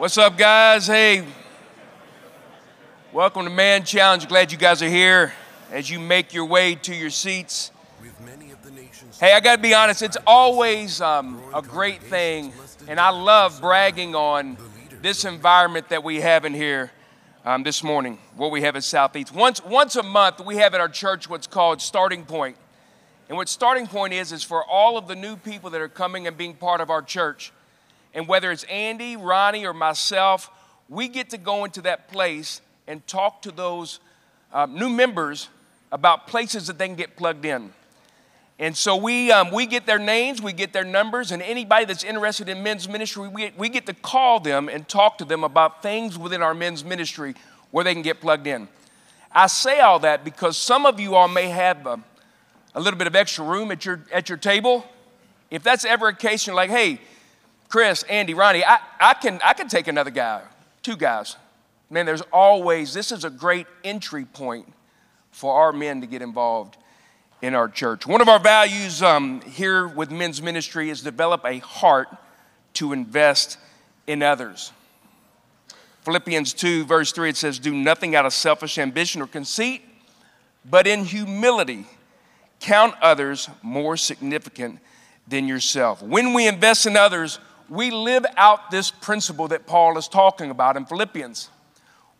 What's 0.00 0.16
up, 0.16 0.38
guys? 0.38 0.86
Hey, 0.86 1.26
welcome 3.12 3.44
to 3.44 3.50
Man 3.50 3.84
Challenge. 3.84 4.26
Glad 4.28 4.50
you 4.50 4.56
guys 4.56 4.80
are 4.80 4.88
here 4.88 5.34
as 5.70 5.90
you 5.90 6.00
make 6.00 6.32
your 6.32 6.46
way 6.46 6.74
to 6.76 6.94
your 6.94 7.10
seats. 7.10 7.70
Hey, 9.20 9.34
I 9.34 9.40
got 9.40 9.56
to 9.56 9.60
be 9.60 9.74
honest, 9.74 10.00
it's 10.00 10.16
always 10.26 11.02
um, 11.02 11.38
a 11.54 11.60
great 11.60 12.02
thing, 12.02 12.50
and 12.88 12.98
I 12.98 13.10
love 13.10 13.60
bragging 13.60 14.14
on 14.14 14.56
this 15.02 15.26
environment 15.26 15.90
that 15.90 16.02
we 16.02 16.22
have 16.22 16.46
in 16.46 16.54
here 16.54 16.92
um, 17.44 17.62
this 17.62 17.84
morning, 17.84 18.18
what 18.36 18.50
we 18.50 18.62
have 18.62 18.76
at 18.76 18.84
Southeast. 18.84 19.34
Once, 19.34 19.62
once 19.62 19.96
a 19.96 20.02
month, 20.02 20.42
we 20.42 20.56
have 20.56 20.72
at 20.72 20.80
our 20.80 20.88
church 20.88 21.28
what's 21.28 21.46
called 21.46 21.82
Starting 21.82 22.24
Point. 22.24 22.56
And 23.28 23.36
what 23.36 23.50
Starting 23.50 23.86
Point 23.86 24.14
is, 24.14 24.32
is 24.32 24.42
for 24.42 24.64
all 24.64 24.96
of 24.96 25.08
the 25.08 25.14
new 25.14 25.36
people 25.36 25.68
that 25.68 25.80
are 25.82 25.90
coming 25.90 26.26
and 26.26 26.38
being 26.38 26.54
part 26.54 26.80
of 26.80 26.88
our 26.88 27.02
church 27.02 27.52
and 28.14 28.26
whether 28.26 28.50
it's 28.50 28.64
Andy, 28.64 29.16
Ronnie, 29.16 29.66
or 29.66 29.72
myself, 29.72 30.50
we 30.88 31.08
get 31.08 31.30
to 31.30 31.38
go 31.38 31.64
into 31.64 31.82
that 31.82 32.08
place 32.08 32.60
and 32.86 33.06
talk 33.06 33.42
to 33.42 33.52
those 33.52 34.00
uh, 34.52 34.66
new 34.66 34.88
members 34.88 35.48
about 35.92 36.26
places 36.26 36.66
that 36.66 36.78
they 36.78 36.86
can 36.86 36.96
get 36.96 37.16
plugged 37.16 37.44
in. 37.44 37.72
And 38.58 38.76
so 38.76 38.94
we, 38.94 39.32
um, 39.32 39.50
we 39.52 39.64
get 39.64 39.86
their 39.86 39.98
names, 39.98 40.42
we 40.42 40.52
get 40.52 40.74
their 40.74 40.84
numbers, 40.84 41.32
and 41.32 41.40
anybody 41.40 41.86
that's 41.86 42.04
interested 42.04 42.48
in 42.48 42.62
men's 42.62 42.88
ministry, 42.88 43.26
we, 43.26 43.52
we 43.56 43.70
get 43.70 43.86
to 43.86 43.94
call 43.94 44.38
them 44.38 44.68
and 44.68 44.86
talk 44.86 45.16
to 45.18 45.24
them 45.24 45.44
about 45.44 45.82
things 45.82 46.18
within 46.18 46.42
our 46.42 46.52
men's 46.52 46.84
ministry 46.84 47.34
where 47.70 47.84
they 47.84 47.94
can 47.94 48.02
get 48.02 48.20
plugged 48.20 48.46
in. 48.46 48.68
I 49.32 49.46
say 49.46 49.80
all 49.80 50.00
that 50.00 50.24
because 50.24 50.58
some 50.58 50.84
of 50.84 51.00
you 51.00 51.14
all 51.14 51.28
may 51.28 51.48
have 51.48 51.86
a, 51.86 52.00
a 52.74 52.80
little 52.80 52.98
bit 52.98 53.06
of 53.06 53.16
extra 53.16 53.44
room 53.44 53.70
at 53.70 53.84
your, 53.86 54.04
at 54.12 54.28
your 54.28 54.36
table. 54.36 54.84
If 55.50 55.62
that's 55.62 55.86
ever 55.86 56.08
a 56.08 56.14
case, 56.14 56.46
you're 56.46 56.56
like, 56.56 56.70
hey, 56.70 57.00
Chris, 57.70 58.02
Andy, 58.02 58.34
Ronnie, 58.34 58.64
I, 58.64 58.80
I, 58.98 59.14
can, 59.14 59.40
I 59.44 59.54
can 59.54 59.68
take 59.68 59.86
another 59.86 60.10
guy, 60.10 60.42
two 60.82 60.96
guys. 60.96 61.36
Man, 61.88 62.04
there's 62.04 62.20
always, 62.32 62.92
this 62.92 63.12
is 63.12 63.24
a 63.24 63.30
great 63.30 63.68
entry 63.84 64.24
point 64.24 64.70
for 65.30 65.54
our 65.54 65.72
men 65.72 66.00
to 66.00 66.08
get 66.08 66.20
involved 66.20 66.76
in 67.40 67.54
our 67.54 67.68
church. 67.68 68.08
One 68.08 68.20
of 68.20 68.28
our 68.28 68.40
values 68.40 69.02
um, 69.02 69.40
here 69.42 69.86
with 69.86 70.10
men's 70.10 70.42
ministry 70.42 70.90
is 70.90 71.00
develop 71.00 71.44
a 71.44 71.58
heart 71.58 72.08
to 72.74 72.92
invest 72.92 73.56
in 74.08 74.20
others. 74.20 74.72
Philippians 76.02 76.52
2, 76.54 76.84
verse 76.86 77.12
3, 77.12 77.30
it 77.30 77.36
says, 77.36 77.60
Do 77.60 77.72
nothing 77.72 78.16
out 78.16 78.26
of 78.26 78.32
selfish 78.32 78.78
ambition 78.78 79.22
or 79.22 79.28
conceit, 79.28 79.82
but 80.68 80.88
in 80.88 81.04
humility 81.04 81.86
count 82.58 82.94
others 83.00 83.48
more 83.62 83.96
significant 83.96 84.80
than 85.28 85.46
yourself. 85.46 86.02
When 86.02 86.34
we 86.34 86.48
invest 86.48 86.86
in 86.86 86.96
others, 86.96 87.38
we 87.70 87.92
live 87.92 88.26
out 88.36 88.72
this 88.72 88.90
principle 88.90 89.48
that 89.48 89.64
Paul 89.64 89.96
is 89.96 90.08
talking 90.08 90.50
about 90.50 90.76
in 90.76 90.84
Philippians. 90.84 91.48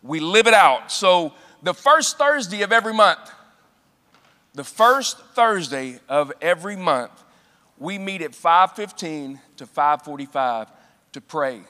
We 0.01 0.21
live 0.21 0.47
it 0.47 0.53
out. 0.53 0.91
So, 0.91 1.33
the 1.61 1.73
first 1.73 2.17
Thursday 2.17 2.61
of 2.61 2.71
every 2.71 2.93
month, 2.93 3.19
the 4.55 4.63
first 4.63 5.19
Thursday 5.35 5.99
of 6.07 6.31
every 6.41 6.77
month, 6.77 7.11
we 7.77 7.99
meet 7.99 8.21
at 8.21 8.33
5:15 8.33 9.41
to 9.57 9.67
5:45 9.67 10.71
to 11.11 11.21
pray. 11.21 11.61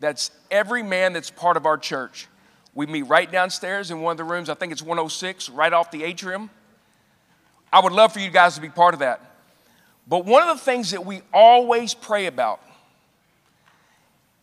That's 0.00 0.32
every 0.50 0.82
man 0.82 1.12
that's 1.12 1.30
part 1.30 1.56
of 1.56 1.64
our 1.64 1.78
church. 1.78 2.26
We 2.74 2.86
meet 2.86 3.02
right 3.02 3.30
downstairs 3.30 3.92
in 3.92 4.00
one 4.00 4.12
of 4.12 4.16
the 4.16 4.24
rooms. 4.24 4.50
I 4.50 4.54
think 4.54 4.72
it's 4.72 4.82
106, 4.82 5.48
right 5.48 5.72
off 5.72 5.92
the 5.92 6.02
atrium. 6.02 6.50
I 7.72 7.78
would 7.78 7.92
love 7.92 8.12
for 8.12 8.18
you 8.18 8.30
guys 8.30 8.56
to 8.56 8.60
be 8.60 8.68
part 8.68 8.92
of 8.92 9.00
that. 9.00 9.20
But 10.08 10.24
one 10.24 10.48
of 10.48 10.58
the 10.58 10.64
things 10.64 10.90
that 10.90 11.06
we 11.06 11.22
always 11.32 11.94
pray 11.94 12.26
about 12.26 12.60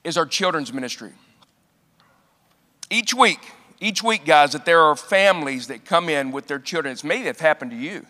is 0.04 0.18
our 0.18 0.26
children's 0.26 0.74
ministry. 0.74 1.12
Each 2.90 3.14
week, 3.14 3.40
each 3.80 4.04
week, 4.04 4.26
guys, 4.26 4.54
that 4.54 4.66
there 4.66 4.82
are 4.82 4.96
families 4.96 5.68
that 5.68 5.86
come 5.86 6.10
in 6.10 6.32
with 6.32 6.48
their 6.48 6.60
children. 6.60 6.92
It's 6.92 7.04
maybe 7.04 7.26
have 7.26 7.40
happened 7.40 7.72
to 7.72 7.78
you. 7.78 8.06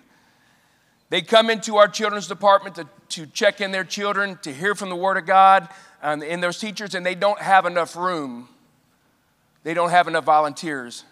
They 1.09 1.21
come 1.21 1.49
into 1.49 1.77
our 1.77 1.87
children's 1.87 2.27
department 2.27 2.75
to, 2.75 2.87
to 3.09 3.25
check 3.25 3.61
in 3.61 3.71
their 3.71 3.83
children, 3.83 4.37
to 4.43 4.53
hear 4.53 4.75
from 4.75 4.89
the 4.89 4.95
Word 4.95 5.17
of 5.17 5.25
God 5.25 5.67
and, 6.01 6.23
and 6.23 6.41
those 6.41 6.59
teachers, 6.59 6.95
and 6.95 7.05
they 7.05 7.15
don't 7.15 7.39
have 7.39 7.65
enough 7.65 7.95
room. 7.95 8.47
They 9.63 9.73
don't 9.73 9.89
have 9.89 10.07
enough 10.07 10.23
volunteers. 10.23 11.03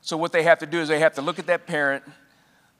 So, 0.00 0.16
what 0.16 0.32
they 0.32 0.42
have 0.42 0.58
to 0.58 0.66
do 0.66 0.80
is 0.80 0.88
they 0.88 0.98
have 0.98 1.14
to 1.14 1.22
look 1.22 1.38
at 1.38 1.46
that 1.46 1.66
parent, 1.66 2.02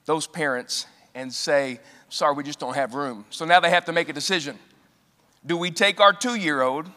those 0.07 0.27
parents, 0.27 0.87
and 1.15 1.33
say, 1.33 1.79
Sorry, 2.09 2.35
we 2.35 2.43
just 2.43 2.59
don't 2.59 2.75
have 2.75 2.95
room. 2.95 3.25
So 3.31 3.47
now 3.47 3.59
they 3.59 3.71
have 3.71 3.87
to 3.87 3.93
make 3.93 4.11
a 4.11 4.13
decision. 4.13 4.59
Do 5.47 5.57
we 5.57 5.71
take 5.71 5.99
our 5.99 6.13
two 6.13 6.35
year 6.35 6.61
old 6.61 6.91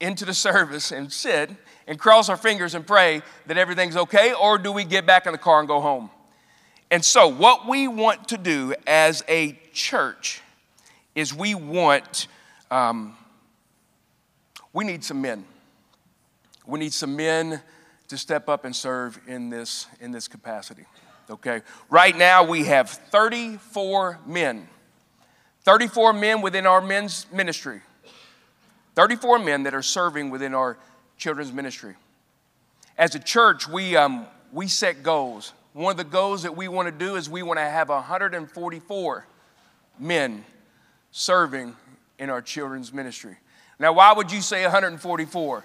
into 0.00 0.24
the 0.24 0.34
service 0.34 0.92
and 0.92 1.12
sit 1.12 1.50
and 1.86 1.98
cross 1.98 2.28
our 2.28 2.36
fingers 2.36 2.74
and 2.74 2.86
pray 2.86 3.22
that 3.46 3.56
everything's 3.56 3.96
okay, 3.96 4.32
or 4.32 4.58
do 4.58 4.72
we 4.72 4.84
get 4.84 5.06
back 5.06 5.26
in 5.26 5.32
the 5.32 5.38
car 5.38 5.58
and 5.60 5.68
go 5.68 5.80
home? 5.80 6.10
And 6.90 7.04
so, 7.04 7.28
what 7.28 7.66
we 7.66 7.88
want 7.88 8.28
to 8.28 8.38
do 8.38 8.74
as 8.86 9.24
a 9.28 9.58
church 9.72 10.40
is 11.14 11.34
we 11.34 11.54
want, 11.54 12.28
um, 12.70 13.16
we 14.72 14.84
need 14.84 15.04
some 15.04 15.20
men. 15.20 15.44
We 16.66 16.78
need 16.78 16.92
some 16.92 17.16
men 17.16 17.60
to 18.08 18.18
step 18.18 18.48
up 18.48 18.64
and 18.64 18.74
serve 18.74 19.18
in 19.26 19.50
this, 19.50 19.86
in 20.00 20.12
this 20.12 20.28
capacity. 20.28 20.84
Okay? 21.30 21.62
Right 21.88 22.16
now, 22.16 22.44
we 22.44 22.64
have 22.64 22.90
34 22.90 24.20
men. 24.26 24.68
34 25.62 26.12
men 26.12 26.42
within 26.42 26.66
our 26.66 26.80
men's 26.80 27.26
ministry. 27.32 27.80
34 28.94 29.40
men 29.40 29.64
that 29.64 29.74
are 29.74 29.82
serving 29.82 30.30
within 30.30 30.54
our 30.54 30.78
children's 31.18 31.52
ministry. 31.52 31.94
As 32.96 33.14
a 33.14 33.18
church, 33.18 33.68
we, 33.68 33.94
um, 33.96 34.26
we 34.52 34.68
set 34.68 35.02
goals. 35.02 35.52
One 35.72 35.90
of 35.90 35.96
the 35.96 36.04
goals 36.04 36.44
that 36.44 36.56
we 36.56 36.68
want 36.68 36.86
to 36.86 36.92
do 36.92 37.16
is 37.16 37.28
we 37.28 37.42
want 37.42 37.58
to 37.58 37.64
have 37.64 37.88
144 37.88 39.26
men 39.98 40.44
serving 41.10 41.74
in 42.18 42.30
our 42.30 42.40
children's 42.40 42.92
ministry. 42.92 43.36
Now, 43.78 43.92
why 43.94 44.12
would 44.12 44.30
you 44.30 44.40
say 44.40 44.62
144? 44.62 45.64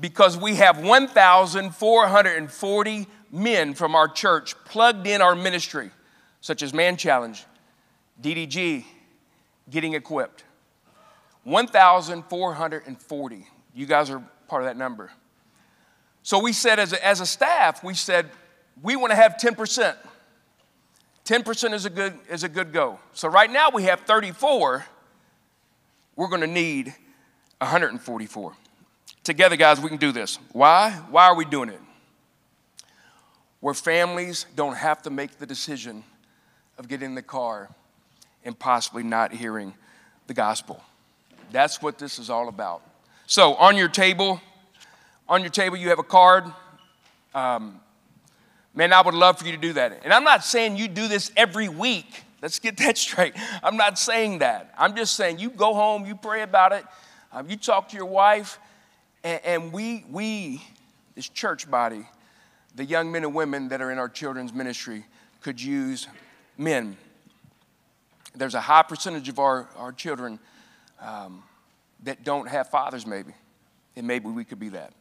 Because 0.00 0.38
we 0.38 0.54
have 0.56 0.82
1,440 0.82 3.06
men 3.30 3.74
from 3.74 3.94
our 3.94 4.08
church 4.08 4.56
plugged 4.64 5.06
in 5.06 5.20
our 5.20 5.34
ministry, 5.34 5.90
such 6.40 6.62
as 6.62 6.72
Man 6.72 6.96
Challenge, 6.96 7.44
DDG, 8.22 8.86
Getting 9.70 9.92
Equipped. 9.94 10.44
1,440. 11.44 13.46
You 13.74 13.86
guys 13.86 14.10
are 14.10 14.22
part 14.48 14.62
of 14.62 14.68
that 14.68 14.76
number. 14.76 15.10
So 16.22 16.38
we 16.38 16.52
said, 16.52 16.78
as 16.78 16.92
a, 16.92 17.04
as 17.04 17.20
a 17.20 17.26
staff, 17.26 17.82
we 17.82 17.94
said, 17.94 18.30
we 18.82 18.96
want 18.96 19.10
to 19.10 19.16
have 19.16 19.36
10%. 19.36 19.96
10% 21.24 21.72
is 21.72 21.84
a 21.84 21.90
good 21.90 22.18
is 22.28 22.42
a 22.42 22.48
good 22.48 22.72
go. 22.72 22.98
So 23.12 23.28
right 23.28 23.50
now 23.50 23.70
we 23.72 23.84
have 23.84 24.00
34. 24.00 24.84
We're 26.16 26.28
going 26.28 26.40
to 26.40 26.46
need 26.46 26.94
144. 27.58 28.52
Together, 29.22 29.56
guys, 29.56 29.80
we 29.80 29.88
can 29.88 29.98
do 29.98 30.10
this. 30.10 30.38
Why? 30.52 30.90
Why 31.10 31.26
are 31.26 31.36
we 31.36 31.44
doing 31.44 31.68
it? 31.68 31.80
Where 33.60 33.72
families 33.72 34.46
don't 34.56 34.76
have 34.76 35.02
to 35.02 35.10
make 35.10 35.38
the 35.38 35.46
decision 35.46 36.02
of 36.76 36.88
getting 36.88 37.10
in 37.10 37.14
the 37.14 37.22
car 37.22 37.70
and 38.44 38.58
possibly 38.58 39.04
not 39.04 39.32
hearing 39.32 39.74
the 40.26 40.34
gospel. 40.34 40.82
That's 41.52 41.82
what 41.82 41.98
this 41.98 42.18
is 42.18 42.30
all 42.30 42.48
about. 42.48 42.82
So, 43.26 43.54
on 43.54 43.76
your 43.76 43.88
table, 43.88 44.40
on 45.28 45.42
your 45.42 45.50
table, 45.50 45.76
you 45.76 45.90
have 45.90 45.98
a 45.98 46.04
card. 46.04 46.44
Um, 47.34 47.80
man, 48.74 48.92
I 48.92 49.00
would 49.02 49.14
love 49.14 49.38
for 49.38 49.46
you 49.46 49.52
to 49.52 49.58
do 49.58 49.74
that. 49.74 50.00
And 50.02 50.12
I'm 50.12 50.24
not 50.24 50.44
saying 50.44 50.76
you 50.76 50.88
do 50.88 51.08
this 51.08 51.30
every 51.36 51.68
week. 51.68 52.24
Let's 52.40 52.58
get 52.58 52.78
that 52.78 52.98
straight. 53.06 53.34
I'm 53.62 53.76
not 53.76 53.98
saying 53.98 54.40
that. 54.40 54.74
I'm 54.76 54.96
just 54.96 55.14
saying 55.14 55.38
you 55.38 55.50
go 55.50 55.74
home, 55.74 56.06
you 56.06 56.16
pray 56.16 56.42
about 56.42 56.72
it, 56.72 56.84
um, 57.32 57.48
you 57.48 57.56
talk 57.56 57.90
to 57.90 57.96
your 57.96 58.06
wife, 58.06 58.58
and, 59.22 59.40
and 59.44 59.72
we, 59.72 60.04
we, 60.10 60.62
this 61.14 61.28
church 61.28 61.70
body, 61.70 62.06
the 62.74 62.84
young 62.84 63.12
men 63.12 63.24
and 63.24 63.34
women 63.34 63.68
that 63.68 63.80
are 63.80 63.90
in 63.90 63.98
our 63.98 64.08
children's 64.08 64.52
ministry, 64.52 65.04
could 65.42 65.60
use 65.60 66.08
men 66.56 66.96
There's 68.34 68.54
a 68.54 68.60
high 68.60 68.82
percentage 68.82 69.28
of 69.28 69.38
our, 69.38 69.68
our 69.76 69.92
children 69.92 70.38
um, 71.02 71.42
that 72.04 72.24
don't 72.24 72.48
have 72.48 72.70
fathers, 72.70 73.06
maybe. 73.06 73.32
And 73.96 74.06
maybe 74.06 74.28
we 74.28 74.44
could 74.44 74.58
be 74.58 74.70
that. 74.70 74.92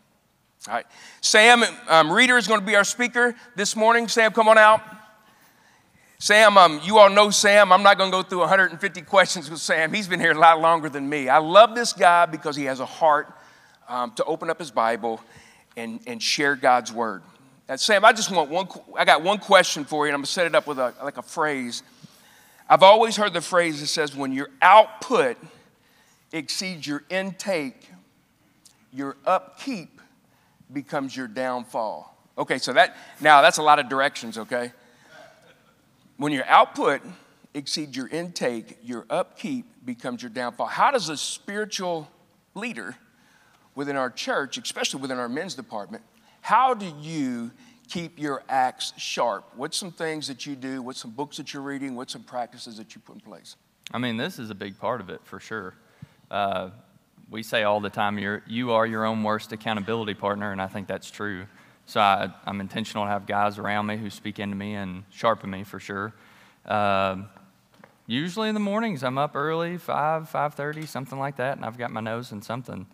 All 0.68 0.74
right. 0.74 0.86
Sam 1.21 1.63
um, 1.88 2.12
Reeder 2.12 2.38
is 2.38 2.48
going 2.48 2.59
to 2.59 2.65
be 2.65 2.75
our 2.75 2.83
speaker 2.83 3.36
this 3.56 3.75
morning. 3.75 4.07
Sam, 4.07 4.31
come 4.31 4.48
on 4.48 4.57
out. 4.57 4.81
Sam, 6.19 6.56
um, 6.57 6.80
you 6.83 7.00
all 7.00 7.09
know 7.09 7.31
Sam. 7.31 7.71
I'm 7.71 7.81
not 7.81 7.98
going 7.98 8.12
to 8.12 8.18
go 8.18 8.21
through 8.21 8.42
150 8.42 9.01
questions 9.01 9.50
with 9.50 9.59
Sam. 9.59 9.92
He's 9.92 10.07
been 10.07 10.19
here 10.19 10.33
a 10.33 10.39
lot 10.39 10.62
longer 10.62 10.88
than 10.88 11.09
me. 11.09 11.30
I 11.30 11.39
love 11.39 11.74
this 11.74 11.94
guy 11.94 12.27
because 12.27 12.56
he 12.56 12.65
has 12.65 12.80
a 12.80 12.86
heart 12.86 13.33
um, 13.89 14.12
to 14.18 14.24
open 14.25 14.50
up 14.50 14.59
his 14.59 14.69
Bible 14.69 15.19
and, 15.75 16.00
and 16.06 16.21
share 16.21 16.56
God's 16.56 16.94
word. 16.94 17.24
Sam, 17.77 18.03
I 18.03 18.12
just 18.12 18.30
want 18.30 18.50
one, 18.50 18.68
I 18.98 19.06
got 19.06 19.24
one 19.24 19.39
question 19.39 19.86
for 19.86 20.06
you, 20.06 20.09
and 20.09 20.15
I'm 20.15 20.19
going 20.19 20.25
to 20.25 20.31
set 20.31 20.45
it 20.45 20.53
up 20.53 20.68
with 20.68 20.77
a, 20.77 20.94
like 21.01 21.18
a 21.18 21.21
phrase. 21.24 21.83
I've 22.69 22.83
always 22.83 23.15
heard 23.15 23.33
the 23.33 23.42
phrase 23.42 23.80
that 23.80 23.88
says, 23.88 24.15
when 24.15 24.33
your 24.33 24.50
output 24.62 25.38
exceeds 26.31 26.86
your 26.88 27.04
intake, 27.10 27.89
your 28.92 29.18
upkeep 29.25 30.01
becomes 30.72 31.16
your 31.16 31.28
downfall. 31.28 32.18
Okay, 32.38 32.57
so 32.57 32.74
that, 32.74 32.95
now 33.19 33.42
that's 33.42 33.57
a 33.57 33.63
lot 33.63 33.80
of 33.80 33.89
directions, 33.89 34.38
okay? 34.38 34.72
When 36.18 36.31
your 36.31 36.45
output 36.45 37.01
exceeds 37.54 37.95
your 37.95 38.07
intake, 38.07 38.78
your 38.83 39.06
upkeep 39.10 39.66
becomes 39.86 40.22
your 40.22 40.30
downfall. 40.30 40.68
How 40.68 40.92
does 40.92 41.10
a 41.10 41.18
spiritual 41.18 42.10
leader 42.56 42.95
within 43.75 43.95
our 43.95 44.10
church, 44.10 44.57
especially 44.57 45.01
within 45.01 45.18
our 45.18 45.30
men's 45.30 45.56
department, 45.56 46.04
how 46.42 46.74
do 46.74 46.92
you 47.00 47.51
keep 47.89 48.19
your 48.19 48.44
axe 48.50 48.94
sharp? 48.98 49.45
What's 49.56 49.77
some 49.77 49.92
things 49.92 50.27
that 50.27 50.45
you 50.45 50.56
do? 50.56 50.81
What's 50.81 51.00
some 51.01 51.12
books 51.12 51.38
that 51.38 51.54
you're 51.54 51.62
reading? 51.63 51.95
What's 51.95 52.13
some 52.13 52.24
practices 52.24 52.77
that 52.77 52.95
you 52.95 53.01
put 53.01 53.16
in 53.16 53.22
place? 53.22 53.56
I 53.94 53.98
mean, 53.98 54.18
this 54.18 54.39
is 54.39 54.50
a 54.50 54.56
big 54.56 54.80
part 54.80 55.01
of 55.01 55.10
it 55.10 55.22
for 55.24 55.39
sure. 55.39 55.75
Uh, 56.31 56.69
we 57.30 57.44
say 57.44 57.63
all 57.63 57.81
the 57.81 57.89
time, 57.89 58.18
you're, 58.18 58.42
you 58.48 58.72
are 58.72 58.86
your 58.86 59.06
own 59.06 59.22
worst 59.22 59.51
accountability 59.51 60.13
partner, 60.13 60.54
and 60.54 60.62
I 60.62 60.68
think 60.68 60.88
that's 60.88 61.12
true. 61.12 61.45
So 61.86 62.00
I, 62.00 62.30
am 62.48 62.62
intentional 62.62 63.04
to 63.04 63.10
have 63.10 63.25
guys 63.25 63.57
around 63.57 63.88
me 63.88 63.98
who 63.98 64.10
speak 64.10 64.39
into 64.39 64.56
me 64.56 64.75
and 64.75 65.04
sharpen 65.10 65.50
me 65.50 65.66
for 65.66 65.78
sure. 65.78 66.13
Uh, 66.66 67.18
usually 68.07 68.48
in 68.48 68.54
the 68.54 68.62
mornings, 68.62 69.04
I'm 69.04 69.18
up 69.18 69.36
early, 69.36 69.78
5, 69.78 70.30
5.30, 70.30 70.88
something 70.88 71.19
like 71.19 71.36
that, 71.36 71.57
and 71.57 71.66
I've 71.66 71.78
got 71.78 71.92
my 71.92 72.00
nose 72.00 72.31
in 72.31 72.42
something. 72.42 72.88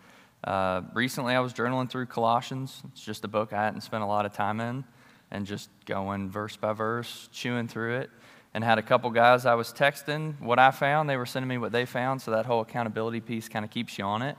Uh, 0.43 0.81
recently, 0.95 1.35
I 1.35 1.39
was 1.39 1.53
journaling 1.53 1.89
through 1.89 2.07
Colossians. 2.07 2.81
It's 2.91 3.03
just 3.03 3.23
a 3.23 3.27
book 3.27 3.53
I 3.53 3.63
hadn't 3.63 3.81
spent 3.81 4.01
a 4.01 4.07
lot 4.07 4.25
of 4.25 4.33
time 4.33 4.59
in, 4.59 4.83
and 5.29 5.45
just 5.45 5.69
going 5.85 6.31
verse 6.31 6.55
by 6.55 6.73
verse, 6.73 7.29
chewing 7.31 7.67
through 7.67 7.97
it. 7.97 8.09
And 8.53 8.63
had 8.63 8.77
a 8.77 8.81
couple 8.81 9.09
guys 9.11 9.45
I 9.45 9.53
was 9.53 9.71
texting 9.71 10.39
what 10.41 10.57
I 10.57 10.71
found. 10.71 11.09
They 11.09 11.17
were 11.17 11.25
sending 11.25 11.47
me 11.47 11.57
what 11.57 11.71
they 11.71 11.85
found, 11.85 12.21
so 12.21 12.31
that 12.31 12.45
whole 12.45 12.61
accountability 12.61 13.21
piece 13.21 13.47
kind 13.47 13.63
of 13.63 13.71
keeps 13.71 13.97
you 13.97 14.03
on 14.05 14.21
it. 14.21 14.35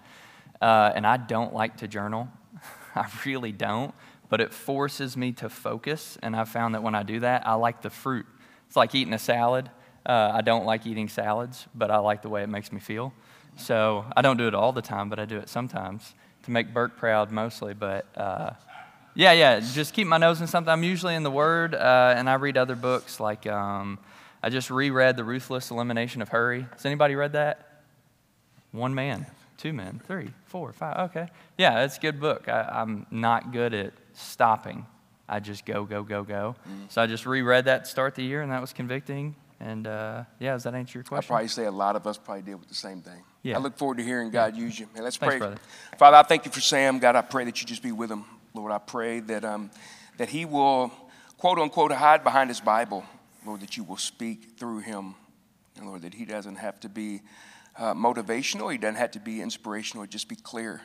Uh, 0.61 0.93
and 0.95 1.07
I 1.07 1.17
don't 1.19 1.55
like 1.55 1.77
to 1.79 1.89
journal. 1.89 2.29
I 2.97 3.07
really 3.25 3.53
don't 3.53 3.95
but 4.29 4.41
it 4.41 4.53
forces 4.53 5.17
me 5.17 5.33
to 5.33 5.49
focus. 5.49 6.19
And 6.23 6.37
I 6.37 6.45
found 6.45 6.75
that 6.75 6.83
when 6.83 6.95
I 6.95 7.03
do 7.03 7.21
that, 7.21 7.47
I 7.47 7.55
like 7.55 7.83
the 7.83 7.91
fruit. 7.91 8.27
It's 8.67 8.77
like 8.77 8.95
eating 8.95 9.15
a 9.15 9.19
salad. 9.19 9.71
Uh, 10.05 10.31
I 10.35 10.43
don't 10.43 10.65
like 10.65 10.87
eating 10.87 11.09
salads, 11.09 11.67
but 11.75 11.91
I 11.91 11.99
like 11.99 12.23
the 12.23 12.29
way 12.29 12.43
it 12.43 12.49
makes 12.49 12.73
me 12.73 12.81
feel. 12.81 13.13
So 13.57 14.05
I 14.17 14.23
don't 14.23 14.37
do 14.37 14.47
it 14.47 14.55
all 14.55 14.73
the 14.73 14.83
time, 14.83 15.09
but 15.09 15.19
I 15.19 15.25
do 15.25 15.39
it 15.39 15.49
sometimes 15.49 16.15
to 16.45 16.51
make 16.51 16.73
Burke 16.73 16.97
proud 16.97 17.31
mostly. 17.31 17.75
But 17.75 18.07
uh, 18.17 18.51
yeah, 19.19 19.33
yeah, 19.33 19.59
just 19.59 19.95
keep 19.95 20.07
my 20.07 20.17
nose 20.17 20.41
in 20.41 20.47
something. 20.47 20.71
I'm 20.71 20.85
usually 20.85 21.17
in 21.17 21.25
the 21.25 21.31
Word, 21.31 21.75
uh, 21.75 22.15
and 22.17 22.31
I 22.31 22.35
read 22.35 22.57
other 22.57 22.77
books. 22.77 23.19
Like 23.19 23.49
um, 23.49 23.99
I 24.45 24.49
just 24.49 24.71
reread 24.71 25.17
The 25.17 25.25
Ruthless 25.25 25.73
Elimination 25.73 26.23
of 26.23 26.29
Hurry. 26.29 26.67
Has 26.73 26.87
anybody 26.87 27.17
read 27.17 27.33
that? 27.33 27.83
One 28.71 28.95
man, 28.95 29.27
two 29.57 29.73
men, 29.73 30.01
three, 30.07 30.31
four, 30.47 30.73
five. 30.73 31.11
Okay. 31.11 31.27
Yeah, 31.57 31.83
it's 31.83 31.97
a 31.97 32.01
good 32.01 32.21
book. 32.21 32.49
I, 32.49 32.61
I'm 32.73 33.07
not 33.11 33.51
good 33.53 33.75
at 33.75 33.93
stopping. 34.13 34.87
I 35.29 35.41
just 35.41 35.67
go, 35.67 35.83
go, 35.83 36.05
go, 36.05 36.23
go. 36.23 36.55
Mm. 36.69 36.89
So 36.89 37.03
I 37.03 37.09
just 37.09 37.27
reread 37.27 37.65
that 37.65 37.87
to 37.87 37.91
start 37.91 38.15
the 38.15 38.23
year, 38.23 38.43
and 38.43 38.53
that 38.53 38.61
was 38.61 38.73
convicting. 38.73 39.35
And 39.59 39.89
uh, 39.89 40.25
yeah, 40.39 40.53
does 40.53 40.63
that 40.63 40.77
answer 40.77 40.97
your 40.97 41.03
question? 41.03 41.27
I 41.27 41.35
probably 41.35 41.49
say 41.49 41.65
a 41.65 41.73
lot 41.73 41.97
of 41.97 42.07
us 42.07 42.19
probably 42.19 42.43
deal 42.43 42.59
with 42.59 42.69
the 42.69 42.75
same 42.77 43.03
thing. 43.03 43.25
Yeah. 43.43 43.57
I 43.57 43.59
look 43.59 43.77
forward 43.77 43.97
to 43.97 44.05
hearing 44.05 44.31
God 44.31 44.55
yeah. 44.55 44.63
use 44.63 44.79
you. 44.79 44.87
Hey, 44.95 45.01
let's 45.03 45.17
Thanks, 45.17 45.33
pray. 45.33 45.39
Brother. 45.39 45.57
Father, 45.99 46.17
I 46.19 46.23
thank 46.23 46.45
you 46.45 46.53
for 46.53 46.61
Sam. 46.61 47.01
God, 47.01 47.17
I 47.17 47.23
pray 47.23 47.45
that 47.47 47.61
you 47.61 47.67
just 47.67 47.83
be 47.83 47.91
with 47.91 48.13
him. 48.13 48.25
Lord, 48.55 48.73
I 48.73 48.79
pray 48.79 49.21
that, 49.21 49.45
um, 49.45 49.71
that 50.17 50.29
he 50.29 50.45
will, 50.45 50.93
quote 51.37 51.59
unquote, 51.59 51.93
hide 51.93 52.25
behind 52.25 52.51
his 52.51 52.61
Bible. 52.61 53.05
Lord, 53.47 53.61
that 53.61 53.77
you 53.77 53.85
will 53.85 53.97
speak 53.97 54.59
through 54.59 54.81
him. 54.81 55.15
And 55.77 55.87
Lord, 55.87 56.03
that 56.03 56.15
he 56.15 56.25
doesn't 56.25 56.57
have 56.57 56.81
to 56.81 56.89
be 56.89 57.23
uh, 57.79 57.95
motivational, 57.95 58.71
he 58.73 58.79
doesn't 58.79 58.97
have 58.97 59.13
to 59.13 59.21
be 59.21 59.41
inspirational, 59.41 60.05
just 60.07 60.29
be 60.29 60.37
clear. 60.37 60.83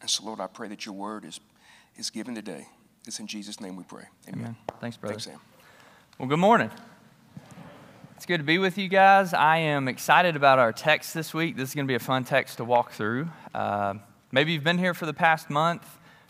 And 0.00 0.08
so, 0.08 0.24
Lord, 0.24 0.40
I 0.40 0.46
pray 0.46 0.68
that 0.68 0.86
your 0.86 0.94
word 0.94 1.24
is, 1.24 1.40
is 1.96 2.10
given 2.10 2.34
today. 2.34 2.66
It's 3.06 3.18
in 3.18 3.26
Jesus' 3.26 3.60
name 3.60 3.76
we 3.76 3.84
pray. 3.84 4.04
Amen. 4.28 4.40
Amen. 4.40 4.56
Thanks, 4.80 4.96
brother. 4.96 5.14
Thanks, 5.14 5.24
Sam. 5.24 5.40
Well, 6.18 6.28
good 6.28 6.38
morning. 6.38 6.70
It's 8.16 8.26
good 8.26 8.38
to 8.38 8.44
be 8.44 8.58
with 8.58 8.78
you 8.78 8.86
guys. 8.88 9.34
I 9.34 9.56
am 9.56 9.88
excited 9.88 10.36
about 10.36 10.60
our 10.60 10.72
text 10.72 11.12
this 11.12 11.34
week. 11.34 11.56
This 11.56 11.70
is 11.70 11.74
going 11.74 11.86
to 11.86 11.90
be 11.90 11.96
a 11.96 11.98
fun 11.98 12.22
text 12.22 12.58
to 12.58 12.64
walk 12.64 12.92
through. 12.92 13.28
Uh, 13.52 13.94
maybe 14.30 14.52
you've 14.52 14.62
been 14.62 14.78
here 14.78 14.94
for 14.94 15.06
the 15.06 15.14
past 15.14 15.50
month. 15.50 15.84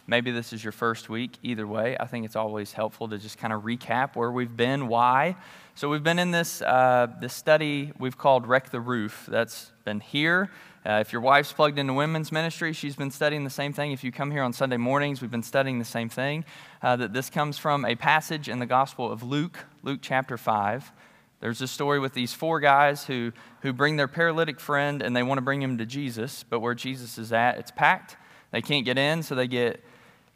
Maybe 0.06 0.30
this 0.30 0.52
is 0.52 0.64
your 0.64 0.72
first 0.72 1.08
week. 1.08 1.38
Either 1.42 1.66
way, 1.66 1.96
I 1.98 2.06
think 2.06 2.24
it's 2.24 2.36
always 2.36 2.72
helpful 2.72 3.08
to 3.08 3.18
just 3.18 3.38
kind 3.38 3.52
of 3.52 3.62
recap 3.62 4.16
where 4.16 4.32
we've 4.32 4.56
been, 4.56 4.88
why. 4.88 5.36
So 5.74 5.88
we've 5.88 6.02
been 6.02 6.18
in 6.18 6.30
this 6.30 6.60
uh, 6.62 7.08
this 7.20 7.32
study 7.32 7.92
we've 7.98 8.18
called 8.18 8.46
"Wreck 8.46 8.70
the 8.70 8.80
Roof." 8.80 9.26
That's 9.30 9.72
been 9.84 10.00
here 10.00 10.50
uh, 10.84 10.98
if 11.00 11.12
your 11.12 11.22
wife's 11.22 11.52
plugged 11.52 11.78
into 11.78 11.92
women's 11.92 12.32
ministry, 12.32 12.72
she's 12.72 12.96
been 12.96 13.12
studying 13.12 13.44
the 13.44 13.50
same 13.50 13.72
thing. 13.72 13.92
If 13.92 14.02
you 14.02 14.10
come 14.10 14.32
here 14.32 14.42
on 14.42 14.52
Sunday 14.52 14.76
mornings, 14.76 15.22
we've 15.22 15.30
been 15.30 15.44
studying 15.44 15.78
the 15.78 15.84
same 15.84 16.08
thing. 16.08 16.44
Uh, 16.82 16.96
that 16.96 17.12
this 17.12 17.30
comes 17.30 17.56
from 17.56 17.84
a 17.84 17.94
passage 17.94 18.48
in 18.48 18.58
the 18.58 18.66
Gospel 18.66 19.10
of 19.10 19.22
Luke, 19.22 19.64
Luke 19.84 20.00
chapter 20.02 20.36
5. 20.36 20.90
There's 21.38 21.60
a 21.60 21.68
story 21.68 22.00
with 22.00 22.14
these 22.14 22.32
four 22.32 22.58
guys 22.58 23.04
who, 23.04 23.32
who 23.60 23.72
bring 23.72 23.96
their 23.96 24.08
paralytic 24.08 24.58
friend 24.58 25.02
and 25.02 25.14
they 25.14 25.22
want 25.22 25.38
to 25.38 25.42
bring 25.42 25.62
him 25.62 25.78
to 25.78 25.86
Jesus, 25.86 26.44
but 26.48 26.58
where 26.58 26.74
Jesus 26.74 27.16
is 27.16 27.32
at, 27.32 27.58
it's 27.58 27.70
packed. 27.70 28.16
They 28.50 28.60
can't 28.60 28.84
get 28.84 28.98
in, 28.98 29.22
so 29.22 29.36
they 29.36 29.46
get 29.46 29.84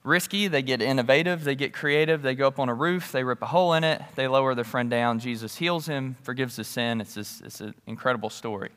risky, 0.07 0.49
they 0.49 0.63
get 0.63 0.81
innovative, 0.81 1.45
they 1.45 1.55
get 1.55 1.73
creative, 1.73 2.23
they 2.23 2.35
go 2.35 2.47
up 2.47 2.59
on 2.59 2.69
a 2.69 2.75
roof, 2.75 3.13
they 3.13 3.25
rip 3.25 3.43
a 3.43 3.47
hole 3.47 3.75
in 3.75 3.85
it, 3.85 4.01
they 4.15 4.29
lower 4.29 4.55
their 4.55 4.65
friend 4.65 4.89
down. 4.89 5.19
Jesus 5.19 5.57
heals 5.57 5.87
him, 5.87 6.17
forgives 6.23 6.57
his 6.57 6.69
sin. 6.69 7.01
It's, 7.01 7.15
this, 7.15 7.43
it's 7.45 7.61
an 7.61 7.75
incredible 7.87 8.31
story. 8.31 8.71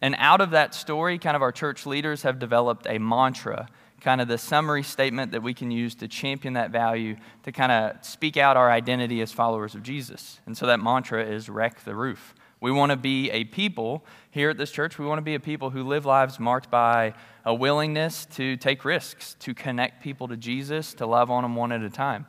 And 0.00 0.14
out 0.18 0.40
of 0.40 0.50
that 0.50 0.74
story, 0.74 1.18
kind 1.18 1.34
of 1.34 1.42
our 1.42 1.52
church 1.52 1.86
leaders 1.86 2.22
have 2.22 2.38
developed 2.38 2.86
a 2.88 2.98
mantra, 2.98 3.68
kind 4.00 4.20
of 4.20 4.28
the 4.28 4.38
summary 4.38 4.82
statement 4.84 5.32
that 5.32 5.42
we 5.42 5.54
can 5.54 5.70
use 5.70 5.94
to 5.96 6.06
champion 6.06 6.54
that 6.54 6.70
value, 6.70 7.16
to 7.42 7.50
kind 7.50 7.72
of 7.72 8.04
speak 8.04 8.36
out 8.36 8.56
our 8.56 8.70
identity 8.70 9.20
as 9.20 9.32
followers 9.32 9.74
of 9.74 9.82
Jesus. 9.82 10.40
And 10.46 10.56
so 10.56 10.66
that 10.66 10.78
mantra 10.78 11.24
is 11.24 11.48
wreck 11.48 11.82
the 11.84 11.96
roof. 11.96 12.34
We 12.60 12.72
want 12.72 12.90
to 12.90 12.96
be 12.96 13.30
a 13.30 13.44
people 13.44 14.04
here 14.30 14.50
at 14.50 14.56
this 14.56 14.70
church, 14.70 14.98
we 14.98 15.06
want 15.06 15.18
to 15.18 15.22
be 15.22 15.34
a 15.34 15.40
people 15.40 15.70
who 15.70 15.82
live 15.82 16.04
lives 16.04 16.38
marked 16.38 16.70
by 16.70 17.14
a 17.48 17.54
willingness 17.54 18.26
to 18.26 18.58
take 18.58 18.84
risks, 18.84 19.34
to 19.40 19.54
connect 19.54 20.02
people 20.02 20.28
to 20.28 20.36
Jesus, 20.36 20.92
to 20.92 21.06
love 21.06 21.30
on 21.30 21.44
them 21.44 21.56
one 21.56 21.72
at 21.72 21.80
a 21.80 21.88
time. 21.88 22.26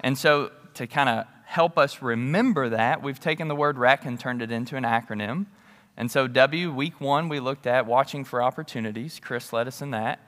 And 0.00 0.18
so, 0.18 0.52
to 0.74 0.86
kind 0.86 1.08
of 1.08 1.24
help 1.46 1.78
us 1.78 2.02
remember 2.02 2.68
that, 2.68 3.02
we've 3.02 3.18
taken 3.18 3.48
the 3.48 3.56
word 3.56 3.78
wreck 3.78 4.04
and 4.04 4.20
turned 4.20 4.42
it 4.42 4.52
into 4.52 4.76
an 4.76 4.84
acronym. 4.84 5.46
And 5.96 6.10
so, 6.10 6.28
W, 6.28 6.70
week 6.74 7.00
one, 7.00 7.30
we 7.30 7.40
looked 7.40 7.66
at 7.66 7.86
watching 7.86 8.22
for 8.22 8.42
opportunities. 8.42 9.18
Chris 9.18 9.50
led 9.50 9.66
us 9.66 9.80
in 9.80 9.92
that. 9.92 10.20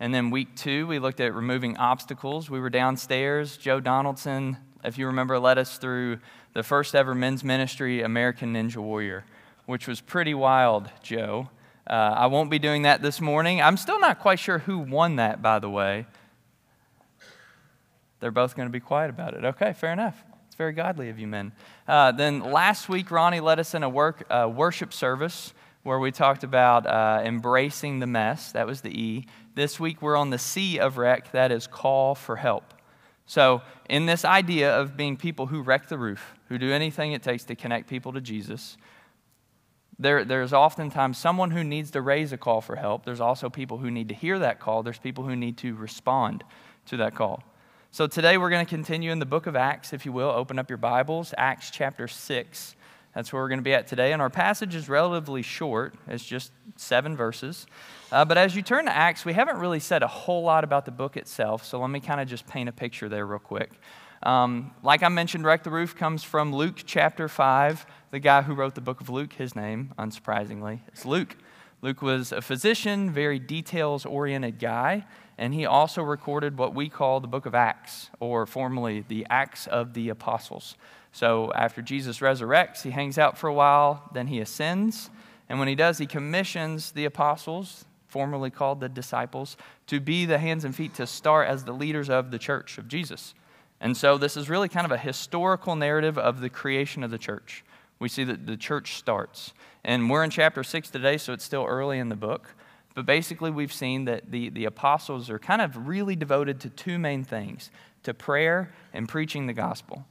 And 0.00 0.12
then 0.12 0.30
week 0.30 0.56
two, 0.56 0.88
we 0.88 0.98
looked 0.98 1.20
at 1.20 1.32
removing 1.32 1.76
obstacles. 1.76 2.50
We 2.50 2.58
were 2.58 2.70
downstairs. 2.70 3.56
Joe 3.56 3.78
Donaldson, 3.78 4.56
if 4.82 4.98
you 4.98 5.06
remember, 5.06 5.38
led 5.38 5.58
us 5.58 5.78
through 5.78 6.18
the 6.54 6.64
first 6.64 6.96
ever 6.96 7.14
men's 7.14 7.44
ministry, 7.44 8.02
American 8.02 8.52
Ninja 8.52 8.78
Warrior, 8.78 9.24
which 9.66 9.86
was 9.86 10.00
pretty 10.00 10.34
wild, 10.34 10.90
Joe. 11.04 11.50
Uh, 11.86 11.92
I 11.92 12.26
won't 12.26 12.50
be 12.50 12.58
doing 12.58 12.82
that 12.82 13.00
this 13.00 13.20
morning. 13.20 13.62
I'm 13.62 13.76
still 13.76 14.00
not 14.00 14.18
quite 14.18 14.38
sure 14.38 14.58
who 14.58 14.78
won 14.78 15.16
that, 15.16 15.40
by 15.40 15.60
the 15.60 15.70
way. 15.70 16.06
They're 18.20 18.30
both 18.30 18.56
going 18.56 18.66
to 18.66 18.72
be 18.72 18.80
quiet 18.80 19.10
about 19.10 19.34
it. 19.34 19.44
Okay, 19.44 19.72
fair 19.72 19.92
enough 19.92 20.24
It's 20.46 20.56
very 20.56 20.72
godly 20.72 21.10
of 21.10 21.18
you 21.18 21.26
men. 21.26 21.52
Uh, 21.86 22.12
then 22.12 22.40
last 22.40 22.88
week, 22.88 23.10
Ronnie 23.10 23.40
led 23.40 23.60
us 23.60 23.74
in 23.74 23.82
a 23.82 23.88
work, 23.88 24.24
uh, 24.30 24.50
worship 24.52 24.92
service 24.92 25.52
where 25.84 26.00
we 26.00 26.10
talked 26.10 26.42
about 26.42 26.86
uh, 26.86 27.22
embracing 27.24 28.00
the 28.00 28.06
mess. 28.06 28.50
That 28.50 28.66
was 28.66 28.80
the 28.80 28.90
E. 28.90 29.26
This 29.54 29.78
week, 29.78 30.02
we're 30.02 30.16
on 30.16 30.30
the 30.30 30.38
C 30.38 30.78
of 30.78 30.98
wreck. 30.98 31.30
That 31.30 31.52
is 31.52 31.68
call 31.68 32.16
for 32.16 32.36
help. 32.36 32.74
So, 33.26 33.62
in 33.88 34.06
this 34.06 34.24
idea 34.24 34.76
of 34.76 34.96
being 34.96 35.16
people 35.16 35.46
who 35.46 35.62
wreck 35.62 35.88
the 35.88 35.98
roof, 35.98 36.34
who 36.48 36.58
do 36.58 36.72
anything 36.72 37.12
it 37.12 37.22
takes 37.22 37.44
to 37.44 37.54
connect 37.54 37.88
people 37.88 38.12
to 38.14 38.20
Jesus, 38.20 38.76
there, 39.98 40.24
there's 40.24 40.52
oftentimes 40.52 41.16
someone 41.16 41.50
who 41.50 41.64
needs 41.64 41.90
to 41.92 42.02
raise 42.02 42.32
a 42.32 42.36
call 42.36 42.60
for 42.60 42.76
help. 42.76 43.04
There's 43.04 43.20
also 43.20 43.48
people 43.48 43.78
who 43.78 43.90
need 43.90 44.08
to 44.10 44.14
hear 44.14 44.38
that 44.38 44.60
call. 44.60 44.82
There's 44.82 44.98
people 44.98 45.24
who 45.24 45.36
need 45.36 45.56
to 45.58 45.74
respond 45.74 46.44
to 46.86 46.98
that 46.98 47.14
call. 47.14 47.42
So 47.90 48.06
today 48.06 48.36
we're 48.36 48.50
going 48.50 48.64
to 48.64 48.68
continue 48.68 49.10
in 49.10 49.20
the 49.20 49.26
book 49.26 49.46
of 49.46 49.56
Acts, 49.56 49.94
if 49.94 50.04
you 50.04 50.12
will. 50.12 50.28
Open 50.28 50.58
up 50.58 50.68
your 50.68 50.76
Bibles, 50.76 51.32
Acts 51.38 51.70
chapter 51.70 52.06
6. 52.08 52.76
That's 53.14 53.32
where 53.32 53.40
we're 53.40 53.48
going 53.48 53.60
to 53.60 53.64
be 53.64 53.72
at 53.72 53.86
today. 53.86 54.12
And 54.12 54.20
our 54.20 54.28
passage 54.28 54.74
is 54.74 54.90
relatively 54.90 55.40
short, 55.40 55.94
it's 56.06 56.22
just 56.22 56.52
seven 56.76 57.16
verses. 57.16 57.66
Uh, 58.12 58.26
but 58.26 58.36
as 58.36 58.54
you 58.54 58.60
turn 58.60 58.84
to 58.84 58.94
Acts, 58.94 59.24
we 59.24 59.32
haven't 59.32 59.56
really 59.56 59.80
said 59.80 60.02
a 60.02 60.06
whole 60.06 60.42
lot 60.42 60.62
about 60.62 60.84
the 60.84 60.90
book 60.90 61.16
itself, 61.16 61.64
so 61.64 61.80
let 61.80 61.88
me 61.88 62.00
kind 62.00 62.20
of 62.20 62.28
just 62.28 62.46
paint 62.46 62.68
a 62.68 62.72
picture 62.72 63.08
there, 63.08 63.24
real 63.24 63.38
quick. 63.38 63.70
Um, 64.22 64.72
like 64.82 65.02
I 65.02 65.08
mentioned, 65.08 65.44
Wreck 65.44 65.62
the 65.62 65.70
Roof 65.70 65.96
comes 65.96 66.22
from 66.22 66.54
Luke 66.54 66.82
chapter 66.84 67.28
5. 67.28 67.86
The 68.16 68.20
guy 68.20 68.40
who 68.40 68.54
wrote 68.54 68.74
the 68.74 68.80
book 68.80 69.02
of 69.02 69.10
Luke, 69.10 69.34
his 69.34 69.54
name, 69.54 69.92
unsurprisingly, 69.98 70.80
is 70.90 71.04
Luke. 71.04 71.36
Luke 71.82 72.00
was 72.00 72.32
a 72.32 72.40
physician, 72.40 73.10
very 73.10 73.38
details 73.38 74.06
oriented 74.06 74.58
guy, 74.58 75.04
and 75.36 75.52
he 75.52 75.66
also 75.66 76.02
recorded 76.02 76.56
what 76.56 76.74
we 76.74 76.88
call 76.88 77.20
the 77.20 77.28
book 77.28 77.44
of 77.44 77.54
Acts, 77.54 78.08
or 78.18 78.46
formerly 78.46 79.04
the 79.06 79.26
Acts 79.28 79.66
of 79.66 79.92
the 79.92 80.08
Apostles. 80.08 80.76
So 81.12 81.52
after 81.52 81.82
Jesus 81.82 82.20
resurrects, 82.20 82.80
he 82.80 82.90
hangs 82.90 83.18
out 83.18 83.36
for 83.36 83.48
a 83.48 83.52
while, 83.52 84.08
then 84.14 84.28
he 84.28 84.40
ascends, 84.40 85.10
and 85.50 85.58
when 85.58 85.68
he 85.68 85.74
does, 85.74 85.98
he 85.98 86.06
commissions 86.06 86.92
the 86.92 87.04
apostles, 87.04 87.84
formerly 88.08 88.48
called 88.48 88.80
the 88.80 88.88
disciples, 88.88 89.58
to 89.88 90.00
be 90.00 90.24
the 90.24 90.38
hands 90.38 90.64
and 90.64 90.74
feet 90.74 90.94
to 90.94 91.06
start 91.06 91.48
as 91.48 91.64
the 91.64 91.74
leaders 91.74 92.08
of 92.08 92.30
the 92.30 92.38
church 92.38 92.78
of 92.78 92.88
Jesus. 92.88 93.34
And 93.78 93.94
so 93.94 94.16
this 94.16 94.38
is 94.38 94.48
really 94.48 94.70
kind 94.70 94.86
of 94.86 94.92
a 94.92 94.96
historical 94.96 95.76
narrative 95.76 96.16
of 96.16 96.40
the 96.40 96.48
creation 96.48 97.04
of 97.04 97.10
the 97.10 97.18
church. 97.18 97.62
We 97.98 98.08
see 98.08 98.24
that 98.24 98.46
the 98.46 98.56
church 98.56 98.96
starts. 98.96 99.52
And 99.84 100.10
we're 100.10 100.24
in 100.24 100.30
chapter 100.30 100.62
6 100.62 100.90
today, 100.90 101.16
so 101.16 101.32
it's 101.32 101.44
still 101.44 101.64
early 101.64 101.98
in 101.98 102.08
the 102.08 102.16
book. 102.16 102.54
But 102.94 103.06
basically, 103.06 103.50
we've 103.50 103.72
seen 103.72 104.06
that 104.06 104.30
the, 104.30 104.48
the 104.48 104.64
apostles 104.64 105.28
are 105.30 105.38
kind 105.38 105.60
of 105.60 105.86
really 105.88 106.16
devoted 106.16 106.60
to 106.60 106.70
two 106.70 106.98
main 106.98 107.24
things 107.24 107.70
to 108.02 108.14
prayer 108.14 108.72
and 108.92 109.08
preaching 109.08 109.46
the 109.46 109.52
gospel. 109.52 110.06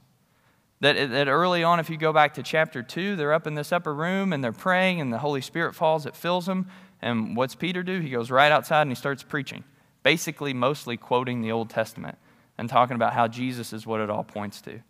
That, 0.80 1.10
that 1.10 1.28
early 1.28 1.64
on, 1.64 1.80
if 1.80 1.88
you 1.88 1.96
go 1.96 2.12
back 2.12 2.34
to 2.34 2.42
chapter 2.42 2.82
2, 2.82 3.16
they're 3.16 3.32
up 3.32 3.46
in 3.46 3.54
this 3.54 3.72
upper 3.72 3.94
room 3.94 4.32
and 4.32 4.44
they're 4.44 4.52
praying, 4.52 5.00
and 5.00 5.12
the 5.12 5.18
Holy 5.18 5.40
Spirit 5.40 5.74
falls, 5.74 6.06
it 6.06 6.14
fills 6.14 6.46
them. 6.46 6.70
And 7.00 7.36
what's 7.36 7.54
Peter 7.54 7.82
do? 7.82 8.00
He 8.00 8.10
goes 8.10 8.30
right 8.30 8.52
outside 8.52 8.82
and 8.82 8.90
he 8.90 8.94
starts 8.94 9.22
preaching, 9.22 9.64
basically, 10.02 10.52
mostly 10.54 10.96
quoting 10.96 11.40
the 11.40 11.52
Old 11.52 11.70
Testament 11.70 12.18
and 12.58 12.68
talking 12.68 12.94
about 12.94 13.12
how 13.12 13.28
Jesus 13.28 13.72
is 13.72 13.86
what 13.86 14.00
it 14.00 14.10
all 14.10 14.24
points 14.24 14.60
to. 14.62 14.80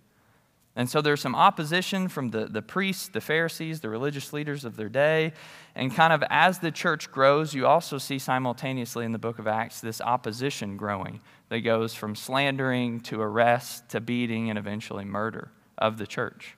And 0.77 0.91
so 0.91 1.01
there's 1.01 1.23
some 1.23 1.35
opposition 1.35 2.07
from 2.07 2.31
the, 2.31 2.45
the 2.47 2.61
priests, 2.61 3.09
the 3.09 3.23
Pharisees, 3.23 3.81
the 3.81 3.89
religious 3.89 4.35
leaders 4.35 4.67
of 4.67 4.77
their 4.77 4.91
day. 4.91 5.33
And 5.75 5.95
kind 5.95 6.13
of 6.13 6.23
as 6.29 6.59
the 6.59 6.71
church 6.71 7.11
grows, 7.11 7.55
you 7.55 7.67
also 7.67 7.97
see 7.97 8.19
simultaneously 8.19 9.07
in 9.07 9.13
the 9.13 9.19
book 9.19 9.39
of 9.39 9.47
Acts 9.47 9.81
this 9.81 10.03
opposition 10.03 10.77
growing 10.77 11.21
that 11.49 11.61
goes 11.61 11.95
from 11.95 12.15
slandering 12.15 13.01
to 13.01 13.23
arrest 13.23 13.89
to 13.89 14.01
beating 14.03 14.51
and 14.51 14.59
eventually 14.59 15.07
murder 15.07 15.51
of 15.79 15.97
the 15.97 16.07
church. 16.07 16.55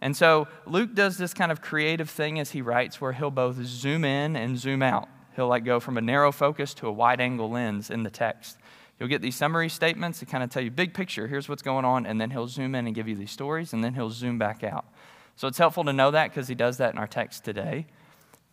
And 0.00 0.16
so 0.16 0.48
Luke 0.66 0.94
does 0.94 1.16
this 1.16 1.32
kind 1.32 1.52
of 1.52 1.62
creative 1.62 2.10
thing 2.10 2.40
as 2.40 2.50
he 2.50 2.62
writes 2.62 3.00
where 3.00 3.12
he'll 3.12 3.30
both 3.30 3.62
zoom 3.64 4.04
in 4.04 4.34
and 4.34 4.58
zoom 4.58 4.82
out. 4.82 5.08
He'll 5.36 5.48
like 5.48 5.64
go 5.64 5.78
from 5.78 5.98
a 5.98 6.00
narrow 6.00 6.32
focus 6.32 6.74
to 6.74 6.88
a 6.88 6.92
wide 6.92 7.20
angle 7.20 7.50
lens 7.50 7.90
in 7.90 8.02
the 8.02 8.10
text. 8.10 8.58
You'll 8.98 9.08
get 9.08 9.20
these 9.20 9.36
summary 9.36 9.68
statements 9.68 10.20
that 10.20 10.28
kind 10.28 10.42
of 10.42 10.50
tell 10.50 10.62
you 10.62 10.70
big 10.70 10.94
picture, 10.94 11.26
here's 11.26 11.48
what's 11.48 11.62
going 11.62 11.84
on, 11.84 12.06
and 12.06 12.20
then 12.20 12.30
he'll 12.30 12.48
zoom 12.48 12.74
in 12.74 12.86
and 12.86 12.94
give 12.94 13.08
you 13.08 13.14
these 13.14 13.30
stories, 13.30 13.72
and 13.72 13.84
then 13.84 13.94
he'll 13.94 14.10
zoom 14.10 14.38
back 14.38 14.64
out. 14.64 14.86
So 15.36 15.48
it's 15.48 15.58
helpful 15.58 15.84
to 15.84 15.92
know 15.92 16.10
that 16.10 16.30
because 16.30 16.48
he 16.48 16.54
does 16.54 16.78
that 16.78 16.92
in 16.92 16.98
our 16.98 17.06
text 17.06 17.44
today. 17.44 17.86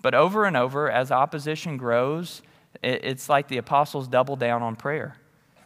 But 0.01 0.13
over 0.13 0.45
and 0.45 0.57
over, 0.57 0.91
as 0.91 1.11
opposition 1.11 1.77
grows, 1.77 2.41
it's 2.81 3.29
like 3.29 3.47
the 3.47 3.57
apostles 3.57 4.07
double 4.09 4.35
down 4.35 4.61
on 4.61 4.75
prayer. 4.75 5.15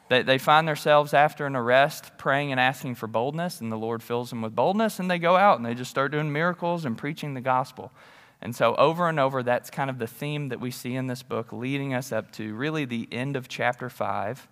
They, 0.10 0.22
they 0.22 0.38
find 0.38 0.68
themselves 0.68 1.14
after 1.14 1.48
an 1.48 1.56
arrest 1.56 2.12
praying 2.20 2.52
and 2.52 2.60
asking 2.60 2.96
for 2.96 3.08
boldness, 3.08 3.60
and 3.60 3.72
the 3.72 3.78
Lord 3.78 4.04
fills 4.04 4.30
them 4.30 4.44
with 4.44 4.56
boldness, 4.56 5.00
and 5.00 5.10
they 5.10 5.18
go 5.18 5.36
out 5.36 5.58
and 5.58 5.66
they 5.66 5.74
just 5.74 5.90
start 5.90 6.12
doing 6.12 6.32
miracles 6.32 6.86
and 6.86 6.98
preaching 6.98 7.34
the 7.34 7.42
gospel. 7.42 7.92
And 8.40 8.56
so, 8.56 8.76
over 8.76 9.10
and 9.10 9.20
over, 9.20 9.42
that's 9.42 9.72
kind 9.72 9.90
of 9.90 9.98
the 9.98 10.06
theme 10.06 10.50
that 10.50 10.60
we 10.60 10.70
see 10.70 10.96
in 10.96 11.08
this 11.08 11.24
book, 11.24 11.52
leading 11.52 11.96
us 11.96 12.12
up 12.12 12.32
to 12.34 12.54
really 12.54 12.86
the 12.86 13.08
end 13.12 13.36
of 13.36 13.48
chapter 13.48 13.90
5. 13.90 14.48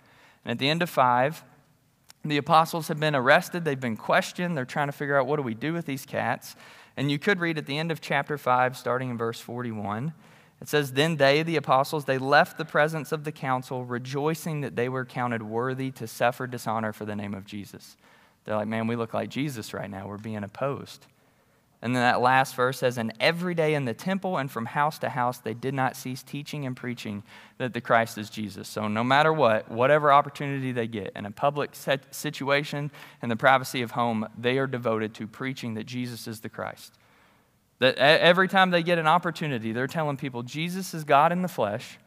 And 0.45 0.51
at 0.51 0.59
the 0.59 0.69
end 0.69 0.81
of 0.81 0.89
5, 0.89 1.43
the 2.23 2.37
apostles 2.37 2.87
have 2.87 2.99
been 2.99 3.15
arrested, 3.15 3.65
they've 3.65 3.79
been 3.79 3.97
questioned, 3.97 4.55
they're 4.55 4.65
trying 4.65 4.87
to 4.87 4.93
figure 4.93 5.17
out 5.19 5.27
what 5.27 5.35
do 5.35 5.41
we 5.41 5.53
do 5.53 5.73
with 5.73 5.85
these 5.85 6.05
cats. 6.05 6.55
And 6.97 7.11
you 7.11 7.19
could 7.19 7.39
read 7.39 7.57
at 7.57 7.65
the 7.65 7.77
end 7.77 7.91
of 7.91 8.01
chapter 8.01 8.37
5, 8.37 8.77
starting 8.77 9.09
in 9.09 9.17
verse 9.17 9.39
41. 9.39 10.13
It 10.61 10.69
says, 10.69 10.93
Then 10.93 11.17
they, 11.17 11.43
the 11.43 11.57
apostles, 11.57 12.05
they 12.05 12.17
left 12.17 12.57
the 12.57 12.65
presence 12.65 13.11
of 13.11 13.23
the 13.25 13.31
council, 13.31 13.83
rejoicing 13.83 14.61
that 14.61 14.75
they 14.75 14.87
were 14.87 15.05
counted 15.05 15.43
worthy 15.43 15.91
to 15.91 16.07
suffer 16.07 16.47
dishonor 16.47 16.93
for 16.93 17.05
the 17.05 17.15
name 17.15 17.33
of 17.33 17.45
Jesus. 17.45 17.97
They're 18.45 18.55
like, 18.55 18.67
Man, 18.67 18.87
we 18.87 18.95
look 18.95 19.13
like 19.13 19.29
Jesus 19.29 19.73
right 19.73 19.89
now. 19.89 20.07
We're 20.07 20.17
being 20.17 20.43
opposed. 20.43 21.05
And 21.81 21.95
then 21.95 22.01
that 22.01 22.21
last 22.21 22.55
verse 22.55 22.79
says, 22.79 22.97
And 22.97 23.13
every 23.19 23.53
day 23.53 23.75
in 23.75 23.85
the 23.85 23.93
temple 23.93 24.37
and 24.37 24.49
from 24.49 24.65
house 24.65 24.97
to 24.99 25.09
house, 25.09 25.37
they 25.37 25.53
did 25.53 25.73
not 25.73 25.95
cease 25.95 26.23
teaching 26.23 26.65
and 26.65 26.75
preaching 26.75 27.23
that 27.57 27.73
the 27.73 27.81
Christ 27.81 28.17
is 28.17 28.29
Jesus. 28.29 28.67
So 28.67 28.87
no 28.87 29.03
matter 29.03 29.31
what, 29.31 29.69
whatever 29.69 30.11
opportunity 30.11 30.71
they 30.71 30.87
get, 30.87 31.11
in 31.15 31.25
a 31.25 31.31
public 31.31 31.71
situation, 32.11 32.91
in 33.21 33.29
the 33.29 33.35
privacy 33.35 33.81
of 33.81 33.91
home, 33.91 34.27
they 34.37 34.57
are 34.57 34.67
devoted 34.67 35.13
to 35.15 35.27
preaching 35.27 35.75
that 35.75 35.85
Jesus 35.85 36.27
is 36.27 36.39
the 36.39 36.49
Christ. 36.49 36.93
That 37.79 37.97
every 37.97 38.47
time 38.47 38.71
they 38.71 38.83
get 38.83 38.97
an 38.97 39.07
opportunity, 39.07 39.71
they're 39.71 39.87
telling 39.87 40.17
people 40.17 40.43
Jesus 40.43 40.93
is 40.93 41.03
God 41.03 41.31
in 41.31 41.41
the 41.41 41.47
flesh, 41.47 41.99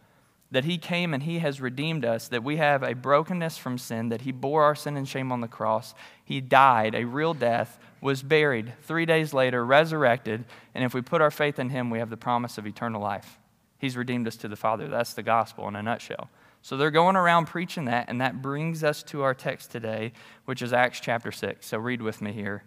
that 0.50 0.64
He 0.64 0.78
came 0.78 1.12
and 1.12 1.22
He 1.22 1.40
has 1.40 1.60
redeemed 1.60 2.04
us, 2.04 2.28
that 2.28 2.42
we 2.42 2.56
have 2.56 2.82
a 2.82 2.94
brokenness 2.94 3.58
from 3.58 3.76
sin, 3.76 4.08
that 4.08 4.22
He 4.22 4.32
bore 4.32 4.64
our 4.64 4.74
sin 4.74 4.96
and 4.96 5.06
shame 5.06 5.30
on 5.30 5.42
the 5.42 5.48
cross. 5.48 5.94
He 6.24 6.40
died 6.40 6.94
a 6.94 7.04
real 7.04 7.34
death, 7.34 7.78
was 8.00 8.22
buried, 8.22 8.72
three 8.82 9.06
days 9.06 9.34
later, 9.34 9.64
resurrected, 9.64 10.44
and 10.74 10.84
if 10.84 10.94
we 10.94 11.02
put 11.02 11.20
our 11.20 11.30
faith 11.30 11.58
in 11.58 11.70
Him, 11.70 11.90
we 11.90 11.98
have 11.98 12.10
the 12.10 12.16
promise 12.16 12.58
of 12.58 12.66
eternal 12.66 13.00
life. 13.00 13.38
He's 13.78 13.96
redeemed 13.96 14.26
us 14.26 14.36
to 14.36 14.48
the 14.48 14.56
Father. 14.56 14.88
That's 14.88 15.14
the 15.14 15.22
gospel 15.22 15.68
in 15.68 15.76
a 15.76 15.82
nutshell. 15.82 16.30
So 16.62 16.76
they're 16.76 16.90
going 16.90 17.16
around 17.16 17.46
preaching 17.46 17.86
that, 17.86 18.08
and 18.08 18.20
that 18.20 18.42
brings 18.42 18.82
us 18.82 19.02
to 19.04 19.22
our 19.22 19.34
text 19.34 19.70
today, 19.70 20.12
which 20.44 20.62
is 20.62 20.72
Acts 20.72 21.00
chapter 21.00 21.30
6. 21.30 21.66
So 21.66 21.78
read 21.78 22.02
with 22.02 22.20
me 22.20 22.32
here. 22.32 22.64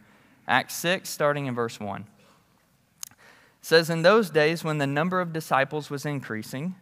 Acts 0.48 0.76
6, 0.76 1.10
starting 1.10 1.46
in 1.46 1.56
verse 1.56 1.80
1 1.80 2.06
says, 3.62 3.90
In 3.90 4.02
those 4.02 4.30
days, 4.30 4.64
when 4.64 4.80
the 4.80 4.88
number 4.88 5.22
of 5.22 5.34
disciples 5.34 5.90
was 5.90 6.06
increasing, 6.06 6.76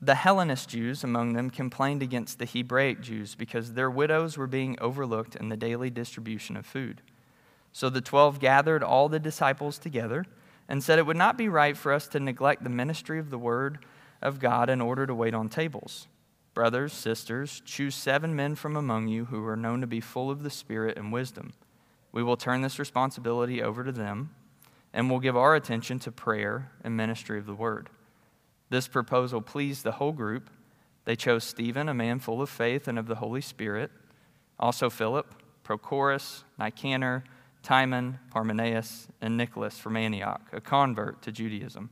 the 0.00 0.14
Hellenist 0.14 0.68
Jews 0.68 1.02
among 1.04 1.32
them 1.32 1.48
complained 1.48 2.02
against 2.02 2.38
the 2.38 2.44
Hebraic 2.44 3.00
Jews 3.00 3.34
because 3.34 3.72
their 3.72 3.90
widows 3.90 4.36
were 4.36 4.46
being 4.46 4.76
overlooked 4.80 5.36
in 5.36 5.48
the 5.48 5.56
daily 5.56 5.90
distribution 5.90 6.56
of 6.56 6.66
food. 6.66 7.00
So 7.72 7.88
the 7.88 8.00
twelve 8.00 8.38
gathered 8.38 8.82
all 8.82 9.08
the 9.08 9.18
disciples 9.18 9.78
together 9.78 10.26
and 10.68 10.82
said, 10.82 10.98
It 10.98 11.06
would 11.06 11.16
not 11.16 11.36
be 11.36 11.48
right 11.48 11.76
for 11.76 11.92
us 11.92 12.06
to 12.08 12.20
neglect 12.20 12.62
the 12.62 12.70
ministry 12.70 13.18
of 13.18 13.30
the 13.30 13.38
word 13.38 13.84
of 14.20 14.38
God 14.38 14.70
in 14.70 14.80
order 14.80 15.06
to 15.06 15.14
wait 15.14 15.34
on 15.34 15.48
tables. 15.48 16.06
Brothers, 16.54 16.92
sisters, 16.92 17.62
choose 17.64 17.94
seven 17.94 18.36
men 18.36 18.54
from 18.54 18.76
among 18.76 19.08
you 19.08 19.26
who 19.26 19.44
are 19.46 19.56
known 19.56 19.80
to 19.80 19.86
be 19.86 20.00
full 20.00 20.30
of 20.30 20.42
the 20.42 20.50
Spirit 20.50 20.98
and 20.98 21.12
wisdom. 21.12 21.54
We 22.12 22.22
will 22.22 22.36
turn 22.36 22.60
this 22.60 22.78
responsibility 22.78 23.62
over 23.62 23.82
to 23.84 23.92
them 23.92 24.30
and 24.92 25.08
we'll 25.08 25.20
give 25.20 25.36
our 25.36 25.54
attention 25.54 25.98
to 26.00 26.12
prayer 26.12 26.70
and 26.84 26.96
ministry 26.96 27.38
of 27.38 27.46
the 27.46 27.54
word. 27.54 27.88
This 28.68 28.88
proposal 28.88 29.40
pleased 29.40 29.84
the 29.84 29.92
whole 29.92 30.12
group. 30.12 30.50
They 31.04 31.16
chose 31.16 31.44
Stephen, 31.44 31.88
a 31.88 31.94
man 31.94 32.18
full 32.18 32.42
of 32.42 32.50
faith 32.50 32.86
and 32.86 32.98
of 32.98 33.06
the 33.06 33.16
Holy 33.16 33.40
Spirit, 33.40 33.90
also 34.58 34.90
Philip, 34.90 35.34
Prochorus, 35.64 36.44
Nicanor, 36.58 37.24
Timon, 37.62 38.18
Parmenas, 38.30 39.06
and 39.20 39.36
Nicholas 39.36 39.78
from 39.78 39.96
Antioch, 39.96 40.42
a 40.52 40.60
convert 40.60 41.22
to 41.22 41.32
Judaism. 41.32 41.90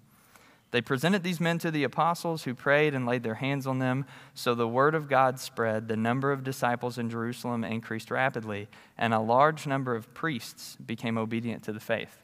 They 0.72 0.80
presented 0.80 1.22
these 1.22 1.40
men 1.40 1.58
to 1.58 1.70
the 1.70 1.82
apostles 1.82 2.44
who 2.44 2.54
prayed 2.54 2.94
and 2.94 3.04
laid 3.04 3.22
their 3.22 3.34
hands 3.34 3.66
on 3.66 3.80
them. 3.80 4.04
So 4.34 4.54
the 4.54 4.68
word 4.68 4.94
of 4.94 5.08
God 5.08 5.40
spread. 5.40 5.88
The 5.88 5.96
number 5.96 6.30
of 6.30 6.44
disciples 6.44 6.96
in 6.96 7.10
Jerusalem 7.10 7.64
increased 7.64 8.10
rapidly, 8.10 8.68
and 8.96 9.12
a 9.12 9.18
large 9.20 9.66
number 9.66 9.96
of 9.96 10.12
priests 10.14 10.76
became 10.76 11.18
obedient 11.18 11.64
to 11.64 11.72
the 11.72 11.80
faith. 11.80 12.18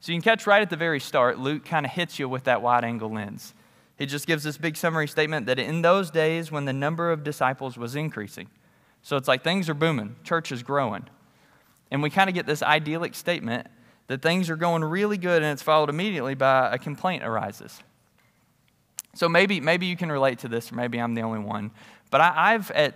So 0.00 0.10
you 0.10 0.16
can 0.16 0.22
catch 0.22 0.46
right 0.46 0.62
at 0.62 0.70
the 0.70 0.76
very 0.76 1.00
start, 1.00 1.38
Luke 1.38 1.64
kind 1.64 1.86
of 1.86 1.92
hits 1.92 2.18
you 2.18 2.28
with 2.28 2.44
that 2.44 2.62
wide 2.62 2.82
angle 2.82 3.12
lens. 3.12 3.54
He 3.98 4.06
just 4.06 4.26
gives 4.26 4.42
this 4.42 4.58
big 4.58 4.76
summary 4.76 5.06
statement 5.06 5.46
that 5.46 5.58
in 5.58 5.82
those 5.82 6.10
days 6.10 6.50
when 6.50 6.64
the 6.64 6.72
number 6.72 7.12
of 7.12 7.22
disciples 7.22 7.76
was 7.76 7.94
increasing, 7.94 8.48
so 9.02 9.16
it's 9.16 9.28
like 9.28 9.44
things 9.44 9.68
are 9.68 9.74
booming, 9.74 10.16
church 10.24 10.50
is 10.50 10.62
growing. 10.62 11.04
And 11.92 12.02
we 12.02 12.08
kind 12.08 12.30
of 12.30 12.34
get 12.34 12.46
this 12.46 12.62
idyllic 12.62 13.14
statement 13.14 13.66
that 14.06 14.22
things 14.22 14.48
are 14.48 14.56
going 14.56 14.82
really 14.82 15.18
good 15.18 15.42
and 15.42 15.52
it's 15.52 15.62
followed 15.62 15.90
immediately 15.90 16.34
by 16.34 16.72
a 16.72 16.78
complaint 16.78 17.22
arises. 17.22 17.80
So 19.14 19.28
maybe, 19.28 19.60
maybe 19.60 19.84
you 19.84 19.96
can 19.96 20.10
relate 20.10 20.38
to 20.38 20.48
this, 20.48 20.72
or 20.72 20.74
maybe 20.74 20.98
I'm 20.98 21.14
the 21.14 21.20
only 21.20 21.40
one. 21.40 21.70
But 22.10 22.22
I, 22.22 22.54
I've, 22.54 22.70
at 22.70 22.94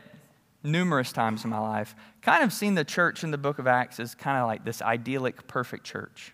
numerous 0.63 1.13
times 1.13 1.45
in 1.45 1.51
my 1.51 1.59
life, 1.59 1.95
kind 2.23 2.43
of 2.43 2.55
seen 2.55 2.75
the 2.75 2.85
church 2.85 3.23
in 3.23 3.31
the 3.31 3.39
book 3.39 3.59
of 3.59 3.67
Acts 3.67 4.01
as 4.01 4.15
kind 4.15 4.39
of 4.39 4.47
like 4.47 4.65
this 4.65 4.81
idyllic, 4.81 5.47
perfect 5.47 5.85
church. 5.85 6.33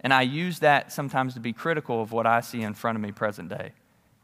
And 0.00 0.12
I 0.12 0.20
use 0.20 0.58
that 0.58 0.92
sometimes 0.92 1.32
to 1.32 1.40
be 1.40 1.54
critical 1.54 2.02
of 2.02 2.12
what 2.12 2.26
I 2.26 2.42
see 2.42 2.60
in 2.60 2.74
front 2.74 2.96
of 2.96 3.02
me 3.02 3.10
present 3.10 3.48
day. 3.48 3.72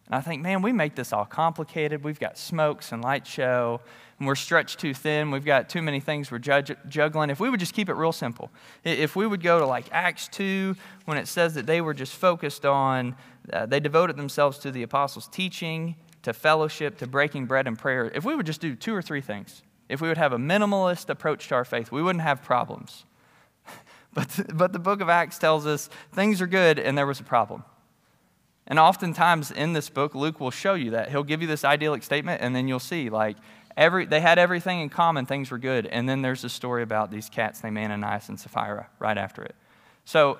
And 0.04 0.14
I 0.14 0.20
think, 0.20 0.42
man, 0.42 0.60
we 0.60 0.72
make 0.72 0.94
this 0.94 1.10
all 1.10 1.24
complicated. 1.24 2.04
We've 2.04 2.20
got 2.20 2.36
smokes 2.36 2.92
and 2.92 3.02
light 3.02 3.26
show, 3.26 3.80
and 4.18 4.26
we're 4.26 4.34
stretched 4.34 4.78
too 4.78 4.94
thin. 4.94 5.30
We've 5.30 5.44
got 5.44 5.68
too 5.68 5.82
many 5.82 6.00
things 6.00 6.30
we're 6.30 6.38
juggling. 6.38 7.30
If 7.30 7.40
we 7.40 7.50
would 7.50 7.60
just 7.60 7.74
keep 7.74 7.88
it 7.88 7.94
real 7.94 8.12
simple, 8.12 8.50
if 8.84 9.14
we 9.14 9.26
would 9.26 9.42
go 9.42 9.58
to 9.60 9.66
like 9.66 9.86
Acts 9.92 10.28
2, 10.28 10.74
when 11.04 11.18
it 11.18 11.28
says 11.28 11.54
that 11.54 11.66
they 11.66 11.80
were 11.80 11.94
just 11.94 12.14
focused 12.14 12.64
on, 12.64 13.14
uh, 13.52 13.66
they 13.66 13.80
devoted 13.80 14.16
themselves 14.16 14.58
to 14.58 14.70
the 14.70 14.82
apostles' 14.82 15.28
teaching, 15.28 15.96
to 16.22 16.32
fellowship, 16.32 16.98
to 16.98 17.06
breaking 17.06 17.46
bread 17.46 17.68
and 17.68 17.78
prayer, 17.78 18.10
if 18.12 18.24
we 18.24 18.34
would 18.34 18.46
just 18.46 18.60
do 18.60 18.74
two 18.74 18.94
or 18.94 19.00
three 19.00 19.20
things, 19.20 19.62
if 19.88 20.00
we 20.00 20.08
would 20.08 20.18
have 20.18 20.32
a 20.32 20.38
minimalist 20.38 21.08
approach 21.08 21.46
to 21.48 21.54
our 21.54 21.64
faith, 21.64 21.92
we 21.92 22.02
wouldn't 22.02 22.22
have 22.22 22.42
problems. 22.42 23.04
but, 24.12 24.40
but 24.52 24.72
the 24.72 24.80
book 24.80 25.00
of 25.00 25.08
Acts 25.08 25.38
tells 25.38 25.66
us 25.66 25.88
things 26.12 26.40
are 26.40 26.48
good 26.48 26.80
and 26.80 26.98
there 26.98 27.06
was 27.06 27.20
a 27.20 27.22
problem. 27.22 27.62
And 28.66 28.78
oftentimes 28.78 29.52
in 29.52 29.72
this 29.72 29.88
book, 29.88 30.16
Luke 30.16 30.40
will 30.40 30.50
show 30.50 30.74
you 30.74 30.90
that. 30.90 31.10
He'll 31.10 31.22
give 31.22 31.40
you 31.40 31.46
this 31.46 31.64
idyllic 31.64 32.02
statement, 32.02 32.42
and 32.42 32.56
then 32.56 32.66
you'll 32.66 32.80
see, 32.80 33.08
like, 33.08 33.36
every, 33.76 34.06
they 34.06 34.20
had 34.20 34.38
everything 34.38 34.80
in 34.80 34.88
common, 34.88 35.26
things 35.26 35.50
were 35.50 35.58
good. 35.58 35.86
And 35.86 36.08
then 36.08 36.22
there's 36.22 36.44
a 36.44 36.48
story 36.48 36.82
about 36.82 37.10
these 37.10 37.28
cats 37.28 37.62
named 37.62 37.78
Ananias 37.78 38.28
and 38.28 38.38
Sapphira 38.38 38.88
right 38.98 39.18
after 39.18 39.42
it. 39.42 39.54
So, 40.04 40.38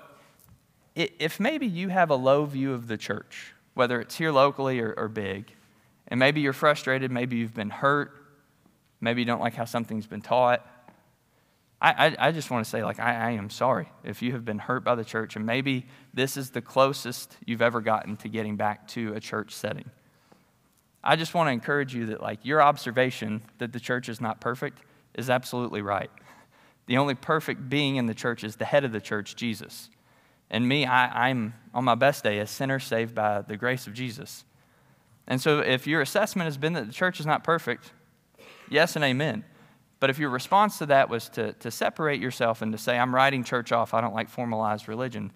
if 0.95 1.39
maybe 1.39 1.67
you 1.67 1.91
have 1.91 2.09
a 2.09 2.15
low 2.15 2.47
view 2.47 2.73
of 2.73 2.89
the 2.89 2.97
church, 2.97 3.53
whether 3.75 4.01
it's 4.01 4.17
here 4.17 4.33
locally 4.33 4.81
or, 4.81 4.95
or 4.97 5.09
big, 5.09 5.53
and 6.09 6.19
maybe 6.19 6.41
you're 6.41 6.55
frustrated, 6.55 7.11
maybe 7.11 7.37
you've 7.37 7.53
been 7.53 7.69
hurt, 7.69 8.13
maybe 9.03 9.21
you 9.21 9.27
don't 9.27 9.41
like 9.41 9.55
how 9.55 9.67
something's 9.67 10.07
been 10.07 10.23
taught, 10.23 10.67
I, 11.81 12.07
I, 12.07 12.29
I, 12.29 12.33
just 12.33 12.51
want 12.51 12.65
to 12.65 12.71
say, 12.71 12.83
like, 12.83 12.99
I, 12.99 13.29
I 13.29 13.31
am 13.33 13.51
sorry 13.51 13.89
if 14.03 14.23
you 14.23 14.33
have 14.33 14.45
been 14.45 14.59
hurt 14.59 14.83
by 14.83 14.95
the 14.95 15.05
church, 15.05 15.37
and 15.37 15.45
maybe 15.45 15.87
this 16.15 16.37
is 16.37 16.51
the 16.51 16.63
closest 16.63 17.37
you've 17.45 17.61
ever 17.61 17.81
gotten 17.81 18.17
to 18.19 18.29
getting 18.29 18.57
back 18.57 18.89
to 18.89 19.13
a 19.13 19.21
church 19.21 19.53
setting. 19.53 19.91
I 21.07 21.15
just 21.15 21.35
want 21.35 21.47
to 21.47 21.53
encourage 21.53 21.95
you 21.95 22.07
that, 22.07 22.21
like, 22.21 22.41
your 22.43 22.61
observation 22.61 23.43
that 23.59 23.73
the 23.73 23.79
church 23.79 24.09
is 24.09 24.21
not 24.21 24.41
perfect 24.41 24.81
is 25.15 25.31
absolutely 25.31 25.81
right. 25.81 26.11
The 26.87 26.97
only 26.99 27.15
perfect 27.15 27.69
being 27.69 27.95
in 27.95 28.07
the 28.07 28.15
church 28.15 28.43
is 28.43 28.57
the 28.57 28.65
head 28.65 28.85
of 28.85 28.91
the 28.91 29.01
church, 29.01 29.37
Jesus. 29.37 29.89
And 30.51 30.69
me, 30.69 30.85
I, 30.85 31.29
I'm 31.29 31.55
on 31.73 31.85
my 31.85 31.95
best 31.95 32.25
day 32.25 32.41
a 32.41 32.47
sinner 32.47 32.81
saved 32.81 33.15
by 33.15 33.43
the 33.43 33.57
grace 33.57 33.87
of 33.87 33.95
Jesus. 33.95 34.45
And 35.29 35.41
so, 35.41 35.61
if 35.61 35.87
your 35.87 36.01
assessment 36.01 36.47
has 36.47 36.59
been 36.59 36.73
that 36.73 36.89
the 36.89 36.93
church 36.93 37.21
is 37.21 37.27
not 37.27 37.45
perfect, 37.45 37.93
yes 38.69 38.97
and 38.97 39.05
amen. 39.05 39.45
But 40.01 40.11
if 40.11 40.19
your 40.19 40.31
response 40.31 40.79
to 40.79 40.87
that 40.87 41.09
was 41.09 41.29
to, 41.31 41.53
to 41.55 41.71
separate 41.71 42.21
yourself 42.21 42.63
and 42.63 42.73
to 42.73 42.79
say, 42.79 42.99
I'm 42.99 43.15
writing 43.15 43.45
church 43.45 43.71
off, 43.71 43.95
I 43.95 44.01
don't 44.01 44.15
like 44.15 44.29
formalized 44.29 44.89
religion, 44.89 45.31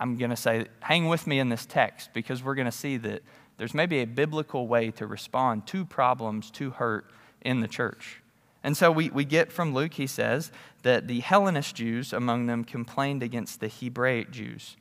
I'm 0.00 0.16
going 0.16 0.30
to 0.30 0.36
say, 0.36 0.66
hang 0.80 1.08
with 1.08 1.28
me 1.28 1.38
in 1.38 1.50
this 1.50 1.66
text 1.66 2.10
because 2.12 2.42
we're 2.42 2.56
going 2.56 2.66
to 2.66 2.72
see 2.72 2.96
that 2.98 3.22
there's 3.56 3.74
maybe 3.74 4.00
a 4.00 4.06
biblical 4.06 4.66
way 4.66 4.90
to 4.92 5.06
respond 5.06 5.66
to 5.68 5.84
problems, 5.84 6.50
to 6.52 6.70
hurt 6.70 7.10
in 7.40 7.60
the 7.60 7.68
church. 7.68 8.20
And 8.62 8.76
so 8.76 8.90
we, 8.90 9.10
we 9.10 9.24
get 9.24 9.52
from 9.52 9.74
Luke, 9.74 9.94
he 9.94 10.06
says, 10.06 10.50
that 10.82 11.06
the 11.06 11.20
Hellenist 11.20 11.74
Jews 11.74 12.12
among 12.12 12.46
them 12.46 12.64
complained 12.64 13.22
against 13.22 13.60
the 13.60 13.68
Hebraic 13.68 14.30
Jews. 14.30 14.76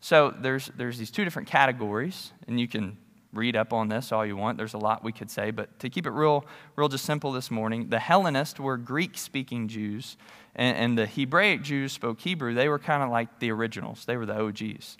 So 0.00 0.32
there's, 0.40 0.70
there's 0.76 0.98
these 0.98 1.10
two 1.10 1.24
different 1.24 1.48
categories, 1.48 2.32
and 2.46 2.60
you 2.60 2.68
can 2.68 2.96
read 3.32 3.56
up 3.56 3.72
on 3.72 3.88
this 3.88 4.12
all 4.12 4.24
you 4.24 4.36
want. 4.36 4.56
There's 4.56 4.74
a 4.74 4.78
lot 4.78 5.02
we 5.02 5.12
could 5.12 5.30
say, 5.30 5.50
but 5.50 5.78
to 5.80 5.90
keep 5.90 6.06
it 6.06 6.10
real, 6.10 6.44
real 6.76 6.88
just 6.88 7.04
simple 7.04 7.32
this 7.32 7.50
morning, 7.50 7.88
the 7.88 7.98
Hellenists 7.98 8.60
were 8.60 8.76
Greek 8.76 9.18
speaking 9.18 9.68
Jews, 9.68 10.16
and, 10.54 10.76
and, 10.76 10.98
the 10.98 11.06
Hebraic 11.06 11.62
Jews 11.62 11.92
spoke 11.92 12.20
Hebrew. 12.20 12.54
They 12.54 12.68
were 12.68 12.78
kind 12.78 13.02
of 13.02 13.10
like 13.10 13.40
the 13.40 13.50
originals, 13.50 14.04
they 14.06 14.16
were 14.16 14.26
the 14.26 14.40
OGs. 14.40 14.96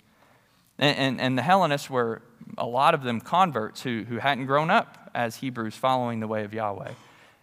And, 0.79 0.97
and, 0.97 1.21
and, 1.21 1.37
the 1.37 1.41
Hellenists 1.41 1.89
were, 1.89 2.21
a 2.57 2.65
lot 2.65 2.93
of 2.93 3.03
them, 3.03 3.19
converts 3.19 3.81
who, 3.81 4.03
who 4.07 4.17
hadn't 4.17 4.45
grown 4.45 4.69
up 4.69 5.09
as 5.15 5.37
Hebrews 5.37 5.75
following 5.75 6.19
the 6.19 6.27
way 6.27 6.43
of 6.43 6.53
Yahweh. 6.53 6.91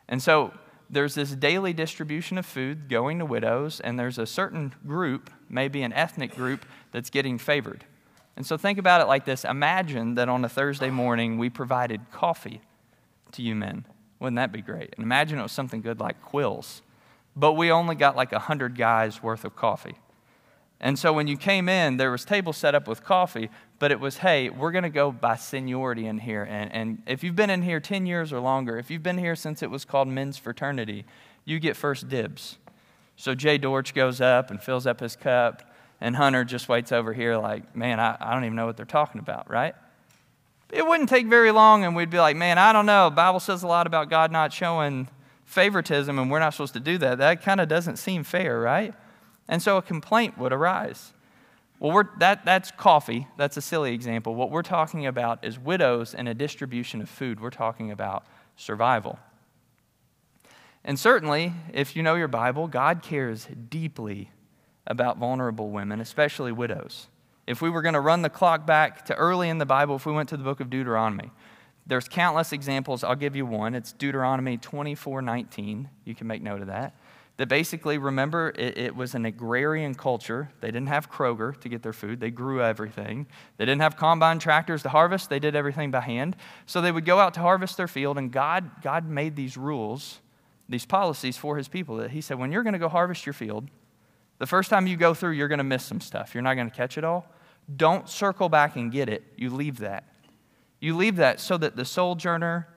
And 0.09 0.23
so 0.23 0.53
there's 0.89 1.15
this 1.15 1.33
daily 1.33 1.73
distribution 1.73 2.39
of 2.39 2.47
food 2.47 2.89
going 2.89 3.19
to 3.19 3.25
widows, 3.25 3.81
and 3.81 3.99
there's 3.99 4.19
a 4.19 4.27
certain 4.27 4.73
group, 4.87 5.31
maybe 5.49 5.83
an 5.83 5.93
ethnic 5.93 6.35
group, 6.37 6.65
that's 6.93 7.11
getting 7.11 7.39
favored. 7.39 7.85
And 8.37 8.47
so 8.47 8.57
think 8.57 8.79
about 8.79 9.01
it 9.01 9.07
like 9.07 9.25
this 9.25 9.45
Imagine 9.45 10.15
that 10.17 10.29
on 10.29 10.45
a 10.45 10.49
Thursday 10.49 10.91
morning 10.91 11.39
we 11.39 11.51
provided 11.51 12.01
coffee 12.13 12.61
to 13.33 13.43
you 13.43 13.55
men. 13.55 13.85
Wouldn't 14.21 14.37
that 14.37 14.53
be 14.53 14.63
great? 14.63 14.95
And 14.97 15.05
imagine 15.05 15.39
it 15.39 15.43
was 15.43 15.53
something 15.53 15.81
good 15.81 16.01
like 16.01 16.23
Quills. 16.23 16.83
But 17.37 17.55
we 17.55 17.71
only 17.71 17.97
got 17.97 18.17
like 18.17 18.33
100 18.33 18.77
guys 18.77 19.23
worth 19.23 19.45
of 19.45 19.57
coffee. 19.57 19.97
And 20.81 20.99
so 20.99 21.13
when 21.13 21.27
you 21.27 21.37
came 21.37 21.69
in, 21.69 21.97
there 21.97 22.11
was 22.11 22.25
tables 22.25 22.57
set 22.57 22.75
up 22.75 22.87
with 22.87 23.03
coffee, 23.05 23.49
but 23.79 23.91
it 23.91 24.01
was, 24.01 24.19
hey, 24.19 24.51
we're 24.51 24.73
going 24.73 24.85
to 24.85 24.91
go 24.91 25.11
by 25.11 25.37
seniority 25.37 26.07
in 26.07 26.19
here. 26.19 26.43
And, 26.43 26.73
and 26.73 27.03
if 27.07 27.25
you've 27.25 27.37
been 27.37 27.51
in 27.51 27.63
here 27.63 27.81
10 27.81 28.07
years 28.07 28.33
or 28.33 28.41
longer, 28.41 28.79
if 28.79 28.91
you've 28.91 29.03
been 29.03 29.19
here 29.19 29.37
since 29.37 29.63
it 29.63 29.71
was 29.71 29.85
called 29.85 30.09
men's 30.09 30.37
fraternity, 30.37 31.05
you 31.45 31.59
get 31.59 31.77
first 31.77 32.09
dibs. 32.09 32.59
So 33.17 33.35
Jay 33.35 33.59
Dorch 33.59 33.95
goes 33.95 34.21
up 34.21 34.51
and 34.51 34.63
fills 34.63 34.87
up 34.87 35.01
his 35.01 35.17
cup. 35.17 35.71
And 36.01 36.17
Hunter 36.17 36.45
just 36.45 36.69
waits 36.69 36.93
over 36.93 37.13
here, 37.13 37.37
like, 37.37 37.75
man, 37.75 37.99
I, 37.99 38.17
I 38.21 38.35
don't 38.35 38.45
even 38.45 38.57
know 38.57 38.67
what 38.67 38.77
they're 38.77 38.85
talking 38.85 39.21
about, 39.21 39.49
right? 39.49 39.75
It 40.71 40.87
wouldn't 40.87 41.09
take 41.09 41.29
very 41.29 41.51
long, 41.51 41.85
and 41.85 41.95
we'd 41.95 42.11
be 42.11 42.19
like, 42.19 42.37
man, 42.37 42.59
I 42.59 42.73
don't 42.73 42.85
know. 42.85 43.09
The 43.09 43.17
Bible 43.17 43.41
says 43.41 43.63
a 43.63 43.67
lot 43.67 43.87
about 43.87 44.11
God 44.11 44.33
not 44.33 44.53
showing 44.53 45.09
favoritism, 45.45 46.19
and 46.19 46.31
we're 46.31 46.41
not 46.41 46.53
supposed 46.53 46.75
to 46.75 46.81
do 46.81 46.99
that. 46.99 47.19
That 47.19 47.43
kind 47.43 47.61
of 47.61 47.69
doesn't 47.69 47.97
seem 47.97 48.25
fair, 48.25 48.61
right? 48.61 48.93
And 49.49 49.63
so 49.63 49.77
a 49.77 49.83
complaint 49.83 50.39
would 50.39 50.53
arise. 50.53 51.13
Well, 51.79 52.05
that, 52.19 52.45
that's 52.45 52.71
coffee. 52.71 53.27
That's 53.37 53.57
a 53.57 53.61
silly 53.61 53.93
example. 53.93 54.35
What 54.35 54.51
we're 54.51 54.63
talking 54.63 55.07
about 55.07 55.45
is 55.45 55.59
widows 55.59 56.15
and 56.15 56.29
a 56.29 56.35
distribution 56.35 57.03
of 57.03 57.09
food. 57.09 57.41
We're 57.41 57.51
talking 57.51 57.91
about 57.91 58.25
survival. 58.57 59.19
And 60.85 60.99
certainly, 60.99 61.53
if 61.73 61.97
you 61.97 62.03
know 62.03 62.15
your 62.15 62.29
Bible, 62.29 62.69
God 62.69 63.03
cares 63.03 63.49
deeply 63.69 64.31
about 64.87 65.19
vulnerable 65.19 65.71
women, 65.71 66.01
especially 66.01 66.53
widows. 66.53 67.09
If 67.47 67.61
we 67.61 67.71
were 67.71 67.83
going 67.83 67.95
to 67.95 68.01
run 68.01 68.23
the 68.23 68.31
clock 68.31 68.67
back 68.67 69.05
to 69.07 69.15
early 69.15 69.49
in 69.49 69.59
the 69.59 69.67
Bible, 69.67 69.97
if 69.97 70.07
we 70.07 70.13
went 70.13 70.29
to 70.31 70.37
the 70.37 70.45
book 70.45 70.61
of 70.61 70.71
Deuteronomy, 70.71 71.31
there's 71.87 72.09
countless 72.09 72.53
examples. 72.53 73.05
I'll 73.05 73.15
give 73.15 73.37
you 73.37 73.45
one. 73.45 73.75
It's 73.75 73.93
Deuteronomy 73.93 74.57
24 74.57 75.21
19. 75.21 75.89
You 76.05 76.15
can 76.15 76.27
make 76.27 76.43
note 76.43 76.63
of 76.63 76.69
that. 76.69 76.95
That 77.37 77.49
basically, 77.49 77.99
remember, 77.99 78.53
it, 78.57 78.79
it, 78.79 78.95
was 78.95 79.17
an 79.17 79.25
agrarian 79.27 79.97
culture. 79.97 80.51
They 80.61 80.69
didn't 80.69 80.87
have 80.87 81.11
Kroger 81.11 81.59
to 81.61 81.69
get 81.69 81.83
their 81.83 81.93
food, 81.93 82.21
they 82.21 82.31
grew 82.31 82.63
everything. 82.63 83.27
They 83.57 83.65
didn't 83.65 83.81
have 83.81 83.97
combine 83.97 84.39
tractors 84.39 84.83
to 84.85 84.89
harvest, 84.89 85.31
they 85.31 85.41
did 85.41 85.57
everything 85.57 85.91
by 85.91 86.01
hand. 86.01 86.37
So 86.67 86.81
they 86.81 86.93
would 86.93 87.05
go 87.05 87.19
out 87.19 87.35
to 87.35 87.41
harvest 87.41 87.77
their 87.77 87.89
field, 87.89 88.19
and 88.19 88.31
God, 88.31 88.83
God 88.83 89.09
made 89.09 89.35
these 89.35 89.57
rules, 89.57 90.21
these 90.69 90.87
policies 90.87 91.37
for 91.37 91.57
his 91.57 91.67
people 91.67 91.97
that 91.97 92.13
he 92.13 92.21
said, 92.21 92.39
when 92.39 92.53
you're 92.53 92.63
going 92.63 92.75
to 92.75 92.79
go 92.79 92.89
harvest 92.89 93.27
your 93.27 93.33
field, 93.33 93.69
the 94.39 94.47
first 94.47 94.71
time 94.71 94.87
you 94.87 94.97
go 94.97 95.15
through, 95.15 95.33
you're 95.33 95.49
going 95.49 95.59
to 95.59 95.65
miss 95.65 95.85
some 95.85 96.01
stuff. 96.01 96.35
You're 96.35 96.43
not 96.43 96.55
going 96.55 96.69
to 96.69 96.77
catch 96.77 96.99
it 96.99 97.05
all. 97.05 97.27
Don't 97.77 98.09
circle 98.09 98.49
back 98.49 98.77
and 98.77 98.93
get 98.93 99.09
it. 99.09 99.25
You 99.37 99.51
leave 99.51 99.79
that. 99.79 100.05
You 100.81 100.97
leave 100.97 101.17
that 101.17 101.41
so 101.41 101.57
that 101.57 101.77
the 101.77 101.85
sojourner, 101.85 102.69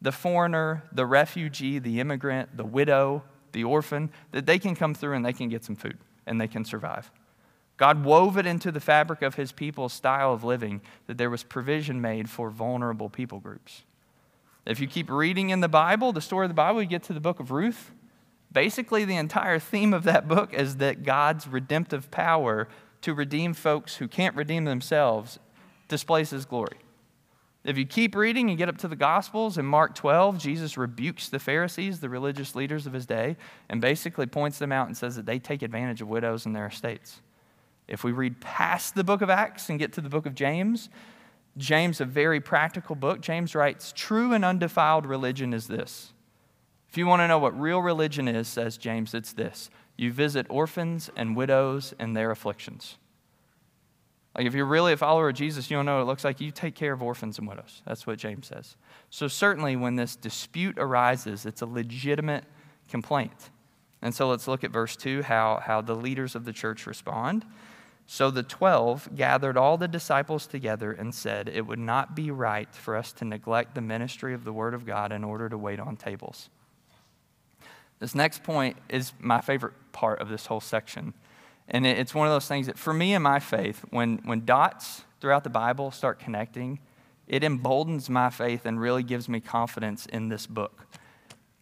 the 0.00 0.12
foreigner, 0.12 0.84
the 0.92 1.06
refugee, 1.06 1.78
the 1.78 1.98
immigrant, 1.98 2.56
the 2.56 2.64
widow, 2.64 3.24
the 3.52 3.64
orphan, 3.64 4.10
that 4.32 4.46
they 4.46 4.58
can 4.58 4.74
come 4.74 4.94
through 4.94 5.14
and 5.14 5.24
they 5.24 5.32
can 5.32 5.48
get 5.48 5.64
some 5.64 5.76
food 5.76 5.98
and 6.26 6.40
they 6.40 6.48
can 6.48 6.64
survive. 6.64 7.10
God 7.76 8.04
wove 8.04 8.38
it 8.38 8.46
into 8.46 8.70
the 8.70 8.80
fabric 8.80 9.22
of 9.22 9.34
his 9.34 9.50
people's 9.50 9.92
style 9.92 10.32
of 10.32 10.44
living 10.44 10.82
that 11.06 11.18
there 11.18 11.30
was 11.30 11.42
provision 11.42 12.00
made 12.00 12.30
for 12.30 12.50
vulnerable 12.50 13.08
people 13.08 13.40
groups. 13.40 13.82
If 14.64 14.78
you 14.78 14.86
keep 14.86 15.10
reading 15.10 15.50
in 15.50 15.60
the 15.60 15.68
Bible, 15.68 16.12
the 16.12 16.20
story 16.20 16.44
of 16.44 16.50
the 16.50 16.54
Bible, 16.54 16.80
you 16.80 16.88
get 16.88 17.02
to 17.04 17.12
the 17.12 17.20
book 17.20 17.40
of 17.40 17.50
Ruth. 17.50 17.90
Basically, 18.52 19.04
the 19.04 19.16
entire 19.16 19.58
theme 19.58 19.92
of 19.92 20.04
that 20.04 20.28
book 20.28 20.54
is 20.54 20.76
that 20.76 21.02
God's 21.02 21.48
redemptive 21.48 22.10
power 22.10 22.68
to 23.00 23.14
redeem 23.14 23.54
folks 23.54 23.96
who 23.96 24.06
can't 24.06 24.36
redeem 24.36 24.64
themselves 24.64 25.40
displays 25.88 26.30
his 26.30 26.44
glory. 26.44 26.78
If 27.64 27.78
you 27.78 27.86
keep 27.86 28.16
reading 28.16 28.48
and 28.48 28.58
get 28.58 28.68
up 28.68 28.78
to 28.78 28.88
the 28.88 28.96
Gospels, 28.96 29.56
in 29.56 29.64
Mark 29.64 29.94
12, 29.94 30.36
Jesus 30.36 30.76
rebukes 30.76 31.28
the 31.28 31.38
Pharisees, 31.38 32.00
the 32.00 32.08
religious 32.08 32.56
leaders 32.56 32.86
of 32.86 32.92
his 32.92 33.06
day, 33.06 33.36
and 33.68 33.80
basically 33.80 34.26
points 34.26 34.58
them 34.58 34.72
out 34.72 34.88
and 34.88 34.96
says 34.96 35.14
that 35.14 35.26
they 35.26 35.38
take 35.38 35.62
advantage 35.62 36.02
of 36.02 36.08
widows 36.08 36.44
and 36.44 36.56
their 36.56 36.66
estates. 36.66 37.20
If 37.86 38.02
we 38.02 38.10
read 38.10 38.40
past 38.40 38.94
the 38.96 39.04
book 39.04 39.22
of 39.22 39.30
Acts 39.30 39.68
and 39.68 39.78
get 39.78 39.92
to 39.92 40.00
the 40.00 40.08
book 40.08 40.26
of 40.26 40.34
James, 40.34 40.88
James, 41.56 42.00
a 42.00 42.04
very 42.04 42.40
practical 42.40 42.96
book, 42.96 43.20
James 43.20 43.54
writes, 43.54 43.92
True 43.94 44.32
and 44.32 44.44
undefiled 44.44 45.06
religion 45.06 45.54
is 45.54 45.68
this 45.68 46.12
if 46.88 46.98
you 46.98 47.06
want 47.06 47.20
to 47.20 47.28
know 47.28 47.38
what 47.38 47.58
real 47.58 47.80
religion 47.80 48.28
is, 48.28 48.48
says 48.48 48.76
James, 48.76 49.14
it's 49.14 49.32
this 49.32 49.70
you 49.96 50.12
visit 50.12 50.46
orphans 50.50 51.10
and 51.16 51.36
widows 51.36 51.94
in 52.00 52.14
their 52.14 52.30
afflictions. 52.30 52.98
Like, 54.34 54.46
if 54.46 54.54
you're 54.54 54.64
really 54.64 54.92
a 54.92 54.96
follower 54.96 55.28
of 55.28 55.34
Jesus, 55.34 55.70
you 55.70 55.76
don't 55.76 55.84
know 55.84 55.96
what 55.96 56.02
it 56.02 56.06
looks 56.06 56.24
like. 56.24 56.40
You 56.40 56.50
take 56.50 56.74
care 56.74 56.92
of 56.92 57.02
orphans 57.02 57.38
and 57.38 57.46
widows. 57.46 57.82
That's 57.86 58.06
what 58.06 58.18
James 58.18 58.46
says. 58.46 58.76
So, 59.10 59.28
certainly, 59.28 59.76
when 59.76 59.96
this 59.96 60.16
dispute 60.16 60.76
arises, 60.78 61.44
it's 61.44 61.60
a 61.60 61.66
legitimate 61.66 62.44
complaint. 62.88 63.50
And 64.00 64.14
so, 64.14 64.28
let's 64.28 64.48
look 64.48 64.64
at 64.64 64.70
verse 64.70 64.96
2 64.96 65.22
how, 65.22 65.60
how 65.62 65.82
the 65.82 65.94
leaders 65.94 66.34
of 66.34 66.44
the 66.44 66.52
church 66.52 66.86
respond. 66.86 67.44
So 68.06 68.30
the 68.30 68.42
twelve 68.42 69.08
gathered 69.14 69.56
all 69.56 69.78
the 69.78 69.88
disciples 69.88 70.46
together 70.46 70.92
and 70.92 71.14
said, 71.14 71.48
It 71.48 71.66
would 71.66 71.78
not 71.78 72.14
be 72.14 72.30
right 72.30 72.68
for 72.74 72.96
us 72.96 73.12
to 73.14 73.24
neglect 73.24 73.74
the 73.74 73.80
ministry 73.80 74.34
of 74.34 74.44
the 74.44 74.52
Word 74.52 74.74
of 74.74 74.84
God 74.84 75.12
in 75.12 75.24
order 75.24 75.48
to 75.48 75.56
wait 75.56 75.80
on 75.80 75.96
tables. 75.96 76.50
This 78.00 78.14
next 78.14 78.42
point 78.42 78.76
is 78.88 79.12
my 79.20 79.40
favorite 79.40 79.74
part 79.92 80.20
of 80.20 80.28
this 80.28 80.46
whole 80.46 80.60
section. 80.60 81.14
And 81.72 81.86
it's 81.86 82.14
one 82.14 82.26
of 82.26 82.32
those 82.32 82.46
things 82.46 82.66
that, 82.66 82.78
for 82.78 82.92
me 82.92 83.14
in 83.14 83.22
my 83.22 83.40
faith, 83.40 83.82
when, 83.90 84.18
when 84.24 84.44
dots 84.44 85.04
throughout 85.20 85.42
the 85.42 85.50
Bible 85.50 85.90
start 85.90 86.18
connecting, 86.18 86.78
it 87.26 87.42
emboldens 87.42 88.10
my 88.10 88.28
faith 88.28 88.66
and 88.66 88.78
really 88.78 89.02
gives 89.02 89.26
me 89.26 89.40
confidence 89.40 90.04
in 90.04 90.28
this 90.28 90.46
book 90.46 90.86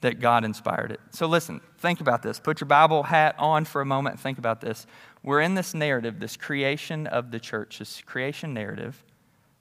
that 0.00 0.18
God 0.18 0.44
inspired 0.44 0.90
it. 0.90 1.00
So, 1.10 1.26
listen, 1.26 1.60
think 1.78 2.00
about 2.00 2.22
this. 2.22 2.40
Put 2.40 2.60
your 2.60 2.66
Bible 2.66 3.04
hat 3.04 3.36
on 3.38 3.64
for 3.64 3.80
a 3.80 3.86
moment 3.86 4.14
and 4.14 4.20
think 4.20 4.38
about 4.38 4.60
this. 4.60 4.84
We're 5.22 5.42
in 5.42 5.54
this 5.54 5.74
narrative, 5.74 6.18
this 6.18 6.36
creation 6.36 7.06
of 7.06 7.30
the 7.30 7.38
church, 7.38 7.78
this 7.78 8.00
creation 8.00 8.52
narrative. 8.52 9.04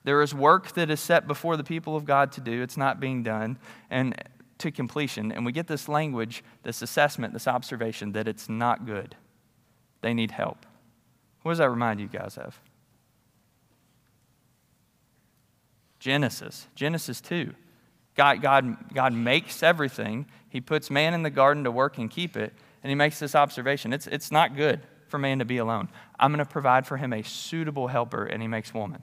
There 0.04 0.22
is 0.24 0.34
work 0.34 0.74
that 0.74 0.90
is 0.90 1.00
set 1.00 1.28
before 1.28 1.58
the 1.58 1.64
people 1.64 1.96
of 1.96 2.06
God 2.06 2.32
to 2.32 2.42
do, 2.42 2.64
it's 2.64 2.78
not 2.78 3.00
being 3.00 3.22
done, 3.22 3.60
and 3.92 4.16
to 4.60 4.72
completion. 4.72 5.32
And 5.32 5.46
we 5.46 5.52
get 5.52 5.68
this 5.68 5.88
language, 5.88 6.44
this 6.64 6.82
assessment, 6.82 7.34
this 7.34 7.48
observation 7.48 8.14
that 8.14 8.28
it's 8.28 8.50
not 8.50 8.86
good. 8.86 9.16
They 10.02 10.14
need 10.14 10.32
help. 10.32 10.66
What 11.42 11.52
does 11.52 11.58
that 11.60 11.70
remind 11.70 12.00
you 12.00 12.08
guys 12.08 12.38
of? 12.38 12.60
Genesis, 16.00 16.68
Genesis 16.76 17.20
2. 17.22 17.54
God, 18.16 18.42
God, 18.42 18.94
God 18.94 19.14
makes 19.14 19.64
everything. 19.64 20.26
He 20.50 20.62
puts 20.62 20.90
man 20.90 21.14
in 21.14 21.24
the 21.24 21.30
garden 21.30 21.64
to 21.66 21.72
work 21.72 21.98
and 21.98 22.10
keep 22.10 22.36
it. 22.36 22.54
And 22.84 22.90
he 22.90 22.96
makes 22.96 23.20
this 23.20 23.36
observation 23.36 23.94
it's, 23.94 24.08
it's 24.08 24.32
not 24.32 24.56
good 24.56 24.82
for 25.08 25.18
man 25.18 25.40
to 25.40 25.46
be 25.46 25.58
alone. 25.58 25.90
I'm 26.20 26.32
going 26.32 26.46
to 26.46 26.50
provide 26.50 26.88
for 26.88 26.98
him 26.98 27.14
a 27.14 27.24
suitable 27.24 27.88
helper, 27.88 28.26
and 28.26 28.42
he 28.42 28.48
makes 28.48 28.74
woman. 28.74 29.02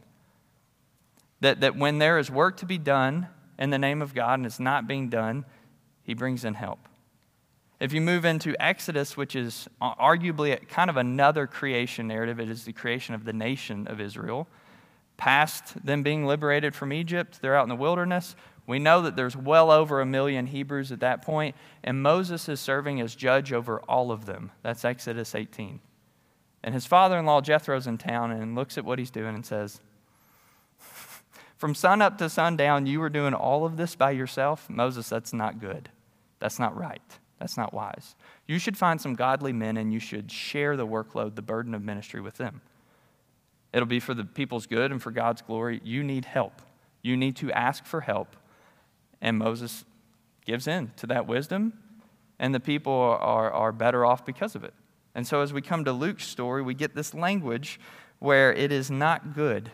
That, 1.41 1.61
that 1.61 1.77
when 1.77 1.99
there 1.99 2.19
is 2.19 2.31
work 2.31 2.57
to 2.59 2.67
be 2.67 2.79
done 2.79 3.29
in 3.59 3.71
the 3.71 3.79
name 3.79 4.01
of 4.01 4.15
God 4.15 4.39
and 4.39 4.47
it's 4.47 4.61
not 4.61 4.87
being 4.87 5.09
done, 5.09 5.45
he 6.03 6.15
brings 6.15 6.45
in 6.45 6.55
help. 6.55 6.79
If 7.79 7.93
you 7.93 8.01
move 8.01 8.25
into 8.25 8.55
Exodus, 8.63 9.17
which 9.17 9.37
is 9.37 9.69
arguably 9.83 10.67
kind 10.69 10.89
of 10.89 10.97
another 10.97 11.47
creation 11.47 12.09
narrative, 12.09 12.41
it 12.41 12.49
is 12.49 12.65
the 12.65 12.73
creation 12.73 13.15
of 13.15 13.25
the 13.25 13.35
nation 13.35 13.87
of 13.87 14.01
Israel. 14.01 14.49
Past 15.19 15.85
them 15.85 16.03
being 16.03 16.27
liberated 16.27 16.75
from 16.75 16.93
Egypt, 16.93 17.41
they're 17.43 17.57
out 17.57 17.65
in 17.65 17.69
the 17.69 17.77
wilderness. 17.77 18.35
We 18.67 18.79
know 18.79 19.03
that 19.03 19.15
there's 19.15 19.37
well 19.37 19.71
over 19.71 20.01
a 20.01 20.07
million 20.07 20.47
Hebrews 20.47 20.91
at 20.91 21.01
that 21.01 21.23
point, 21.23 21.55
and 21.85 22.03
Moses 22.03 22.49
is 22.49 22.61
serving 22.61 23.01
as 23.01 23.15
judge 23.15 23.53
over 23.53 23.81
all 23.81 24.11
of 24.11 24.27
them. 24.27 24.53
That's 24.63 24.85
Exodus 24.85 25.35
18. 25.35 25.81
And 26.65 26.75
his 26.75 26.87
father 26.87 27.19
in 27.19 27.27
law, 27.27 27.41
Jethro's 27.41 27.87
in 27.87 27.99
town, 27.99 28.33
and 28.33 28.55
looks 28.55 28.77
at 28.77 28.85
what 28.85 28.99
he's 28.99 29.11
doing 29.11 29.35
and 29.35 29.47
says, 29.47 29.81
From 31.59 31.75
sun 31.75 32.03
up 32.03 32.19
to 32.19 32.29
sundown, 32.29 32.87
you 32.87 33.01
were 33.01 33.11
doing 33.11 33.35
all 33.35 33.65
of 33.65 33.77
this 33.77 33.95
by 33.95 34.11
yourself? 34.11 34.69
Moses, 34.69 35.09
that's 35.09 35.33
not 35.33 35.61
good. 35.61 35.91
That's 36.41 36.59
not 36.59 36.77
right. 36.77 37.19
That's 37.39 37.57
not 37.57 37.75
wise. 37.75 38.15
You 38.47 38.59
should 38.59 38.77
find 38.77 39.01
some 39.01 39.15
godly 39.15 39.53
men 39.53 39.77
and 39.77 39.93
you 39.93 40.01
should 40.01 40.33
share 40.33 40.77
the 40.77 40.87
workload, 40.87 41.35
the 41.35 41.43
burden 41.43 41.75
of 41.75 41.83
ministry 41.83 42.21
with 42.21 42.37
them. 42.37 42.63
It'll 43.73 43.87
be 43.87 44.01
for 44.01 44.15
the 44.15 44.25
people's 44.25 44.67
good 44.67 44.91
and 44.91 45.03
for 45.03 45.11
God's 45.11 45.43
glory. 45.43 45.81
You 45.85 46.03
need 46.03 46.25
help. 46.25 46.63
You 47.03 47.17
need 47.17 47.37
to 47.37 47.53
ask 47.53 47.85
for 47.85 48.01
help. 48.01 48.37
And 49.21 49.39
Moses 49.39 49.85
gives 50.45 50.67
in 50.67 50.93
to 50.97 51.07
that 51.09 51.27
wisdom, 51.27 51.73
and 52.39 52.55
the 52.55 52.61
people 52.61 52.93
are, 52.93 53.51
are 53.51 53.73
better 53.73 54.07
off 54.07 54.25
because 54.25 54.55
of 54.55 54.65
it. 54.65 54.75
And 55.15 55.27
so, 55.27 55.41
as 55.41 55.53
we 55.53 55.63
come 55.63 55.85
to 55.85 55.93
Luke's 55.93 56.27
story, 56.27 56.63
we 56.63 56.75
get 56.75 56.95
this 56.95 57.15
language 57.15 57.81
where 58.19 58.53
it 58.53 58.73
is 58.73 58.91
not 58.91 59.35
good. 59.35 59.71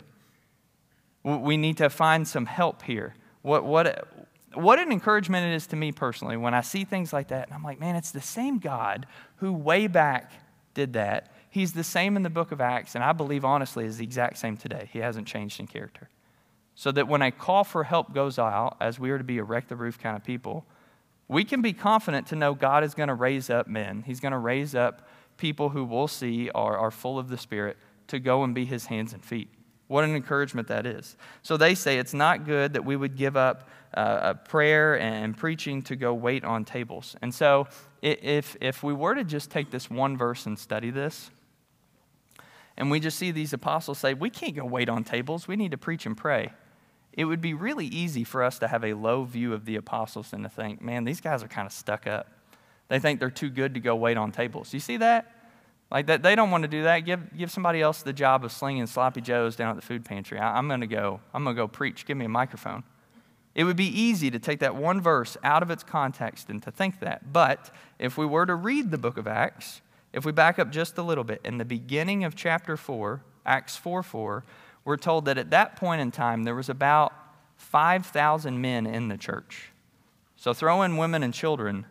We 1.25 1.57
need 1.57 1.77
to 1.79 1.91
find 1.91 2.27
some 2.27 2.47
help 2.47 2.83
here. 2.83 3.15
What, 3.43 3.65
what, 3.65 4.09
what 4.55 4.79
an 4.79 4.93
encouragement 4.93 5.47
it 5.47 5.55
is 5.55 5.67
to 5.69 5.77
me 5.77 5.93
personally 5.93 6.37
when 6.37 6.55
I 6.55 6.61
see 6.61 6.85
things 6.85 7.13
like 7.13 7.29
that, 7.29 7.49
and 7.49 7.55
I'm 7.55 7.63
like, 7.63 7.81
man, 7.81 7.97
it's 7.97 8.11
the 8.11 8.21
same 8.21 8.59
God 8.59 9.07
who 9.37 9.53
way 9.53 9.87
back 9.87 10.33
did 10.75 10.95
that. 10.95 11.33
He's 11.51 11.73
the 11.73 11.85
same 11.85 12.17
in 12.17 12.23
the 12.23 12.31
book 12.31 12.53
of 12.53 12.61
Acts, 12.61 12.95
and 12.95 13.05
I 13.05 13.13
believe 13.13 13.45
honestly 13.45 13.85
is 13.85 13.99
the 13.99 14.05
exact 14.05 14.39
same 14.39 14.57
today. 14.57 14.89
He 14.93 15.01
hasn't 15.01 15.27
changed 15.27 15.61
in 15.61 15.67
character. 15.67 16.09
So 16.75 16.91
that 16.93 17.07
when 17.07 17.21
a 17.21 17.31
call 17.31 17.65
for 17.65 17.85
help 17.85 18.15
goes 18.15 18.39
out, 18.39 18.77
as 18.81 18.99
we 18.99 19.11
are 19.11 19.19
to 19.19 19.25
be 19.25 19.39
a 19.39 19.45
wreck 19.45 19.69
the 19.69 19.77
roof 19.77 19.99
kind 19.99 20.17
of 20.17 20.25
people, 20.25 20.65
we 21.29 21.45
can 21.45 21.61
be 21.61 21.73
confident 21.73 22.27
to 22.29 22.37
know 22.37 22.55
God 22.55 22.85
is 22.85 22.95
going 22.95 23.09
to 23.09 23.15
raise 23.15 23.51
up 23.51 23.67
men. 23.67 24.03
He's 24.07 24.21
going 24.21 24.33
to 24.33 24.39
raise 24.39 24.75
up 24.75 25.07
people 25.37 25.71
who 25.71 25.85
we'll 25.85 26.09
see 26.09 26.51
are, 26.55 26.77
are 26.77 26.91
full 26.91 27.19
of 27.19 27.29
the 27.29 27.39
Spirit 27.39 27.77
to 28.09 28.19
go 28.19 28.43
and 28.45 28.55
be 28.55 28.65
his 28.65 28.87
hands 28.87 29.13
and 29.13 29.25
feet. 29.25 29.49
What 29.93 30.05
an 30.05 30.17
encouragement 30.17 30.69
that 30.69 30.87
is. 30.87 31.19
So 31.43 31.59
they 31.59 31.75
say 31.75 31.99
it's 31.99 32.15
not 32.15 32.47
good 32.47 32.73
that 32.73 32.83
we 32.83 32.97
would 32.97 33.15
give 33.15 33.37
up 33.37 33.69
uh, 33.93 34.33
prayer 34.33 34.99
and 34.99 35.37
preaching 35.37 35.83
to 35.83 35.97
go 35.97 36.15
wait 36.15 36.45
on 36.45 36.65
tables. 36.65 37.15
And 37.21 37.35
so, 37.35 37.69
if, 38.01 38.57
if 38.63 38.83
we 38.83 38.95
were 38.95 39.15
to 39.15 39.23
just 39.23 39.51
take 39.51 39.71
this 39.71 39.91
one 39.91 40.17
verse 40.17 40.47
and 40.47 40.59
study 40.59 40.89
this, 40.89 41.31
and 42.79 42.91
we 42.91 43.01
just 43.01 43.19
see 43.19 43.33
these 43.33 43.53
apostles 43.53 43.99
say, 43.99 44.15
we 44.15 44.31
can't 44.31 44.57
go 44.57 44.65
wait 44.65 44.89
on 44.89 45.05
tables, 45.05 45.47
we 45.47 45.57
need 45.57 45.73
to 45.73 45.79
preach 45.79 46.07
and 46.07 46.17
pray, 46.17 46.53
it 47.13 47.27
would 47.27 47.43
be 47.43 47.53
really 47.53 47.85
easy 47.85 48.25
for 48.25 48.43
us 48.43 48.59
to 48.61 48.69
have 48.69 48.85
a 48.85 48.95
low 48.95 49.25
view 49.25 49.53
of 49.53 49.67
the 49.67 49.77
apostles 49.77 50.33
and 50.33 50.43
to 50.45 50.49
think, 50.49 50.81
man, 50.81 51.05
these 51.05 51.21
guys 51.21 51.43
are 51.43 51.49
kind 51.49 51.67
of 51.67 51.73
stuck 51.73 52.07
up. 52.07 52.29
They 52.89 52.99
think 52.99 53.21
they're 53.21 53.29
too 53.29 53.51
good 53.51 53.75
to 53.75 53.81
go 53.81 53.95
wait 53.95 54.17
on 54.17 54.33
tables. 54.33 54.73
You 54.73 54.81
see 54.81 54.97
that? 54.97 55.42
Like 55.93 56.07
that, 56.07 56.23
they 56.23 56.35
don't 56.35 56.51
want 56.51 56.63
to 56.63 56.69
do 56.69 56.85
that. 56.85 57.01
Give, 57.01 57.37
give 57.37 57.51
somebody 57.51 57.83
else 57.83 58.03
the 58.03 58.15
job 58.15 58.47
of 58.47 58.51
slinging 58.51 58.87
sloppy 58.87 59.21
joes 59.21 59.57
down 59.57 59.69
at 59.69 59.77
the 59.77 59.83
food 59.83 60.07
pantry. 60.07 60.39
I, 60.39 60.57
I'm 60.57 60.67
going 60.67 60.81
to 60.81 60.87
go. 60.87 61.21
I'm 61.35 61.45
going 61.45 61.55
to 61.55 61.63
go 61.63 61.69
preach. 61.69 62.07
Give 62.07 62.17
me 62.17 62.25
a 62.25 62.31
microphone. 62.31 62.83
It 63.55 63.65
would 63.65 63.77
be 63.77 63.89
easy 63.89 64.31
to 64.31 64.39
take 64.39 64.61
that 64.61 64.75
one 64.75 65.03
verse 65.03 65.37
out 65.45 65.63
of 65.63 65.71
its 65.71 65.83
context 65.83 66.49
and 66.49 66.63
to 66.63 66.71
think 66.71 67.01
that. 67.01 67.31
But 67.31 67.71
if 67.99 68.17
we 68.17 68.25
were 68.25 68.47
to 68.47 68.55
read 68.55 68.91
the 68.91 68.97
book 68.97 69.19
of 69.19 69.27
Acts, 69.27 69.83
if 70.15 70.25
we 70.25 70.33
back 70.33 70.59
up 70.59 70.71
just 70.71 70.97
a 70.97 71.03
little 71.03 71.25
bit, 71.25 71.43
in 71.45 71.59
the 71.59 71.65
beginning 71.67 72.25
of 72.25 72.35
chapter 72.35 72.79
4, 72.79 73.23
Acts 73.45 73.77
4 73.77 74.03
4, 74.03 74.45
we're 74.87 74.97
told 74.97 75.27
that 75.27 75.37
at 75.37 75.51
that 75.51 75.77
point 75.77 76.01
in 76.01 76.11
time 76.11 76.45
there 76.45 76.55
was 76.55 76.71
about 76.71 77.13
5,000 77.59 78.59
men 78.59 78.87
in 78.87 79.09
the 79.09 79.19
church. 79.19 79.69
So 80.37 80.55
throw 80.55 80.81
in 80.81 80.97
women 80.97 81.23
and 81.23 81.35
children, 81.35 81.85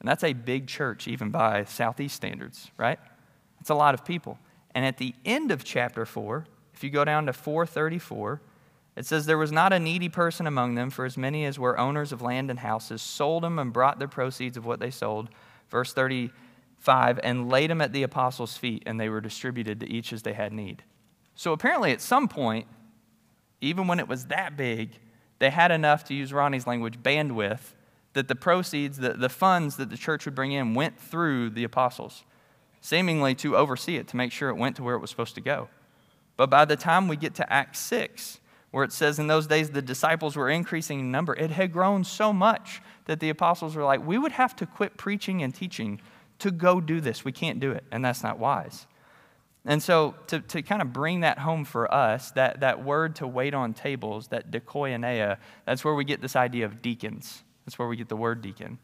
and 0.00 0.08
that's 0.08 0.24
a 0.24 0.32
big 0.32 0.66
church, 0.66 1.06
even 1.06 1.30
by 1.30 1.64
Southeast 1.64 2.16
standards, 2.16 2.72
right? 2.76 2.98
It's 3.64 3.70
a 3.70 3.74
lot 3.74 3.94
of 3.94 4.04
people. 4.04 4.38
And 4.74 4.84
at 4.84 4.98
the 4.98 5.14
end 5.24 5.50
of 5.50 5.64
chapter 5.64 6.04
4, 6.04 6.44
if 6.74 6.84
you 6.84 6.90
go 6.90 7.02
down 7.02 7.24
to 7.24 7.32
434, 7.32 8.42
it 8.94 9.06
says, 9.06 9.24
There 9.24 9.38
was 9.38 9.50
not 9.50 9.72
a 9.72 9.78
needy 9.78 10.10
person 10.10 10.46
among 10.46 10.74
them, 10.74 10.90
for 10.90 11.06
as 11.06 11.16
many 11.16 11.46
as 11.46 11.58
were 11.58 11.78
owners 11.78 12.12
of 12.12 12.20
land 12.20 12.50
and 12.50 12.58
houses 12.58 13.00
sold 13.00 13.42
them 13.42 13.58
and 13.58 13.72
brought 13.72 13.98
the 13.98 14.06
proceeds 14.06 14.58
of 14.58 14.66
what 14.66 14.80
they 14.80 14.90
sold. 14.90 15.30
Verse 15.70 15.94
35, 15.94 17.18
and 17.22 17.48
laid 17.48 17.70
them 17.70 17.80
at 17.80 17.94
the 17.94 18.02
apostles' 18.02 18.58
feet, 18.58 18.82
and 18.84 19.00
they 19.00 19.08
were 19.08 19.22
distributed 19.22 19.80
to 19.80 19.88
each 19.90 20.12
as 20.12 20.24
they 20.24 20.34
had 20.34 20.52
need. 20.52 20.82
So 21.34 21.54
apparently, 21.54 21.90
at 21.90 22.02
some 22.02 22.28
point, 22.28 22.66
even 23.62 23.86
when 23.86 23.98
it 23.98 24.08
was 24.08 24.26
that 24.26 24.58
big, 24.58 24.90
they 25.38 25.48
had 25.48 25.70
enough, 25.70 26.04
to 26.04 26.14
use 26.14 26.34
Ronnie's 26.34 26.66
language, 26.66 27.02
bandwidth, 27.02 27.72
that 28.12 28.28
the 28.28 28.36
proceeds, 28.36 28.98
the, 28.98 29.14
the 29.14 29.30
funds 29.30 29.76
that 29.76 29.88
the 29.88 29.96
church 29.96 30.26
would 30.26 30.34
bring 30.34 30.52
in 30.52 30.74
went 30.74 30.98
through 31.00 31.48
the 31.48 31.64
apostles, 31.64 32.24
seemingly 32.84 33.34
to 33.34 33.56
oversee 33.56 33.96
it, 33.96 34.06
to 34.06 34.16
make 34.16 34.30
sure 34.30 34.50
it 34.50 34.56
went 34.56 34.76
to 34.76 34.82
where 34.82 34.94
it 34.94 34.98
was 34.98 35.08
supposed 35.08 35.34
to 35.34 35.40
go. 35.40 35.68
But 36.36 36.50
by 36.50 36.66
the 36.66 36.76
time 36.76 37.08
we 37.08 37.16
get 37.16 37.34
to 37.36 37.50
Acts 37.50 37.78
6, 37.78 38.40
where 38.72 38.84
it 38.84 38.92
says 38.92 39.18
in 39.18 39.26
those 39.26 39.46
days 39.46 39.70
the 39.70 39.80
disciples 39.80 40.36
were 40.36 40.50
increasing 40.50 41.00
in 41.00 41.10
number, 41.10 41.34
it 41.34 41.50
had 41.50 41.72
grown 41.72 42.04
so 42.04 42.30
much 42.30 42.82
that 43.06 43.20
the 43.20 43.30
apostles 43.30 43.74
were 43.74 43.84
like, 43.84 44.06
we 44.06 44.18
would 44.18 44.32
have 44.32 44.54
to 44.56 44.66
quit 44.66 44.98
preaching 44.98 45.42
and 45.42 45.54
teaching 45.54 45.98
to 46.40 46.50
go 46.50 46.78
do 46.78 47.00
this. 47.00 47.24
We 47.24 47.32
can't 47.32 47.58
do 47.58 47.72
it, 47.72 47.84
and 47.90 48.04
that's 48.04 48.22
not 48.22 48.38
wise. 48.38 48.86
And 49.64 49.82
so, 49.82 50.14
to, 50.26 50.40
to 50.40 50.60
kind 50.60 50.82
of 50.82 50.92
bring 50.92 51.20
that 51.20 51.38
home 51.38 51.64
for 51.64 51.92
us, 51.92 52.32
that, 52.32 52.60
that 52.60 52.84
word 52.84 53.16
to 53.16 53.26
wait 53.26 53.54
on 53.54 53.72
tables, 53.72 54.28
that 54.28 54.50
diakonia, 54.50 55.38
that's 55.64 55.86
where 55.86 55.94
we 55.94 56.04
get 56.04 56.20
this 56.20 56.36
idea 56.36 56.66
of 56.66 56.82
deacons. 56.82 57.44
That's 57.64 57.78
where 57.78 57.88
we 57.88 57.96
get 57.96 58.10
the 58.10 58.16
word 58.16 58.42
deacon. 58.42 58.78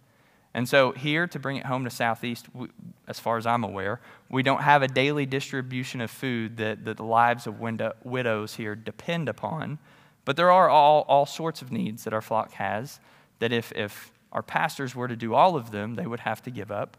And 0.53 0.69
so, 0.69 0.91
here 0.93 1.27
to 1.29 1.39
bring 1.39 1.59
it 1.59 1.67
home 1.67 1.85
to 1.85 1.91
Southeast, 1.91 2.47
we, 2.53 2.69
as 3.07 3.21
far 3.21 3.37
as 3.37 3.47
I'm 3.47 3.63
aware, 3.63 4.01
we 4.29 4.43
don't 4.43 4.63
have 4.63 4.83
a 4.83 4.89
daily 4.89 5.25
distribution 5.25 6.01
of 6.01 6.11
food 6.11 6.57
that, 6.57 6.85
that 6.85 6.97
the 6.97 7.05
lives 7.05 7.47
of 7.47 7.61
window, 7.61 7.93
widows 8.03 8.55
here 8.55 8.75
depend 8.75 9.29
upon. 9.29 9.79
But 10.25 10.37
there 10.37 10.51
are 10.51 10.69
all, 10.69 11.05
all 11.09 11.25
sorts 11.25 11.63
of 11.63 11.71
needs 11.71 12.05
that 12.05 12.13
our 12.13 12.21
flock 12.21 12.53
has 12.55 13.01
that 13.39 13.53
if, 13.53 13.73
if 13.73 14.13
our 14.33 14.43
pastors 14.43 14.95
were 14.95 15.09
to 15.09 15.17
do 15.17 15.35
all 15.35 15.57
of 15.57 15.71
them, 15.71 15.95
they 15.95 16.07
would 16.07 16.21
have 16.21 16.43
to 16.43 16.51
give 16.51 16.71
up 16.71 16.97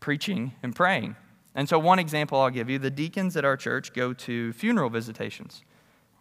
preaching 0.00 0.52
and 0.62 0.74
praying. 0.74 1.16
And 1.54 1.68
so, 1.68 1.78
one 1.78 1.98
example 1.98 2.40
I'll 2.40 2.50
give 2.50 2.70
you 2.70 2.78
the 2.78 2.90
deacons 2.90 3.36
at 3.36 3.44
our 3.44 3.56
church 3.56 3.92
go 3.92 4.12
to 4.12 4.52
funeral 4.52 4.90
visitations. 4.90 5.62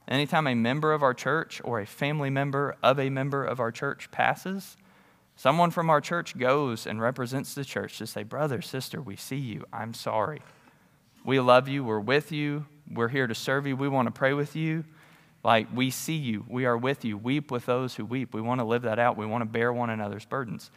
Anytime 0.08 0.48
a 0.48 0.56
member 0.56 0.92
of 0.92 1.02
our 1.02 1.14
church 1.14 1.62
or 1.64 1.80
a 1.80 1.86
family 1.86 2.30
member 2.30 2.76
of 2.84 3.00
a 3.00 3.10
member 3.10 3.46
of 3.46 3.60
our 3.60 3.72
church 3.72 4.12
passes, 4.12 4.76
Someone 5.44 5.72
from 5.72 5.90
our 5.90 6.00
church 6.00 6.38
goes 6.38 6.88
and 6.88 7.02
represents 7.02 7.54
the 7.54 7.66
church 7.66 7.98
to 7.98 8.08
say, 8.08 8.24
Brother, 8.24 8.62
sister, 8.62 9.02
we 9.02 9.18
see 9.18 9.36
you. 9.36 9.66
I'm 9.74 9.94
sorry. 9.94 10.42
We 11.26 11.42
love 11.42 11.68
you. 11.68 11.84
We're 11.84 12.00
with 12.00 12.32
you. 12.32 12.66
We're 12.90 13.10
here 13.10 13.28
to 13.28 13.36
serve 13.36 13.68
you. 13.68 13.76
We 13.76 13.90
want 13.90 14.08
to 14.08 14.14
pray 14.14 14.32
with 14.32 14.56
you. 14.56 14.86
Like, 15.44 15.68
we 15.76 15.90
see 15.90 16.16
you. 16.16 16.46
We 16.48 16.64
are 16.64 16.78
with 16.78 17.04
you. 17.04 17.18
Weep 17.18 17.52
with 17.52 17.66
those 17.66 17.94
who 17.94 18.06
weep. 18.06 18.34
We 18.34 18.40
want 18.40 18.62
to 18.62 18.64
live 18.64 18.84
that 18.84 19.00
out. 19.00 19.18
We 19.18 19.26
want 19.26 19.42
to 19.42 19.46
bear 19.46 19.74
one 19.74 19.90
another's 19.90 20.24
burdens. 20.24 20.72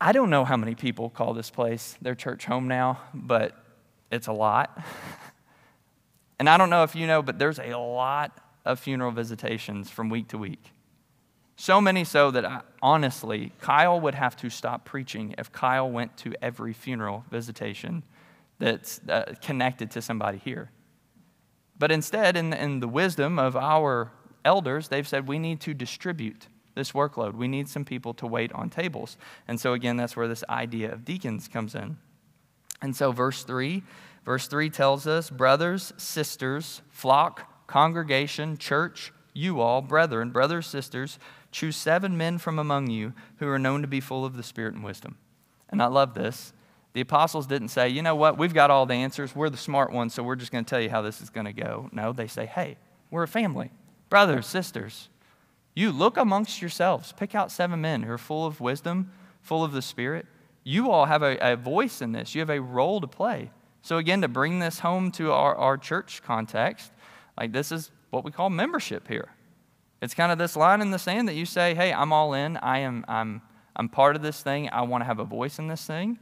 I 0.00 0.12
don't 0.12 0.30
know 0.30 0.46
how 0.46 0.56
many 0.56 0.74
people 0.74 1.10
call 1.10 1.34
this 1.34 1.50
place 1.50 1.98
their 2.00 2.14
church 2.14 2.46
home 2.46 2.68
now, 2.68 3.02
but 3.12 3.52
it's 4.10 4.28
a 4.28 4.32
lot. 4.32 4.82
and 6.38 6.48
I 6.48 6.56
don't 6.56 6.70
know 6.70 6.84
if 6.84 6.96
you 6.96 7.06
know, 7.06 7.20
but 7.20 7.38
there's 7.38 7.58
a 7.58 7.76
lot 7.76 8.32
of 8.64 8.80
funeral 8.80 9.10
visitations 9.10 9.90
from 9.90 10.08
week 10.08 10.28
to 10.28 10.38
week. 10.38 10.72
So 11.56 11.80
many 11.80 12.04
so 12.04 12.30
that 12.30 12.44
I, 12.44 12.60
honestly, 12.82 13.52
Kyle 13.60 13.98
would 13.98 14.14
have 14.14 14.36
to 14.36 14.50
stop 14.50 14.84
preaching 14.84 15.34
if 15.38 15.50
Kyle 15.50 15.90
went 15.90 16.16
to 16.18 16.34
every 16.42 16.74
funeral 16.74 17.24
visitation 17.30 18.02
that's 18.58 19.00
uh, 19.08 19.34
connected 19.40 19.90
to 19.92 20.02
somebody 20.02 20.38
here. 20.38 20.70
But 21.78 21.90
instead, 21.90 22.36
in, 22.36 22.52
in 22.52 22.80
the 22.80 22.88
wisdom 22.88 23.38
of 23.38 23.56
our 23.56 24.12
elders, 24.44 24.88
they've 24.88 25.08
said 25.08 25.26
we 25.26 25.38
need 25.38 25.60
to 25.62 25.74
distribute 25.74 26.46
this 26.74 26.92
workload. 26.92 27.34
We 27.34 27.48
need 27.48 27.68
some 27.68 27.84
people 27.84 28.14
to 28.14 28.26
wait 28.26 28.52
on 28.52 28.70
tables. 28.70 29.16
And 29.48 29.58
so, 29.58 29.72
again, 29.72 29.96
that's 29.96 30.16
where 30.16 30.28
this 30.28 30.44
idea 30.48 30.92
of 30.92 31.04
deacons 31.04 31.48
comes 31.48 31.74
in. 31.74 31.96
And 32.82 32.94
so, 32.94 33.12
verse 33.12 33.42
3, 33.44 33.82
verse 34.24 34.46
3 34.46 34.70
tells 34.70 35.06
us 35.06 35.30
brothers, 35.30 35.94
sisters, 35.96 36.82
flock, 36.90 37.66
congregation, 37.66 38.58
church, 38.58 39.12
you 39.32 39.60
all, 39.60 39.82
brethren, 39.82 40.30
brothers, 40.30 40.66
sisters, 40.66 41.18
choose 41.56 41.74
seven 41.74 42.18
men 42.18 42.36
from 42.36 42.58
among 42.58 42.90
you 42.90 43.14
who 43.38 43.48
are 43.48 43.58
known 43.58 43.80
to 43.80 43.88
be 43.88 43.98
full 43.98 44.26
of 44.26 44.36
the 44.36 44.42
Spirit 44.42 44.74
and 44.74 44.84
wisdom. 44.84 45.16
And 45.70 45.82
I 45.82 45.86
love 45.86 46.12
this. 46.12 46.52
The 46.92 47.00
apostles 47.00 47.46
didn't 47.46 47.68
say, 47.68 47.88
you 47.88 48.02
know 48.02 48.14
what, 48.14 48.36
we've 48.36 48.52
got 48.52 48.70
all 48.70 48.84
the 48.84 48.92
answers. 48.92 49.34
We're 49.34 49.48
the 49.48 49.56
smart 49.56 49.90
ones, 49.90 50.12
so 50.12 50.22
we're 50.22 50.36
just 50.36 50.52
going 50.52 50.66
to 50.66 50.68
tell 50.68 50.82
you 50.82 50.90
how 50.90 51.00
this 51.00 51.22
is 51.22 51.30
going 51.30 51.46
to 51.46 51.54
go. 51.54 51.88
No, 51.92 52.12
they 52.12 52.26
say, 52.26 52.44
hey, 52.44 52.76
we're 53.10 53.22
a 53.22 53.28
family, 53.28 53.70
brothers, 54.10 54.46
sisters. 54.46 55.08
You 55.74 55.92
look 55.92 56.18
amongst 56.18 56.60
yourselves, 56.60 57.14
pick 57.16 57.34
out 57.34 57.50
seven 57.50 57.80
men 57.80 58.02
who 58.02 58.12
are 58.12 58.18
full 58.18 58.44
of 58.44 58.60
wisdom, 58.60 59.10
full 59.40 59.64
of 59.64 59.72
the 59.72 59.82
Spirit. 59.82 60.26
You 60.62 60.90
all 60.90 61.06
have 61.06 61.22
a, 61.22 61.38
a 61.40 61.56
voice 61.56 62.02
in 62.02 62.12
this, 62.12 62.34
you 62.34 62.42
have 62.42 62.50
a 62.50 62.60
role 62.60 63.00
to 63.00 63.06
play. 63.06 63.50
So, 63.80 63.96
again, 63.96 64.20
to 64.20 64.28
bring 64.28 64.58
this 64.58 64.80
home 64.80 65.10
to 65.12 65.32
our, 65.32 65.54
our 65.54 65.78
church 65.78 66.22
context, 66.22 66.92
like 67.38 67.52
this 67.52 67.72
is 67.72 67.92
what 68.10 68.24
we 68.24 68.30
call 68.30 68.50
membership 68.50 69.08
here. 69.08 69.30
It's 70.02 70.14
kind 70.14 70.30
of 70.30 70.38
this 70.38 70.56
line 70.56 70.80
in 70.82 70.90
the 70.90 70.98
sand 70.98 71.28
that 71.28 71.34
you 71.34 71.46
say, 71.46 71.74
hey, 71.74 71.92
I'm 71.92 72.12
all 72.12 72.34
in. 72.34 72.56
I 72.58 72.78
am, 72.80 73.04
I'm, 73.08 73.42
I'm 73.74 73.88
part 73.88 74.16
of 74.16 74.22
this 74.22 74.42
thing. 74.42 74.68
I 74.70 74.82
want 74.82 75.02
to 75.02 75.06
have 75.06 75.18
a 75.18 75.24
voice 75.24 75.58
in 75.58 75.68
this 75.68 75.84
thing. 75.84 76.18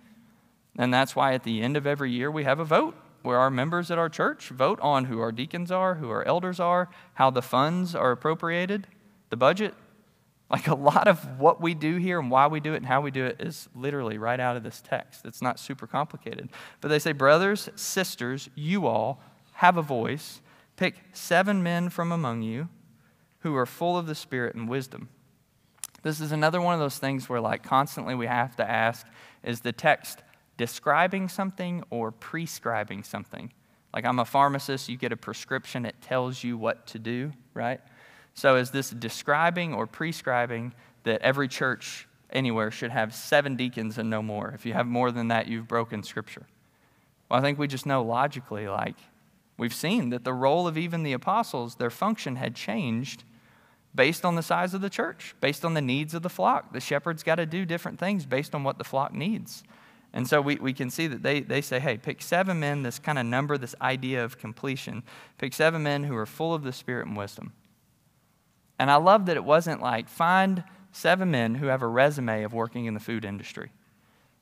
And 0.78 0.92
that's 0.92 1.14
why 1.16 1.34
at 1.34 1.44
the 1.44 1.62
end 1.62 1.76
of 1.76 1.86
every 1.86 2.10
year 2.10 2.30
we 2.30 2.44
have 2.44 2.60
a 2.60 2.64
vote 2.64 2.96
where 3.22 3.38
our 3.38 3.50
members 3.50 3.90
at 3.90 3.98
our 3.98 4.08
church 4.08 4.50
vote 4.50 4.78
on 4.80 5.06
who 5.06 5.18
our 5.20 5.32
deacons 5.32 5.70
are, 5.70 5.94
who 5.94 6.10
our 6.10 6.24
elders 6.24 6.60
are, 6.60 6.90
how 7.14 7.30
the 7.30 7.42
funds 7.42 7.94
are 7.94 8.12
appropriated 8.12 8.86
the 9.30 9.36
budget. 9.36 9.74
Like 10.50 10.68
a 10.68 10.74
lot 10.74 11.08
of 11.08 11.40
what 11.40 11.60
we 11.60 11.74
do 11.74 11.96
here 11.96 12.20
and 12.20 12.30
why 12.30 12.46
we 12.46 12.60
do 12.60 12.74
it 12.74 12.76
and 12.76 12.86
how 12.86 13.00
we 13.00 13.10
do 13.10 13.24
it 13.24 13.40
is 13.40 13.68
literally 13.74 14.18
right 14.18 14.38
out 14.38 14.56
of 14.56 14.62
this 14.62 14.80
text. 14.80 15.24
It's 15.24 15.40
not 15.40 15.58
super 15.58 15.86
complicated. 15.86 16.50
But 16.80 16.88
they 16.88 16.98
say, 16.98 17.12
brothers, 17.12 17.70
sisters, 17.74 18.50
you 18.54 18.86
all 18.86 19.20
have 19.54 19.78
a 19.78 19.82
voice. 19.82 20.42
Pick 20.76 20.96
seven 21.12 21.62
men 21.62 21.88
from 21.88 22.12
among 22.12 22.42
you 22.42 22.68
who 23.44 23.54
are 23.54 23.66
full 23.66 23.96
of 23.96 24.06
the 24.06 24.14
Spirit 24.14 24.56
and 24.56 24.68
wisdom. 24.68 25.08
This 26.02 26.20
is 26.20 26.32
another 26.32 26.60
one 26.60 26.74
of 26.74 26.80
those 26.80 26.98
things 26.98 27.28
where, 27.28 27.40
like, 27.40 27.62
constantly 27.62 28.14
we 28.14 28.26
have 28.26 28.56
to 28.56 28.68
ask 28.68 29.06
is 29.42 29.60
the 29.60 29.70
text 29.70 30.22
describing 30.56 31.28
something 31.28 31.84
or 31.90 32.10
prescribing 32.10 33.02
something? 33.02 33.52
Like, 33.92 34.06
I'm 34.06 34.18
a 34.18 34.24
pharmacist, 34.24 34.88
you 34.88 34.96
get 34.96 35.12
a 35.12 35.16
prescription, 35.16 35.84
it 35.84 35.94
tells 36.00 36.42
you 36.42 36.56
what 36.56 36.86
to 36.88 36.98
do, 36.98 37.32
right? 37.52 37.80
So, 38.32 38.56
is 38.56 38.70
this 38.70 38.90
describing 38.90 39.74
or 39.74 39.86
prescribing 39.86 40.72
that 41.04 41.20
every 41.20 41.46
church 41.46 42.08
anywhere 42.30 42.70
should 42.70 42.90
have 42.90 43.14
seven 43.14 43.56
deacons 43.56 43.98
and 43.98 44.08
no 44.08 44.22
more? 44.22 44.52
If 44.54 44.64
you 44.64 44.72
have 44.72 44.86
more 44.86 45.12
than 45.12 45.28
that, 45.28 45.48
you've 45.48 45.68
broken 45.68 46.02
Scripture. 46.02 46.46
Well, 47.28 47.38
I 47.38 47.42
think 47.42 47.58
we 47.58 47.68
just 47.68 47.84
know 47.84 48.02
logically, 48.02 48.68
like, 48.68 48.96
we've 49.58 49.74
seen 49.74 50.08
that 50.10 50.24
the 50.24 50.32
role 50.32 50.66
of 50.66 50.78
even 50.78 51.02
the 51.02 51.12
apostles, 51.12 51.74
their 51.74 51.90
function 51.90 52.36
had 52.36 52.54
changed 52.54 53.22
based 53.94 54.24
on 54.24 54.34
the 54.34 54.42
size 54.42 54.74
of 54.74 54.80
the 54.80 54.90
church, 54.90 55.34
based 55.40 55.64
on 55.64 55.74
the 55.74 55.80
needs 55.80 56.14
of 56.14 56.22
the 56.22 56.28
flock. 56.28 56.72
The 56.72 56.80
shepherd's 56.80 57.22
got 57.22 57.36
to 57.36 57.46
do 57.46 57.64
different 57.64 57.98
things 57.98 58.26
based 58.26 58.54
on 58.54 58.64
what 58.64 58.78
the 58.78 58.84
flock 58.84 59.14
needs. 59.14 59.62
And 60.12 60.28
so 60.28 60.40
we, 60.40 60.56
we 60.56 60.72
can 60.72 60.90
see 60.90 61.06
that 61.08 61.22
they, 61.22 61.40
they 61.40 61.60
say, 61.60 61.80
hey, 61.80 61.98
pick 61.98 62.22
seven 62.22 62.60
men, 62.60 62.82
this 62.82 62.98
kind 62.98 63.18
of 63.18 63.26
number, 63.26 63.58
this 63.58 63.74
idea 63.80 64.24
of 64.24 64.38
completion. 64.38 65.02
Pick 65.38 65.52
seven 65.52 65.82
men 65.82 66.04
who 66.04 66.16
are 66.16 66.26
full 66.26 66.54
of 66.54 66.62
the 66.62 66.72
Spirit 66.72 67.06
and 67.06 67.16
wisdom. 67.16 67.52
And 68.78 68.90
I 68.90 68.96
love 68.96 69.26
that 69.26 69.36
it 69.36 69.44
wasn't 69.44 69.82
like 69.82 70.08
find 70.08 70.64
seven 70.92 71.30
men 71.30 71.56
who 71.56 71.66
have 71.66 71.82
a 71.82 71.88
resume 71.88 72.44
of 72.44 72.52
working 72.52 72.86
in 72.86 72.94
the 72.94 73.00
food 73.00 73.24
industry. 73.24 73.70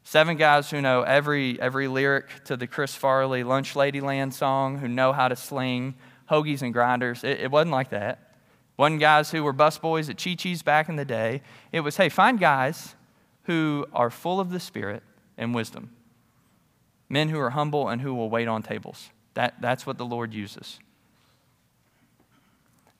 Seven 0.05 0.37
guys 0.37 0.71
who 0.71 0.81
know 0.81 1.03
every, 1.03 1.61
every 1.61 1.89
lyric 1.89 2.45
to 2.45 2.57
the 2.57 2.67
Chris 2.67 2.95
Farley 2.95 3.45
Lunch 3.45 3.75
Ladyland 3.75 4.33
song, 4.33 4.79
who 4.79 4.89
know 4.89 5.13
how 5.13 5.29
to 5.29 5.37
sling 5.37 5.95
hoagies 6.29 6.63
and 6.63 6.73
grinders. 6.73 7.25
It, 7.25 7.41
it 7.41 7.51
wasn't 7.51 7.73
like 7.73 7.91
that. 7.91 8.32
Wasn't 8.77 9.01
guys 9.01 9.31
who 9.31 9.43
were 9.45 9.53
busboys 9.53 10.09
at 10.09 10.23
Chi 10.23 10.35
Chi's 10.35 10.63
back 10.63 10.89
in 10.89 10.97
the 10.97 11.05
day. 11.05 11.43
It 11.73 11.81
was, 11.81 11.97
hey, 11.97 12.09
find 12.09 12.39
guys 12.39 12.95
who 13.45 13.87
are 13.93 14.11
full 14.11 14.41
of 14.41 14.51
the 14.51 14.61
Spirit 14.61 15.03
and 15.37 15.55
wisdom. 15.55 15.91
Men 17.09 17.29
who 17.29 17.39
are 17.39 17.51
humble 17.51 17.89
and 17.89 18.01
who 18.01 18.15
will 18.15 18.31
wait 18.31 18.49
on 18.49 18.63
tables. 18.63 19.11
That, 19.35 19.61
that's 19.61 19.87
what 19.87 19.99
the 19.99 20.07
Lord 20.07 20.33
uses. 20.33 20.79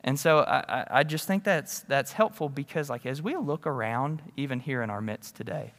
And 0.05 0.19
so 0.19 0.41
I, 0.41 0.87
I 0.91 1.03
just 1.05 1.27
think 1.27 1.45
that's, 1.45 1.81
that's 1.81 2.13
helpful 2.13 2.49
because, 2.49 2.91
like, 2.91 3.07
as 3.07 3.23
we 3.23 3.37
look 3.37 3.67
around, 3.67 4.21
even 4.37 4.61
here 4.61 4.83
in 4.83 4.91
our 4.91 5.01
midst 5.01 5.37
today, 5.37 5.73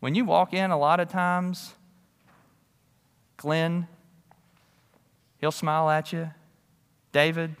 when 0.00 0.14
you 0.14 0.24
walk 0.24 0.52
in, 0.52 0.72
a 0.72 0.78
lot 0.78 0.98
of 0.98 1.08
times, 1.08 1.74
Glenn, 3.36 3.86
he'll 5.38 5.52
smile 5.52 5.88
at 5.88 6.12
you. 6.12 6.30
David, 7.12 7.54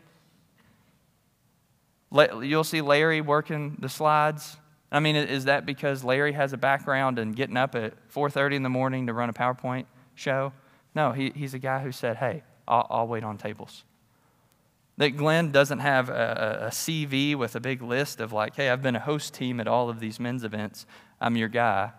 you'll 2.12 2.64
see 2.64 2.80
Larry 2.80 3.20
working 3.20 3.76
the 3.80 3.88
slides. 3.88 4.56
I 4.90 5.00
mean, 5.00 5.16
is 5.16 5.44
that 5.46 5.64
because 5.64 6.04
Larry 6.04 6.32
has 6.32 6.52
a 6.52 6.58
background 6.58 7.18
in 7.18 7.32
getting 7.32 7.56
up 7.56 7.74
at 7.74 7.94
4:30 8.10 8.56
in 8.56 8.62
the 8.62 8.68
morning 8.68 9.06
to 9.06 9.14
run 9.14 9.28
a 9.28 9.32
PowerPoint 9.32 9.86
show? 10.14 10.52
No, 10.94 11.12
he, 11.12 11.32
he's 11.34 11.54
a 11.54 11.58
guy 11.58 11.80
who 11.80 11.92
said, 11.92 12.16
"Hey, 12.16 12.42
I'll, 12.68 12.86
I'll 12.90 13.08
wait 13.08 13.24
on 13.24 13.38
tables." 13.38 13.84
That 14.98 15.16
Glenn 15.16 15.52
doesn't 15.52 15.78
have 15.78 16.10
a, 16.10 16.66
a, 16.66 16.70
CV 16.70 17.34
with 17.34 17.56
a 17.56 17.60
big 17.60 17.80
list 17.80 18.20
of, 18.20 18.30
like, 18.30 18.54
hey, 18.56 18.68
I've 18.68 18.82
been 18.82 18.94
a 18.94 19.00
host 19.00 19.32
team 19.32 19.58
at 19.58 19.66
all 19.66 19.88
of 19.88 20.00
these 20.00 20.20
men's 20.20 20.44
events. 20.44 20.84
I'm 21.18 21.34
your 21.34 21.48
guy. 21.48 21.92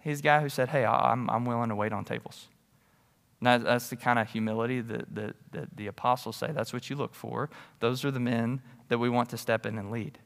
He's 0.00 0.20
a 0.20 0.22
guy 0.22 0.40
who 0.40 0.50
said, 0.50 0.68
hey, 0.68 0.84
I'm, 0.84 1.28
I'm 1.30 1.46
willing 1.46 1.70
to 1.70 1.74
wait 1.74 1.92
on 1.92 2.04
tables. 2.04 2.48
That's 3.40 3.88
the 3.88 3.96
kind 3.96 4.18
of 4.18 4.28
humility 4.28 4.80
that, 4.80 5.14
that, 5.14 5.36
that 5.52 5.76
the 5.76 5.86
apostles 5.86 6.36
say. 6.36 6.50
That's 6.52 6.72
what 6.72 6.90
you 6.90 6.96
look 6.96 7.14
for. 7.14 7.50
Those 7.80 8.04
are 8.04 8.10
the 8.10 8.20
men 8.20 8.62
that 8.88 8.98
we 8.98 9.08
want 9.08 9.28
to 9.30 9.36
step 9.36 9.64
in 9.64 9.78
and 9.78 9.90
lead. 9.90 10.18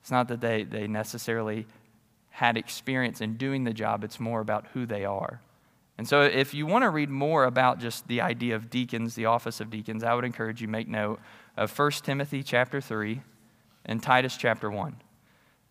It's 0.00 0.10
not 0.10 0.28
that 0.28 0.40
they, 0.40 0.62
they 0.62 0.86
necessarily 0.86 1.66
had 2.30 2.56
experience 2.56 3.20
in 3.20 3.36
doing 3.36 3.64
the 3.64 3.72
job, 3.72 4.04
it's 4.04 4.20
more 4.20 4.40
about 4.40 4.66
who 4.72 4.86
they 4.86 5.04
are. 5.04 5.40
And 5.98 6.08
so 6.08 6.22
if 6.22 6.54
you 6.54 6.64
want 6.64 6.84
to 6.84 6.88
read 6.88 7.10
more 7.10 7.44
about 7.44 7.78
just 7.78 8.08
the 8.08 8.22
idea 8.22 8.56
of 8.56 8.70
deacons, 8.70 9.14
the 9.14 9.26
office 9.26 9.60
of 9.60 9.68
deacons, 9.68 10.02
I 10.02 10.14
would 10.14 10.24
encourage 10.24 10.62
you 10.62 10.68
make 10.68 10.88
note 10.88 11.20
of 11.56 11.76
1 11.76 11.90
Timothy 12.02 12.42
chapter 12.42 12.80
3 12.80 13.20
and 13.84 14.02
Titus 14.02 14.38
chapter 14.38 14.70
1. 14.70 14.96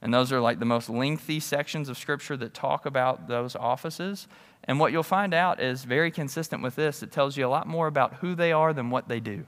And 0.01 0.13
those 0.13 0.31
are 0.31 0.39
like 0.39 0.59
the 0.59 0.65
most 0.65 0.89
lengthy 0.89 1.39
sections 1.39 1.89
of 1.89 1.97
scripture 1.97 2.37
that 2.37 2.53
talk 2.53 2.85
about 2.85 3.27
those 3.27 3.55
offices. 3.55 4.27
And 4.65 4.79
what 4.79 4.91
you'll 4.91 5.03
find 5.03 5.33
out 5.33 5.61
is 5.61 5.83
very 5.83 6.11
consistent 6.11 6.61
with 6.61 6.75
this. 6.75 7.01
It 7.01 7.11
tells 7.11 7.37
you 7.37 7.45
a 7.45 7.49
lot 7.49 7.67
more 7.67 7.87
about 7.87 8.15
who 8.15 8.35
they 8.35 8.51
are 8.51 8.73
than 8.73 8.89
what 8.89 9.07
they 9.07 9.19
do. 9.19 9.45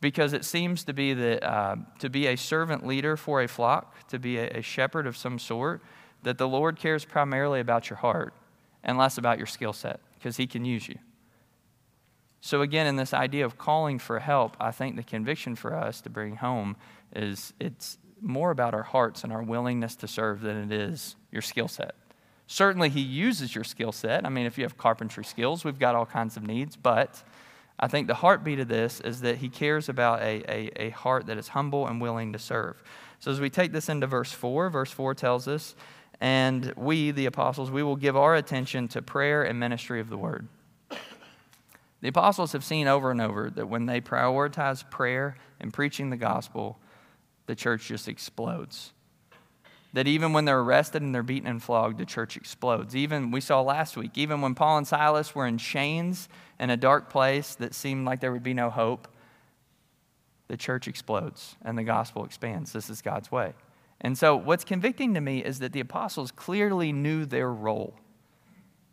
Because 0.00 0.32
it 0.32 0.44
seems 0.44 0.84
to 0.84 0.92
be 0.92 1.12
that 1.14 1.44
uh, 1.44 1.76
to 1.98 2.08
be 2.08 2.26
a 2.26 2.36
servant 2.36 2.86
leader 2.86 3.16
for 3.16 3.42
a 3.42 3.48
flock, 3.48 4.08
to 4.08 4.18
be 4.18 4.38
a, 4.38 4.48
a 4.58 4.62
shepherd 4.62 5.06
of 5.06 5.16
some 5.16 5.38
sort, 5.38 5.82
that 6.22 6.38
the 6.38 6.48
Lord 6.48 6.76
cares 6.76 7.04
primarily 7.04 7.60
about 7.60 7.90
your 7.90 7.98
heart 7.98 8.34
and 8.82 8.98
less 8.98 9.18
about 9.18 9.38
your 9.38 9.46
skill 9.46 9.72
set 9.72 10.00
because 10.14 10.36
He 10.36 10.46
can 10.46 10.64
use 10.64 10.88
you. 10.88 10.98
So, 12.40 12.62
again, 12.62 12.86
in 12.86 12.96
this 12.96 13.12
idea 13.12 13.44
of 13.44 13.58
calling 13.58 13.98
for 13.98 14.18
help, 14.18 14.56
I 14.58 14.70
think 14.70 14.96
the 14.96 15.02
conviction 15.02 15.54
for 15.54 15.76
us 15.76 16.00
to 16.02 16.10
bring 16.10 16.36
home 16.36 16.76
is 17.14 17.52
it's 17.60 17.98
more 18.22 18.50
about 18.50 18.74
our 18.74 18.82
hearts 18.82 19.24
and 19.24 19.32
our 19.32 19.42
willingness 19.42 19.96
to 19.96 20.08
serve 20.08 20.40
than 20.40 20.56
it 20.56 20.72
is 20.72 21.16
your 21.30 21.42
skill 21.42 21.68
set. 21.68 21.94
Certainly, 22.52 22.88
He 22.88 23.00
uses 23.00 23.54
your 23.54 23.62
skill 23.62 23.92
set. 23.92 24.26
I 24.26 24.28
mean, 24.28 24.44
if 24.44 24.58
you 24.58 24.64
have 24.64 24.76
carpentry 24.76 25.24
skills, 25.24 25.64
we've 25.64 25.78
got 25.78 25.94
all 25.94 26.04
kinds 26.04 26.36
of 26.36 26.42
needs, 26.42 26.74
but 26.74 27.22
I 27.78 27.86
think 27.86 28.08
the 28.08 28.14
heartbeat 28.14 28.58
of 28.58 28.66
this 28.66 28.98
is 28.98 29.20
that 29.20 29.36
He 29.36 29.48
cares 29.48 29.88
about 29.88 30.20
a, 30.20 30.42
a, 30.52 30.70
a 30.86 30.90
heart 30.90 31.26
that 31.26 31.38
is 31.38 31.46
humble 31.46 31.86
and 31.86 32.00
willing 32.00 32.32
to 32.32 32.40
serve. 32.40 32.82
So, 33.20 33.30
as 33.30 33.38
we 33.38 33.50
take 33.50 33.70
this 33.70 33.88
into 33.88 34.08
verse 34.08 34.32
4, 34.32 34.68
verse 34.68 34.90
4 34.90 35.14
tells 35.14 35.46
us 35.46 35.76
and 36.20 36.74
we, 36.76 37.12
the 37.12 37.26
apostles, 37.26 37.70
we 37.70 37.84
will 37.84 37.94
give 37.94 38.16
our 38.16 38.34
attention 38.34 38.88
to 38.88 39.00
prayer 39.00 39.44
and 39.44 39.60
ministry 39.60 40.00
of 40.00 40.10
the 40.10 40.18
word. 40.18 40.48
The 42.00 42.08
apostles 42.08 42.50
have 42.50 42.64
seen 42.64 42.88
over 42.88 43.12
and 43.12 43.20
over 43.20 43.48
that 43.48 43.68
when 43.68 43.86
they 43.86 44.00
prioritize 44.00 44.90
prayer 44.90 45.36
and 45.60 45.72
preaching 45.72 46.10
the 46.10 46.16
gospel, 46.16 46.80
the 47.46 47.54
church 47.54 47.86
just 47.86 48.08
explodes. 48.08 48.92
That 49.92 50.06
even 50.06 50.32
when 50.32 50.44
they're 50.44 50.60
arrested 50.60 51.02
and 51.02 51.14
they're 51.14 51.22
beaten 51.22 51.48
and 51.48 51.62
flogged, 51.62 51.98
the 51.98 52.06
church 52.06 52.36
explodes. 52.36 52.94
Even, 52.94 53.30
we 53.30 53.40
saw 53.40 53.60
last 53.60 53.96
week, 53.96 54.12
even 54.16 54.40
when 54.40 54.54
Paul 54.54 54.78
and 54.78 54.86
Silas 54.86 55.34
were 55.34 55.46
in 55.46 55.58
chains 55.58 56.28
in 56.60 56.70
a 56.70 56.76
dark 56.76 57.10
place 57.10 57.56
that 57.56 57.74
seemed 57.74 58.06
like 58.06 58.20
there 58.20 58.32
would 58.32 58.44
be 58.44 58.54
no 58.54 58.70
hope, 58.70 59.08
the 60.46 60.56
church 60.56 60.88
explodes 60.88 61.56
and 61.62 61.76
the 61.76 61.84
gospel 61.84 62.24
expands. 62.24 62.72
This 62.72 62.90
is 62.90 63.02
God's 63.02 63.32
way. 63.32 63.54
And 64.00 64.16
so, 64.16 64.34
what's 64.34 64.64
convicting 64.64 65.14
to 65.14 65.20
me 65.20 65.44
is 65.44 65.58
that 65.58 65.72
the 65.72 65.80
apostles 65.80 66.30
clearly 66.30 66.92
knew 66.92 67.26
their 67.26 67.52
role, 67.52 67.94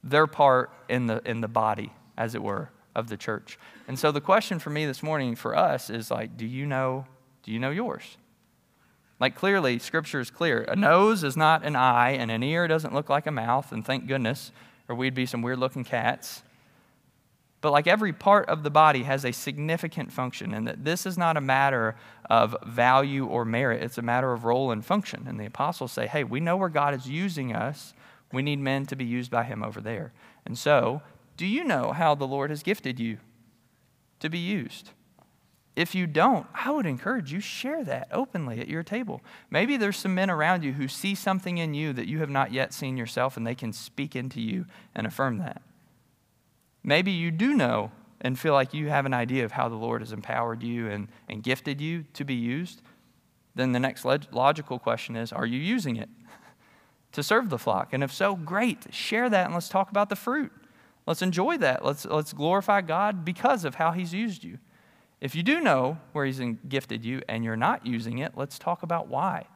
their 0.04 0.28
part 0.28 0.72
in 0.90 1.08
the, 1.08 1.22
in 1.26 1.42
the 1.42 1.48
body, 1.48 1.94
as 2.18 2.36
it 2.36 2.44
were, 2.44 2.70
of 2.94 3.08
the 3.08 3.18
church. 3.18 3.58
And 3.88 3.98
so, 3.98 4.12
the 4.12 4.22
question 4.22 4.60
for 4.60 4.70
me 4.70 4.86
this 4.86 5.02
morning 5.02 5.36
for 5.36 5.56
us 5.56 5.90
is 5.90 6.12
like, 6.12 6.36
do 6.36 6.46
you 6.46 6.66
know, 6.66 7.06
do 7.44 7.52
you 7.52 7.60
know 7.60 7.70
yours? 7.70 8.18
Like, 9.20 9.36
clearly, 9.36 9.80
scripture 9.80 10.20
is 10.20 10.30
clear. 10.30 10.62
A 10.64 10.76
nose 10.76 11.24
is 11.24 11.36
not 11.36 11.66
an 11.66 11.76
eye, 11.76 12.12
and 12.12 12.30
an 12.30 12.44
ear 12.44 12.68
doesn't 12.68 12.94
look 12.94 13.10
like 13.10 13.26
a 13.26 13.32
mouth, 13.32 13.72
and 13.72 13.86
thank 13.86 14.08
goodness, 14.08 14.52
or 14.88 14.96
we'd 14.96 15.16
be 15.16 15.26
some 15.26 15.42
weird 15.42 15.58
looking 15.58 15.84
cats. 15.84 16.44
But 17.60 17.72
like 17.72 17.88
every 17.88 18.14
part 18.14 18.48
of 18.50 18.62
the 18.62 18.70
body 18.70 19.04
has 19.04 19.26
a 19.26 19.32
significant 19.32 20.12
function, 20.12 20.54
and 20.54 20.68
that 20.68 20.86
this 20.86 21.06
is 21.06 21.18
not 21.18 21.38
a 21.38 21.42
matter 21.42 21.96
of 22.30 22.56
value 22.66 23.26
or 23.26 23.46
merit, 23.46 23.82
it's 23.82 23.98
a 23.98 24.04
matter 24.04 24.32
of 24.32 24.46
role 24.46 24.72
and 24.72 24.86
function. 24.86 25.26
And 25.28 25.40
the 25.40 25.48
apostles 25.48 25.92
say, 25.92 26.06
hey, 26.06 26.24
we 26.24 26.40
know 26.40 26.56
where 26.56 26.70
God 26.70 26.94
is 26.94 27.10
using 27.10 27.56
us. 27.56 27.94
We 28.32 28.44
need 28.44 28.60
men 28.60 28.86
to 28.88 28.96
be 28.96 29.06
used 29.06 29.32
by 29.32 29.44
him 29.44 29.64
over 29.64 29.82
there. 29.82 30.14
And 30.46 30.58
so, 30.58 31.02
do 31.36 31.46
you 31.46 31.64
know 31.64 31.92
how 31.94 32.14
the 32.14 32.28
Lord 32.28 32.52
has 32.52 32.62
gifted 32.62 33.00
you 33.00 33.18
to 34.20 34.30
be 34.30 34.40
used? 34.40 34.92
If 35.78 35.94
you 35.94 36.08
don't, 36.08 36.48
I 36.56 36.72
would 36.72 36.88
encourage 36.88 37.32
you 37.32 37.40
share 37.40 37.84
that 37.84 38.08
openly 38.12 38.60
at 38.60 38.68
your 38.68 38.82
table. 38.82 39.22
Maybe 39.52 39.78
there's 39.78 39.96
some 39.96 40.16
men 40.16 40.32
around 40.32 40.64
you 40.64 40.74
who 40.74 40.88
see 40.88 41.14
something 41.14 41.60
in 41.60 41.76
you 41.76 41.94
that 41.94 42.08
you 42.08 42.18
have 42.18 42.32
not 42.32 42.52
yet 42.52 42.74
seen 42.74 42.98
yourself 42.98 43.38
and 43.38 43.46
they 43.46 43.54
can 43.54 43.72
speak 43.72 44.16
into 44.16 44.42
you 44.42 44.66
and 44.96 45.06
affirm 45.06 45.38
that. 45.38 45.62
Maybe 46.84 47.12
you 47.12 47.30
do 47.30 47.54
know 47.54 47.92
and 48.20 48.40
feel 48.40 48.54
like 48.54 48.74
you 48.74 48.90
have 48.90 49.06
an 49.06 49.14
idea 49.14 49.46
of 49.46 49.52
how 49.52 49.70
the 49.70 49.76
Lord 49.76 50.02
has 50.02 50.12
empowered 50.12 50.64
you 50.64 50.90
and, 50.90 51.10
and 51.30 51.44
gifted 51.44 51.80
you 51.80 52.06
to 52.14 52.26
be 52.26 52.34
used. 52.34 52.82
Then 53.54 53.72
the 53.72 53.80
next 53.80 54.04
logical 54.04 54.80
question 54.80 55.16
is 55.16 55.32
Are 55.32 55.46
you 55.46 55.60
using 55.60 55.96
it 55.96 56.10
to 57.12 57.22
serve 57.22 57.52
the 57.52 57.60
flock? 57.60 57.94
And 57.94 58.04
if 58.04 58.12
so, 58.12 58.36
great. 58.36 58.92
Share 58.92 59.30
that 59.30 59.46
and 59.46 59.54
let's 59.54 59.70
talk 59.70 59.92
about 59.92 60.10
the 60.10 60.16
fruit. 60.16 60.52
Let's 61.06 61.22
enjoy 61.22 61.60
that. 61.60 61.86
Let's, 61.86 62.04
let's 62.04 62.34
glorify 62.34 62.82
God 62.82 63.24
because 63.24 63.64
of 63.64 63.76
how 63.76 63.92
He's 63.92 64.12
used 64.12 64.44
you. 64.44 64.58
If 65.20 65.36
you 65.36 65.44
do 65.44 65.60
know 65.60 65.98
where 66.12 66.26
He's 66.26 66.42
gifted 66.68 67.04
you 67.04 67.22
and 67.28 67.44
you're 67.44 67.56
not 67.56 67.86
using 67.86 68.20
it, 68.20 68.34
let's 68.36 68.60
talk 68.60 68.84
about 68.84 69.08
why. 69.08 69.48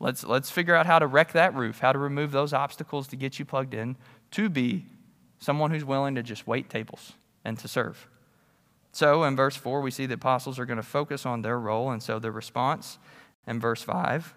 Let's, 0.00 0.24
let's 0.24 0.50
figure 0.50 0.74
out 0.74 0.86
how 0.86 0.98
to 0.98 1.06
wreck 1.06 1.32
that 1.32 1.54
roof, 1.54 1.78
how 1.78 1.92
to 1.92 1.98
remove 1.98 2.32
those 2.32 2.52
obstacles 2.52 3.08
to 3.08 3.16
get 3.16 3.38
you 3.38 3.44
plugged 3.44 3.74
in 3.74 3.96
to 4.32 4.48
be 4.48 4.86
someone 5.38 5.70
who's 5.70 5.84
willing 5.84 6.14
to 6.16 6.22
just 6.22 6.46
wait 6.46 6.68
tables 6.68 7.12
and 7.44 7.58
to 7.58 7.68
serve. 7.68 8.08
So 8.92 9.24
in 9.24 9.34
verse 9.36 9.56
4, 9.56 9.80
we 9.80 9.90
see 9.90 10.06
the 10.06 10.14
apostles 10.14 10.58
are 10.58 10.66
going 10.66 10.76
to 10.76 10.82
focus 10.82 11.26
on 11.26 11.42
their 11.42 11.58
role, 11.58 11.90
and 11.90 12.02
so 12.02 12.18
the 12.18 12.30
response 12.30 12.98
in 13.46 13.60
verse 13.60 13.82
5 13.82 14.34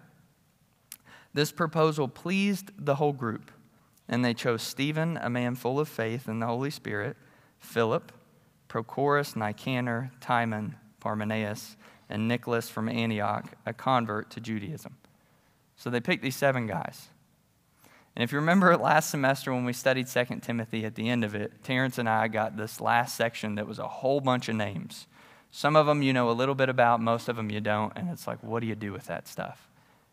this 1.34 1.52
proposal 1.52 2.08
pleased 2.08 2.72
the 2.78 2.96
whole 2.96 3.12
group, 3.12 3.50
and 4.08 4.24
they 4.24 4.34
chose 4.34 4.62
Stephen, 4.62 5.18
a 5.18 5.30
man 5.30 5.54
full 5.54 5.78
of 5.78 5.88
faith 5.88 6.28
in 6.28 6.40
the 6.40 6.46
Holy 6.46 6.70
Spirit, 6.70 7.16
Philip, 7.58 8.12
Prochorus, 8.68 9.34
Nicanor, 9.34 10.10
Timon, 10.20 10.76
Parmenas, 11.00 11.76
and 12.08 12.28
Nicholas 12.28 12.68
from 12.68 12.88
Antioch, 12.88 13.52
a 13.66 13.72
convert 13.72 14.30
to 14.30 14.40
Judaism. 14.40 14.96
So 15.76 15.90
they 15.90 16.00
picked 16.00 16.22
these 16.22 16.36
seven 16.36 16.66
guys. 16.66 17.08
And 18.16 18.24
if 18.24 18.32
you 18.32 18.38
remember 18.38 18.76
last 18.76 19.10
semester 19.10 19.52
when 19.52 19.64
we 19.64 19.72
studied 19.72 20.08
2 20.08 20.24
Timothy 20.40 20.84
at 20.84 20.96
the 20.96 21.08
end 21.08 21.24
of 21.24 21.34
it, 21.34 21.62
Terrence 21.62 21.98
and 21.98 22.08
I 22.08 22.26
got 22.28 22.56
this 22.56 22.80
last 22.80 23.14
section 23.14 23.54
that 23.54 23.68
was 23.68 23.78
a 23.78 23.86
whole 23.86 24.20
bunch 24.20 24.48
of 24.48 24.56
names. 24.56 25.06
Some 25.50 25.76
of 25.76 25.86
them 25.86 26.02
you 26.02 26.12
know 26.12 26.28
a 26.28 26.32
little 26.32 26.56
bit 26.56 26.68
about, 26.68 27.00
most 27.00 27.28
of 27.28 27.36
them 27.36 27.50
you 27.50 27.60
don't, 27.60 27.92
and 27.96 28.10
it's 28.10 28.26
like, 28.26 28.42
what 28.42 28.60
do 28.60 28.66
you 28.66 28.74
do 28.74 28.92
with 28.92 29.06
that 29.06 29.28
stuff? 29.28 29.68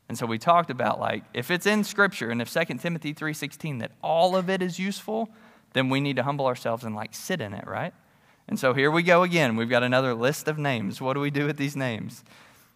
And 0.07 0.17
so 0.17 0.25
we 0.25 0.37
talked 0.37 0.69
about 0.69 0.99
like 0.99 1.23
if 1.33 1.49
it's 1.49 1.65
in 1.65 1.83
scripture 1.83 2.29
and 2.29 2.41
if 2.41 2.53
2 2.53 2.77
Timothy 2.77 3.13
3:16 3.13 3.79
that 3.79 3.91
all 4.03 4.35
of 4.35 4.49
it 4.49 4.61
is 4.61 4.77
useful, 4.77 5.29
then 5.73 5.89
we 5.89 5.99
need 5.99 6.15
to 6.17 6.23
humble 6.23 6.45
ourselves 6.45 6.83
and 6.83 6.95
like 6.95 7.13
sit 7.13 7.41
in 7.41 7.53
it, 7.53 7.65
right? 7.65 7.93
And 8.47 8.59
so 8.59 8.73
here 8.73 8.91
we 8.91 9.03
go 9.03 9.23
again. 9.23 9.55
We've 9.55 9.69
got 9.69 9.83
another 9.83 10.13
list 10.13 10.47
of 10.47 10.57
names. 10.57 11.01
What 11.01 11.13
do 11.13 11.19
we 11.19 11.31
do 11.31 11.45
with 11.45 11.57
these 11.57 11.75
names? 11.75 12.23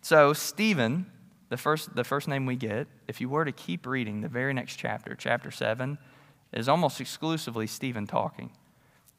So 0.02 0.34
Stephen 0.34 1.06
the 1.50 1.58
first, 1.58 1.96
the 1.96 2.04
first 2.04 2.28
name 2.28 2.46
we 2.46 2.56
get, 2.56 2.88
if 3.08 3.20
you 3.20 3.28
were 3.28 3.44
to 3.44 3.52
keep 3.52 3.86
reading 3.86 4.22
the 4.22 4.28
very 4.28 4.54
next 4.54 4.76
chapter, 4.76 5.16
chapter 5.16 5.50
7, 5.50 5.98
is 6.54 6.70
almost 6.70 7.02
exclusively 7.02 7.68
Stephen 7.68 8.08
talking. 8.08 8.52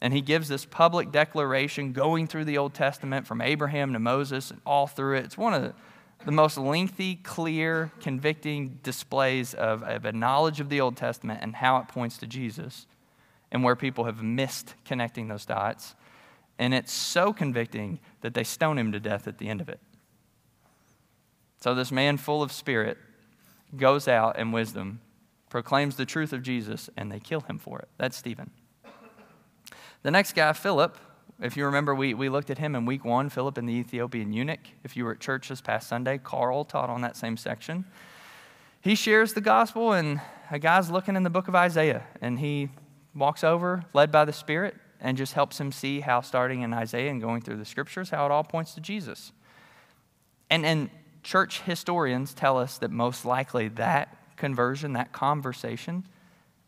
And 0.01 0.15
he 0.15 0.21
gives 0.21 0.49
this 0.49 0.65
public 0.65 1.13
declaration 1.13 1.93
going 1.93 2.27
through 2.27 2.47
the 2.47 2.57
Old 2.57 2.73
Testament 2.73 3.27
from 3.27 3.41
Abraham 3.41 3.93
to 3.93 3.99
Moses 3.99 4.51
and 4.51 4.61
all 4.65 4.87
through 4.87 5.17
it. 5.17 5.25
It's 5.25 5.37
one 5.37 5.55
of 5.55 5.63
the, 5.63 5.75
the 6.25 6.33
most 6.33 6.57
lengthy, 6.57 7.17
clear, 7.17 7.91
convicting 8.01 8.79
displays 8.83 9.53
of, 9.53 9.83
of 9.83 10.05
a 10.05 10.13
knowledge 10.13 10.61
of 10.61 10.69
the 10.69 10.81
Old 10.81 10.97
Testament 10.97 11.41
and 11.43 11.57
how 11.57 11.79
it 11.79 11.89
points 11.89 12.17
to 12.19 12.27
Jesus 12.27 12.87
and 13.53 13.65
where 13.65 13.77
people 13.77 14.05
have 14.05 14.23
missed 14.23 14.75
connecting 14.85 15.27
those 15.27 15.45
dots. 15.45 15.97
And 16.61 16.75
it's 16.75 16.93
so 16.93 17.33
convicting 17.33 18.01
that 18.21 18.35
they 18.35 18.45
stone 18.45 18.77
him 18.77 18.93
to 18.93 19.01
death 19.01 19.27
at 19.27 19.39
the 19.39 19.49
end 19.49 19.63
of 19.63 19.71
it. 19.71 19.81
So 21.63 21.75
this 21.75 21.91
man 21.91 22.19
full 22.19 22.43
of 22.43 22.53
spirit 22.53 22.99
goes 23.77 24.07
out 24.07 24.39
in 24.39 24.53
wisdom, 24.53 25.01
proclaims 25.49 25.97
the 25.97 26.05
truth 26.05 26.35
of 26.35 26.43
Jesus, 26.43 26.91
and 26.99 27.11
they 27.11 27.19
kill 27.19 27.41
him 27.41 27.59
for 27.59 27.79
it. 27.79 27.89
That's 27.97 28.15
Stephen. 28.15 28.51
The 30.03 30.11
next 30.11 30.35
guy, 30.35 30.53
Philip, 30.53 30.99
if 31.41 31.57
you 31.57 31.65
remember, 31.65 31.95
we, 31.95 32.13
we 32.13 32.29
looked 32.29 32.51
at 32.51 32.59
him 32.59 32.75
in 32.75 32.85
week 32.85 33.07
one, 33.07 33.31
Philip 33.31 33.57
and 33.57 33.67
the 33.67 33.73
Ethiopian 33.73 34.35
eunuch. 34.35 34.61
If 34.85 34.99
you 34.99 35.07
were 35.07 35.13
at 35.13 35.21
church 35.21 35.49
this 35.49 35.63
past 35.63 35.89
Sunday, 35.89 36.19
Carl 36.19 36.67
taught 36.67 36.91
on 36.91 37.01
that 37.01 37.17
same 37.17 37.39
section. 37.39 37.87
He 38.83 38.95
shares 38.95 39.33
the 39.33 39.41
gospel, 39.41 39.95
and 39.95 40.21
a 40.51 40.59
guy's 40.59 40.91
looking 40.91 41.17
in 41.17 41.23
the 41.23 41.31
book 41.31 41.49
of 41.49 41.55
Isaiah, 41.55 42.05
and 42.21 42.39
he 42.39 42.69
walks 43.15 43.43
over, 43.43 43.87
led 43.95 44.13
by 44.13 44.27
the 44.27 44.33
Spirit, 44.35 44.77
and 45.01 45.17
just 45.17 45.33
helps 45.33 45.59
him 45.59 45.73
see 45.73 46.01
how, 46.01 46.21
starting 46.21 46.63
in 46.63 46.73
Isaiah 46.73 47.11
and 47.11 47.21
going 47.21 47.41
through 47.41 47.57
the 47.57 47.65
scriptures, 47.65 48.11
how 48.11 48.27
it 48.27 48.31
all 48.31 48.45
points 48.45 48.75
to 48.75 48.81
Jesus. 48.81 49.33
And, 50.51 50.67
and 50.67 50.91
church 51.23 51.63
historians 51.63 52.35
tell 52.35 52.59
us 52.59 52.79
that 52.79 52.91
most 52.91 53.25
likely 53.25 53.69
that 53.69 54.17
conversion, 54.37 54.93
that 54.95 55.13
conversation, 55.13 56.07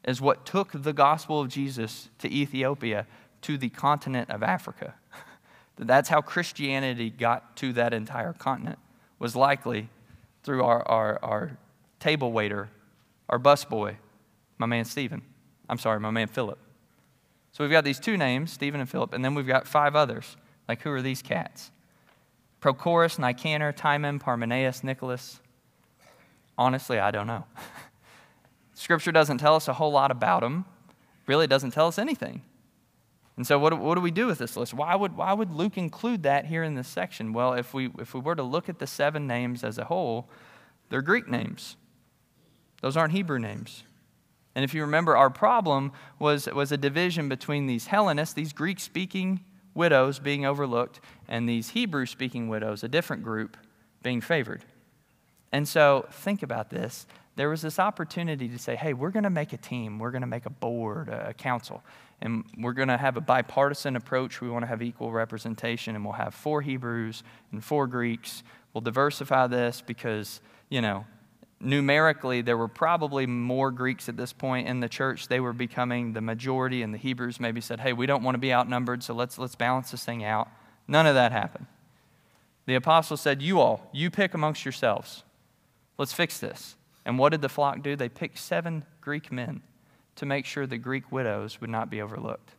is 0.04 0.20
what 0.20 0.44
took 0.46 0.70
the 0.72 0.92
gospel 0.92 1.40
of 1.40 1.48
Jesus 1.48 2.08
to 2.18 2.32
Ethiopia, 2.32 3.06
to 3.42 3.58
the 3.58 3.68
continent 3.68 4.30
of 4.30 4.42
Africa. 4.42 4.94
That's 5.76 6.08
how 6.08 6.20
Christianity 6.20 7.10
got 7.10 7.56
to 7.56 7.72
that 7.74 7.92
entire 7.92 8.32
continent, 8.32 8.78
was 9.18 9.36
likely 9.36 9.88
through 10.42 10.64
our, 10.64 10.86
our, 10.88 11.18
our 11.22 11.58
table 12.00 12.32
waiter, 12.32 12.68
our 13.28 13.38
busboy, 13.38 13.96
my 14.58 14.66
man 14.66 14.84
Stephen. 14.84 15.22
I'm 15.68 15.78
sorry, 15.78 16.00
my 16.00 16.10
man 16.10 16.28
Philip. 16.28 16.58
So 17.52 17.62
we've 17.62 17.70
got 17.70 17.84
these 17.84 18.00
two 18.00 18.16
names, 18.16 18.50
Stephen 18.50 18.80
and 18.80 18.88
Philip, 18.88 19.12
and 19.12 19.24
then 19.24 19.34
we've 19.34 19.46
got 19.46 19.68
five 19.68 19.94
others. 19.94 20.36
Like, 20.68 20.82
who 20.82 20.90
are 20.90 21.02
these 21.02 21.20
cats? 21.20 21.70
Prochorus, 22.62 23.18
Nicanor, 23.18 23.72
Timon, 23.72 24.18
Parmenas, 24.18 24.82
Nicholas? 24.82 25.40
Honestly, 26.56 26.98
I 26.98 27.10
don't 27.10 27.26
know. 27.26 27.44
Scripture 28.74 29.12
doesn't 29.12 29.38
tell 29.38 29.54
us 29.54 29.68
a 29.68 29.74
whole 29.74 29.92
lot 29.92 30.10
about 30.10 30.40
them. 30.40 30.64
Really, 31.26 31.46
doesn't 31.46 31.72
tell 31.72 31.88
us 31.88 31.98
anything. 31.98 32.42
And 33.36 33.46
so, 33.46 33.58
what, 33.58 33.78
what 33.78 33.96
do 33.96 34.00
we 34.00 34.10
do 34.10 34.26
with 34.26 34.38
this 34.38 34.56
list? 34.56 34.72
Why 34.72 34.94
would, 34.94 35.16
why 35.16 35.32
would 35.32 35.50
Luke 35.50 35.76
include 35.76 36.22
that 36.22 36.46
here 36.46 36.62
in 36.62 36.74
this 36.74 36.88
section? 36.88 37.32
Well, 37.32 37.54
if 37.54 37.74
we, 37.74 37.90
if 37.98 38.14
we 38.14 38.20
were 38.20 38.34
to 38.34 38.42
look 38.42 38.68
at 38.68 38.78
the 38.78 38.86
seven 38.86 39.26
names 39.26 39.64
as 39.64 39.78
a 39.78 39.84
whole, 39.84 40.28
they're 40.88 41.02
Greek 41.02 41.28
names. 41.28 41.76
Those 42.80 42.96
aren't 42.96 43.12
Hebrew 43.12 43.38
names. 43.38 43.84
And 44.54 44.64
if 44.64 44.74
you 44.74 44.82
remember, 44.82 45.16
our 45.16 45.30
problem 45.30 45.92
was, 46.18 46.46
was 46.46 46.72
a 46.72 46.76
division 46.76 47.28
between 47.28 47.66
these 47.66 47.86
Hellenists, 47.86 48.34
these 48.34 48.52
Greek 48.52 48.80
speaking 48.80 49.40
widows 49.74 50.18
being 50.18 50.44
overlooked, 50.44 51.00
and 51.28 51.48
these 51.48 51.70
Hebrew 51.70 52.06
speaking 52.06 52.48
widows, 52.48 52.84
a 52.84 52.88
different 52.88 53.22
group, 53.22 53.56
being 54.02 54.20
favored. 54.20 54.64
And 55.52 55.66
so 55.66 56.06
think 56.10 56.42
about 56.42 56.70
this. 56.70 57.06
There 57.36 57.48
was 57.48 57.62
this 57.62 57.78
opportunity 57.78 58.48
to 58.48 58.58
say, 58.58 58.76
hey, 58.76 58.92
we're 58.92 59.10
going 59.10 59.22
to 59.22 59.30
make 59.30 59.54
a 59.54 59.56
team, 59.56 59.98
we're 59.98 60.10
going 60.10 60.22
to 60.22 60.26
make 60.26 60.44
a 60.44 60.50
board, 60.50 61.08
a 61.08 61.32
council, 61.32 61.82
and 62.20 62.44
we're 62.58 62.74
going 62.74 62.88
to 62.88 62.98
have 62.98 63.16
a 63.16 63.20
bipartisan 63.22 63.96
approach. 63.96 64.40
We 64.40 64.50
want 64.50 64.64
to 64.64 64.66
have 64.66 64.82
equal 64.82 65.10
representation, 65.10 65.96
and 65.96 66.04
we'll 66.04 66.12
have 66.14 66.34
four 66.34 66.60
Hebrews 66.60 67.22
and 67.50 67.64
four 67.64 67.86
Greeks. 67.86 68.42
We'll 68.72 68.82
diversify 68.82 69.46
this 69.46 69.80
because, 69.80 70.40
you 70.68 70.82
know, 70.82 71.06
numerically, 71.62 72.42
there 72.42 72.56
were 72.56 72.68
probably 72.68 73.26
more 73.26 73.70
Greeks 73.70 74.08
at 74.08 74.16
this 74.16 74.32
point 74.32 74.68
in 74.68 74.80
the 74.80 74.88
church. 74.88 75.28
They 75.28 75.40
were 75.40 75.52
becoming 75.52 76.12
the 76.12 76.20
majority, 76.20 76.82
and 76.82 76.92
the 76.92 76.98
Hebrews 76.98 77.40
maybe 77.40 77.60
said, 77.60 77.80
hey, 77.80 77.92
we 77.92 78.06
don't 78.06 78.22
want 78.22 78.34
to 78.34 78.40
be 78.40 78.52
outnumbered, 78.52 79.02
so 79.02 79.14
let's, 79.14 79.38
let's 79.38 79.54
balance 79.54 79.90
this 79.90 80.04
thing 80.04 80.24
out. 80.24 80.48
None 80.88 81.06
of 81.06 81.14
that 81.14 81.32
happened. 81.32 81.66
The 82.66 82.74
apostles 82.74 83.20
said, 83.20 83.42
You 83.42 83.60
all, 83.60 83.88
you 83.92 84.10
pick 84.10 84.34
amongst 84.34 84.64
yourselves. 84.64 85.24
Let's 85.98 86.12
fix 86.12 86.38
this. 86.38 86.76
And 87.04 87.18
what 87.18 87.30
did 87.30 87.42
the 87.42 87.48
flock 87.48 87.82
do? 87.82 87.96
They 87.96 88.08
picked 88.08 88.38
seven 88.38 88.84
Greek 89.00 89.32
men 89.32 89.62
to 90.16 90.26
make 90.26 90.46
sure 90.46 90.66
the 90.66 90.78
Greek 90.78 91.10
widows 91.10 91.60
would 91.60 91.70
not 91.70 91.90
be 91.90 92.00
overlooked. 92.00 92.50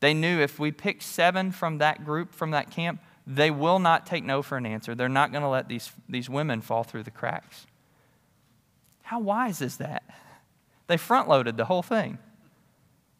They 0.00 0.14
knew 0.14 0.40
if 0.40 0.58
we 0.58 0.72
pick 0.72 1.02
seven 1.02 1.52
from 1.52 1.78
that 1.78 2.04
group, 2.04 2.34
from 2.34 2.50
that 2.52 2.70
camp, 2.70 3.00
they 3.26 3.50
will 3.50 3.78
not 3.78 4.06
take 4.06 4.24
no 4.24 4.42
for 4.42 4.56
an 4.56 4.66
answer. 4.66 4.94
They're 4.94 5.08
not 5.08 5.30
going 5.30 5.42
to 5.42 5.48
let 5.48 5.68
these, 5.68 5.92
these 6.08 6.28
women 6.28 6.60
fall 6.60 6.82
through 6.82 7.04
the 7.04 7.10
cracks. 7.10 7.66
How 9.12 9.18
wise 9.18 9.60
is 9.60 9.76
that? 9.76 10.04
They 10.86 10.96
front 10.96 11.28
loaded 11.28 11.58
the 11.58 11.66
whole 11.66 11.82
thing. 11.82 12.16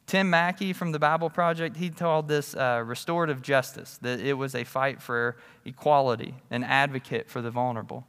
Tim 0.06 0.30
Mackie 0.30 0.72
from 0.72 0.90
the 0.90 0.98
Bible 0.98 1.28
Project, 1.28 1.76
he 1.76 1.90
called 1.90 2.28
this 2.28 2.54
uh, 2.54 2.82
restorative 2.82 3.42
justice, 3.42 3.98
that 4.00 4.18
it 4.18 4.32
was 4.32 4.54
a 4.54 4.64
fight 4.64 5.02
for 5.02 5.36
equality, 5.66 6.34
an 6.50 6.64
advocate 6.64 7.28
for 7.28 7.42
the 7.42 7.50
vulnerable. 7.50 8.06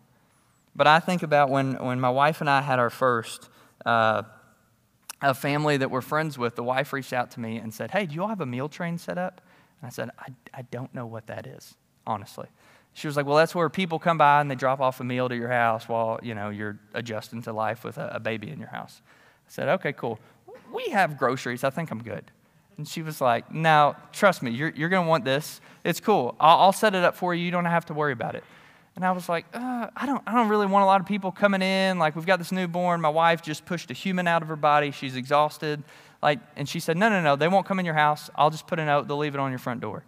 But 0.73 0.87
I 0.87 1.01
think 1.01 1.23
about 1.23 1.49
when, 1.49 1.73
when 1.73 1.99
my 1.99 2.09
wife 2.09 2.39
and 2.39 2.49
I 2.49 2.61
had 2.61 2.79
our 2.79 2.89
first, 2.89 3.49
uh, 3.85 4.23
a 5.21 5.33
family 5.33 5.75
that 5.75 5.91
we're 5.91 5.99
friends 5.99 6.37
with, 6.37 6.55
the 6.55 6.63
wife 6.63 6.93
reached 6.93 7.11
out 7.11 7.31
to 7.31 7.41
me 7.41 7.57
and 7.57 7.73
said, 7.73 7.91
Hey, 7.91 8.05
do 8.05 8.15
you 8.15 8.21
all 8.21 8.29
have 8.29 8.39
a 8.39 8.45
meal 8.45 8.69
train 8.69 8.97
set 8.97 9.17
up? 9.17 9.41
And 9.81 9.87
I 9.87 9.89
said, 9.89 10.09
I, 10.17 10.27
I 10.53 10.61
don't 10.61 10.95
know 10.95 11.05
what 11.05 11.27
that 11.27 11.45
is, 11.45 11.75
honestly. 12.07 12.47
She 12.93 13.07
was 13.07 13.17
like, 13.17 13.25
Well, 13.25 13.37
that's 13.37 13.55
where 13.55 13.69
people 13.69 13.99
come 13.99 14.17
by 14.17 14.41
and 14.41 14.49
they 14.49 14.55
drop 14.55 14.79
off 14.79 14.99
a 14.99 15.03
meal 15.03 15.29
to 15.29 15.35
your 15.35 15.49
house 15.49 15.87
while, 15.87 16.19
you 16.21 16.35
know, 16.35 16.49
you're 16.49 16.79
adjusting 16.93 17.41
to 17.43 17.53
life 17.53 17.83
with 17.83 17.97
a, 17.97 18.15
a 18.15 18.19
baby 18.19 18.49
in 18.49 18.59
your 18.59 18.69
house. 18.69 19.01
I 19.47 19.51
said, 19.51 19.69
Okay, 19.69 19.93
cool. 19.93 20.19
We 20.71 20.89
have 20.89 21.17
groceries. 21.17 21.63
I 21.63 21.69
think 21.69 21.91
I'm 21.91 22.01
good. 22.01 22.31
And 22.77 22.87
she 22.87 23.01
was 23.01 23.19
like, 23.19 23.51
Now, 23.51 23.95
trust 24.11 24.43
me, 24.43 24.51
you're, 24.51 24.69
you're 24.69 24.89
going 24.89 25.05
to 25.05 25.09
want 25.09 25.25
this. 25.25 25.59
It's 25.83 25.99
cool. 25.99 26.35
I'll, 26.39 26.59
I'll, 26.59 26.73
set 26.73 26.95
it 26.95 27.03
up 27.03 27.15
for 27.15 27.33
you. 27.33 27.43
You 27.43 27.51
don't 27.51 27.65
have 27.65 27.85
to 27.87 27.93
worry 27.93 28.13
about 28.13 28.35
it. 28.35 28.43
And 28.95 29.03
I 29.03 29.11
was 29.11 29.27
like, 29.27 29.45
uh, 29.53 29.87
I, 29.95 30.05
don't, 30.05 30.21
I 30.27 30.33
don't 30.33 30.49
really 30.49 30.67
want 30.67 30.83
a 30.83 30.85
lot 30.85 31.01
of 31.01 31.07
people 31.07 31.31
coming 31.31 31.63
in. 31.63 31.97
Like, 31.97 32.15
we've 32.15 32.27
got 32.27 32.37
this 32.37 32.51
newborn. 32.51 33.01
My 33.01 33.09
wife 33.09 33.41
just 33.41 33.65
pushed 33.65 33.89
a 33.89 33.93
human 33.95 34.27
out 34.27 34.43
of 34.43 34.47
her 34.49 34.55
body. 34.55 34.91
She's 34.91 35.15
exhausted. 35.15 35.83
Like, 36.21 36.39
and 36.55 36.69
she 36.69 36.79
said, 36.79 36.95
No, 36.95 37.09
no, 37.09 37.21
no. 37.21 37.35
They 37.35 37.47
won't 37.47 37.65
come 37.65 37.79
in 37.79 37.85
your 37.85 37.95
house. 37.95 38.29
I'll 38.35 38.51
just 38.51 38.67
put 38.67 38.77
a 38.79 38.85
note. 38.85 39.07
They'll 39.07 39.17
leave 39.17 39.33
it 39.33 39.39
on 39.39 39.51
your 39.51 39.59
front 39.59 39.81
door. 39.81 40.03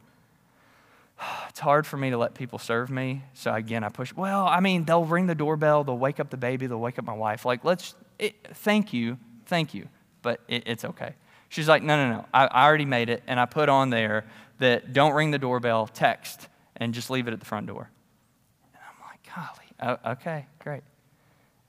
It's 1.49 1.61
hard 1.61 1.87
for 1.87 1.95
me 1.95 2.09
to 2.09 2.17
let 2.17 2.33
people 2.33 2.59
serve 2.59 2.89
me. 2.89 3.23
So 3.33 3.53
again, 3.53 3.85
I 3.85 3.89
push, 3.89 4.13
well, 4.13 4.45
I 4.45 4.59
mean, 4.59 4.83
they'll 4.83 5.05
ring 5.05 5.27
the 5.27 5.35
doorbell. 5.35 5.85
They'll 5.85 5.97
wake 5.97 6.19
up 6.19 6.29
the 6.29 6.35
baby. 6.35 6.67
They'll 6.67 6.81
wake 6.81 6.99
up 6.99 7.05
my 7.05 7.13
wife. 7.13 7.45
Like, 7.45 7.63
let's, 7.63 7.95
it, 8.19 8.35
thank 8.55 8.91
you. 8.91 9.17
Thank 9.45 9.73
you. 9.73 9.87
But 10.21 10.41
it, 10.49 10.63
it's 10.65 10.83
okay. 10.83 11.15
She's 11.47 11.69
like, 11.69 11.81
no, 11.81 11.95
no, 11.95 12.17
no. 12.17 12.25
I, 12.33 12.47
I 12.47 12.65
already 12.65 12.83
made 12.83 13.09
it. 13.09 13.23
And 13.25 13.39
I 13.39 13.45
put 13.45 13.69
on 13.69 13.89
there 13.89 14.25
that 14.59 14.91
don't 14.91 15.13
ring 15.13 15.31
the 15.31 15.37
doorbell, 15.37 15.87
text, 15.87 16.49
and 16.75 16.93
just 16.93 17.09
leave 17.09 17.27
it 17.27 17.31
at 17.31 17.39
the 17.39 17.45
front 17.45 17.67
door. 17.67 17.89
And 18.73 18.81
I'm 18.83 19.07
like, 19.07 19.29
golly, 19.33 19.97
oh, 20.05 20.11
okay, 20.11 20.47
great. 20.59 20.83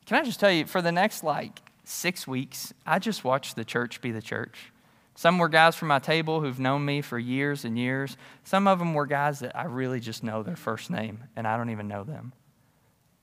Can 0.06 0.18
I 0.18 0.24
just 0.24 0.40
tell 0.40 0.50
you, 0.50 0.66
for 0.66 0.82
the 0.82 0.92
next 0.92 1.22
like 1.22 1.60
six 1.84 2.26
weeks, 2.26 2.72
I 2.84 2.98
just 2.98 3.24
watched 3.24 3.56
the 3.56 3.64
church 3.64 4.00
be 4.00 4.10
the 4.10 4.22
church. 4.22 4.72
Some 5.16 5.38
were 5.38 5.48
guys 5.48 5.74
from 5.74 5.88
my 5.88 5.98
table 5.98 6.42
who've 6.42 6.60
known 6.60 6.84
me 6.84 7.00
for 7.00 7.18
years 7.18 7.64
and 7.64 7.78
years. 7.78 8.18
Some 8.44 8.68
of 8.68 8.78
them 8.78 8.92
were 8.92 9.06
guys 9.06 9.40
that 9.40 9.56
I 9.56 9.64
really 9.64 9.98
just 9.98 10.22
know 10.22 10.42
their 10.42 10.56
first 10.56 10.90
name 10.90 11.24
and 11.34 11.48
I 11.48 11.56
don't 11.56 11.70
even 11.70 11.88
know 11.88 12.04
them. 12.04 12.34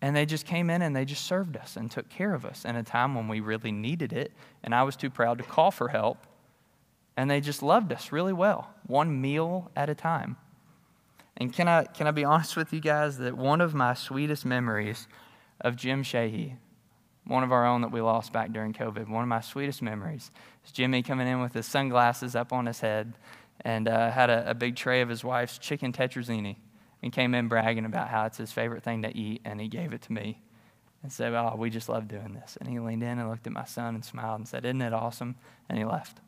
And 0.01 0.15
they 0.15 0.25
just 0.25 0.47
came 0.47 0.71
in 0.71 0.81
and 0.81 0.95
they 0.95 1.05
just 1.05 1.23
served 1.23 1.55
us 1.55 1.77
and 1.77 1.89
took 1.89 2.09
care 2.09 2.33
of 2.33 2.45
us 2.45 2.65
in 2.65 2.75
a 2.75 2.83
time 2.83 3.13
when 3.13 3.27
we 3.27 3.39
really 3.39 3.71
needed 3.71 4.11
it. 4.11 4.33
And 4.63 4.73
I 4.73 4.83
was 4.83 4.95
too 4.95 5.11
proud 5.11 5.37
to 5.37 5.43
call 5.43 5.69
for 5.69 5.87
help. 5.87 6.25
And 7.15 7.29
they 7.29 7.39
just 7.39 7.61
loved 7.61 7.93
us 7.93 8.11
really 8.11 8.33
well, 8.33 8.71
one 8.87 9.21
meal 9.21 9.71
at 9.75 9.87
a 9.87 9.95
time. 9.95 10.35
And 11.37 11.53
can 11.53 11.67
I, 11.67 11.83
can 11.85 12.07
I 12.07 12.11
be 12.11 12.25
honest 12.25 12.57
with 12.57 12.73
you 12.73 12.79
guys 12.79 13.19
that 13.19 13.37
one 13.37 13.61
of 13.61 13.75
my 13.75 13.93
sweetest 13.93 14.45
memories 14.45 15.07
of 15.61 15.75
Jim 15.75 16.01
Sheehy, 16.01 16.57
one 17.25 17.43
of 17.43 17.51
our 17.51 17.65
own 17.65 17.81
that 17.81 17.91
we 17.91 18.01
lost 18.01 18.33
back 18.33 18.51
during 18.51 18.73
COVID. 18.73 19.07
One 19.07 19.23
of 19.23 19.29
my 19.29 19.41
sweetest 19.41 19.81
memories 19.81 20.31
is 20.65 20.71
Jimmy 20.71 21.01
coming 21.03 21.27
in 21.27 21.41
with 21.41 21.53
his 21.53 21.65
sunglasses 21.65 22.35
up 22.35 22.51
on 22.51 22.65
his 22.65 22.79
head 22.81 23.13
and 23.61 23.87
uh, 23.87 24.11
had 24.11 24.29
a, 24.29 24.49
a, 24.49 24.53
big 24.53 24.75
tray 24.75 25.01
of 25.01 25.09
his 25.09 25.23
wife's 25.23 25.57
chicken 25.57 25.93
tetrazzini 25.93 26.57
and 27.01 27.13
came 27.13 27.33
in 27.33 27.47
bragging 27.47 27.85
about 27.85 28.09
how 28.09 28.25
it's 28.25 28.37
his 28.37 28.51
favorite 28.51 28.83
thing 28.83 29.03
to 29.03 29.15
eat, 29.15 29.41
and 29.45 29.61
he 29.61 29.67
gave 29.67 29.93
it 29.93 30.01
to 30.01 30.11
me 30.11 30.41
and 31.01 31.11
said, 31.11 31.33
Oh, 31.33 31.55
we 31.57 31.69
just 31.69 31.89
love 31.89 32.07
doing 32.07 32.33
this. 32.33 32.57
And 32.59 32.69
he 32.69 32.79
leaned 32.79 33.03
in 33.03 33.19
and 33.19 33.29
looked 33.29 33.45
at 33.45 33.53
my 33.53 33.65
son 33.65 33.95
and 33.95 34.03
smiled 34.03 34.39
and 34.39 34.47
said, 34.47 34.65
Isn't 34.65 34.81
it 34.81 34.93
awesome? 34.93 35.35
And 35.69 35.77
he 35.77 35.85
left. 35.85 36.19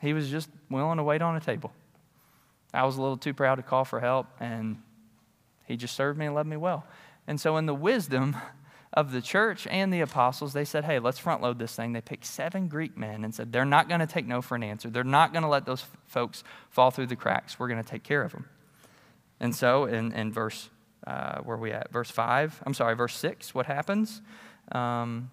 He 0.00 0.12
was 0.12 0.30
just 0.30 0.48
willing 0.70 0.96
to 0.96 1.02
wait 1.02 1.22
on 1.22 1.36
a 1.36 1.40
table. 1.40 1.72
I 2.72 2.84
was 2.84 2.96
a 2.96 3.02
little 3.02 3.16
too 3.16 3.34
proud 3.34 3.56
to 3.56 3.62
call 3.62 3.84
for 3.84 4.00
help, 4.00 4.26
and 4.40 4.80
he 5.66 5.76
just 5.76 5.94
served 5.94 6.18
me 6.18 6.26
and 6.26 6.34
loved 6.34 6.48
me 6.48 6.56
well. 6.56 6.86
And 7.26 7.40
so, 7.40 7.56
in 7.56 7.66
the 7.66 7.74
wisdom 7.74 8.36
of 8.92 9.12
the 9.12 9.20
church 9.20 9.66
and 9.66 9.92
the 9.92 10.00
apostles, 10.00 10.52
they 10.52 10.64
said, 10.64 10.84
hey, 10.84 10.98
let's 10.98 11.18
front 11.18 11.42
load 11.42 11.58
this 11.58 11.74
thing. 11.74 11.92
They 11.92 12.00
picked 12.00 12.24
seven 12.24 12.68
Greek 12.68 12.96
men 12.96 13.24
and 13.24 13.34
said, 13.34 13.52
they're 13.52 13.64
not 13.64 13.88
going 13.88 14.00
to 14.00 14.06
take 14.06 14.26
no 14.26 14.40
for 14.40 14.54
an 14.54 14.62
answer. 14.62 14.88
They're 14.88 15.04
not 15.04 15.32
going 15.32 15.42
to 15.42 15.48
let 15.48 15.66
those 15.66 15.84
folks 16.06 16.42
fall 16.70 16.90
through 16.90 17.08
the 17.08 17.16
cracks. 17.16 17.58
We're 17.58 17.68
going 17.68 17.82
to 17.82 17.88
take 17.88 18.02
care 18.02 18.22
of 18.22 18.32
them. 18.32 18.48
And 19.40 19.54
so 19.54 19.84
in, 19.84 20.12
in 20.12 20.32
verse, 20.32 20.70
uh, 21.06 21.38
where 21.40 21.56
we 21.56 21.70
at? 21.70 21.92
Verse 21.92 22.10
5, 22.10 22.62
I'm 22.66 22.74
sorry, 22.74 22.96
verse 22.96 23.14
6, 23.16 23.54
what 23.54 23.66
happens? 23.66 24.22
Um, 24.72 25.30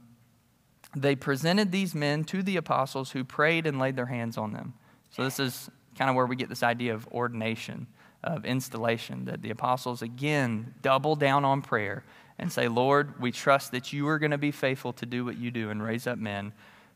they 0.96 1.16
presented 1.16 1.72
these 1.72 1.96
men 1.96 2.24
to 2.26 2.44
the 2.44 2.58
apostles 2.58 3.12
who 3.12 3.24
prayed 3.24 3.66
and 3.66 3.80
laid 3.80 3.96
their 3.96 4.06
hands 4.06 4.38
on 4.38 4.54
them. 4.54 4.74
So 5.12 5.24
this 5.24 5.40
is 5.40 5.70
kind 5.98 6.10
of 6.10 6.16
where 6.16 6.26
we 6.26 6.36
get 6.36 6.50
this 6.50 6.64
idea 6.64 6.94
of 6.94 7.08
ordination, 7.08 7.88
of 8.24 8.46
installation, 8.46 9.26
that 9.26 9.42
the 9.42 9.50
apostles 9.50 10.02
again 10.02 10.74
double 10.82 11.16
down 11.16 11.46
on 11.46 11.62
prayer 11.62 12.04
and 12.38 12.52
say, 12.52 12.68
Lord, 12.68 13.20
we 13.22 13.32
trust 13.32 13.72
that 13.72 13.94
you 13.94 14.08
are 14.08 14.20
going 14.20 14.32
to 14.32 14.38
be 14.38 14.52
faithful 14.52 14.94
to 14.94 15.06
do 15.06 15.24
what 15.24 15.38
you 15.38 15.52
do 15.52 15.70
and 15.70 15.82
raise 15.82 16.06
up 16.08 16.18
men. 16.18 16.54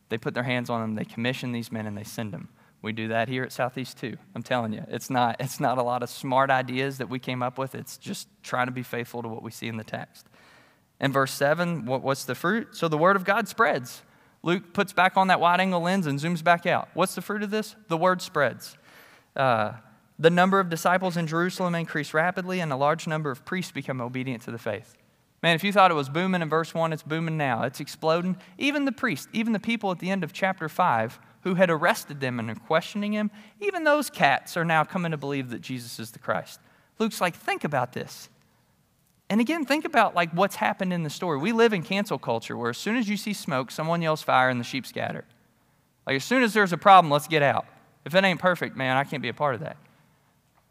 They 0.10 0.18
put 0.18 0.34
their 0.34 0.44
hands 0.44 0.70
on 0.70 0.82
them, 0.82 0.96
they 0.96 1.06
commission 1.06 1.52
these 1.52 1.72
men, 1.72 1.86
and 1.86 1.98
they 1.98 2.04
send 2.04 2.34
them. 2.34 2.50
We 2.82 2.94
do 2.94 3.10
that 3.10 3.28
here 3.28 3.44
at 3.44 3.52
Southeast 3.52 3.98
too. 3.98 4.18
I'm 4.34 4.44
telling 4.44 4.74
you, 4.74 4.86
it's 4.88 5.10
not, 5.10 5.36
it's 5.40 5.60
not 5.60 5.78
a 5.78 5.84
lot 5.84 6.02
of 6.02 6.10
smart 6.10 6.50
ideas 6.50 6.98
that 7.00 7.10
we 7.10 7.20
came 7.20 7.44
up 7.44 7.58
with. 7.58 7.76
It's 7.76 7.98
just 7.98 8.28
trying 8.42 8.68
to 8.68 8.72
be 8.72 8.84
faithful 8.84 9.22
to 9.22 9.28
what 9.28 9.44
we 9.44 9.52
see 9.52 9.68
in 9.68 9.78
the 9.78 9.84
text. 9.84 10.28
In 11.02 11.12
verse 11.12 11.34
7, 11.34 11.86
what, 11.86 12.02
what's 12.02 12.26
the 12.26 12.36
fruit? 12.36 12.76
So 12.76 12.88
the 12.88 12.98
word 12.98 13.16
of 13.16 13.26
God 13.26 13.48
spreads. 13.48 14.02
Luke 14.44 14.74
puts 14.74 14.94
back 14.94 15.18
on 15.18 15.28
that 15.28 15.42
wide 15.42 15.60
angle 15.60 15.82
lens 15.82 16.08
and 16.08 16.20
zooms 16.20 16.44
back 16.44 16.66
out. 16.66 16.90
What's 16.94 17.16
the 17.16 17.22
fruit 17.22 17.44
of 17.44 17.52
this? 17.52 17.76
The 17.90 17.98
word 17.98 18.22
spreads. 18.22 18.78
Uh, 19.36 19.74
the 20.18 20.30
number 20.30 20.60
of 20.60 20.70
disciples 20.70 21.18
in 21.18 21.28
Jerusalem 21.28 21.76
increased 21.76 22.14
rapidly, 22.14 22.60
and 22.60 22.72
a 22.72 22.76
large 22.76 23.08
number 23.08 23.32
of 23.32 23.46
priests 23.46 23.72
become 23.72 24.02
obedient 24.02 24.44
to 24.44 24.52
the 24.52 24.58
faith. 24.58 24.96
Man, 25.42 25.56
if 25.56 25.64
you 25.64 25.72
thought 25.72 25.92
it 25.92 25.96
was 25.96 26.10
booming 26.10 26.42
in 26.42 26.50
verse 26.50 26.74
1, 26.74 26.92
it's 26.92 27.04
booming 27.04 27.38
now. 27.38 27.64
It's 27.64 27.80
exploding. 27.80 28.38
Even 28.58 28.86
the 28.86 28.92
priests, 28.92 29.28
even 29.32 29.54
the 29.54 29.60
people 29.60 29.92
at 29.92 30.00
the 30.00 30.10
end 30.10 30.24
of 30.24 30.34
chapter 30.34 30.68
5 30.68 31.20
who 31.44 31.56
had 31.56 31.70
arrested 31.70 32.20
them 32.20 32.40
and 32.40 32.50
are 32.50 32.56
questioning 32.56 33.14
him, 33.14 33.32
even 33.62 33.86
those 33.86 34.10
cats 34.10 34.58
are 34.58 34.66
now 34.66 34.84
coming 34.84 35.12
to 35.12 35.18
believe 35.18 35.50
that 35.52 35.62
Jesus 35.62 36.00
is 36.00 36.12
the 36.12 36.20
Christ. 36.20 36.60
Luke's 36.98 37.22
like, 37.22 37.36
think 37.36 37.64
about 37.64 37.94
this. 37.94 38.28
And 39.30 39.40
again, 39.40 39.64
think 39.64 39.86
about 39.86 40.16
like 40.16 40.32
what's 40.34 40.56
happened 40.56 40.92
in 40.92 41.04
the 41.04 41.10
story. 41.10 41.38
We 41.38 41.54
live 41.54 41.72
in 41.72 41.84
cancel 41.84 42.18
culture 42.18 42.58
where 42.58 42.72
as 42.72 42.78
soon 42.78 42.98
as 42.98 43.08
you 43.08 43.16
see 43.16 43.34
smoke, 43.34 43.72
someone 43.72 44.02
yells 44.02 44.22
fire 44.22 44.50
and 44.50 44.60
the 44.60 44.66
sheep 44.66 44.86
scatter. 44.86 45.24
Like 46.06 46.18
as 46.18 46.24
soon 46.24 46.44
as 46.44 46.54
there's 46.54 46.74
a 46.74 46.78
problem, 46.78 47.12
let's 47.12 47.28
get 47.28 47.44
out. 47.44 47.66
If 48.04 48.16
it 48.16 48.24
ain't 48.24 48.40
perfect, 48.40 48.76
man, 48.76 48.98
I 48.98 49.04
can't 49.04 49.22
be 49.22 49.30
a 49.30 49.34
part 49.34 49.56
of 49.56 49.62
that. 49.62 49.78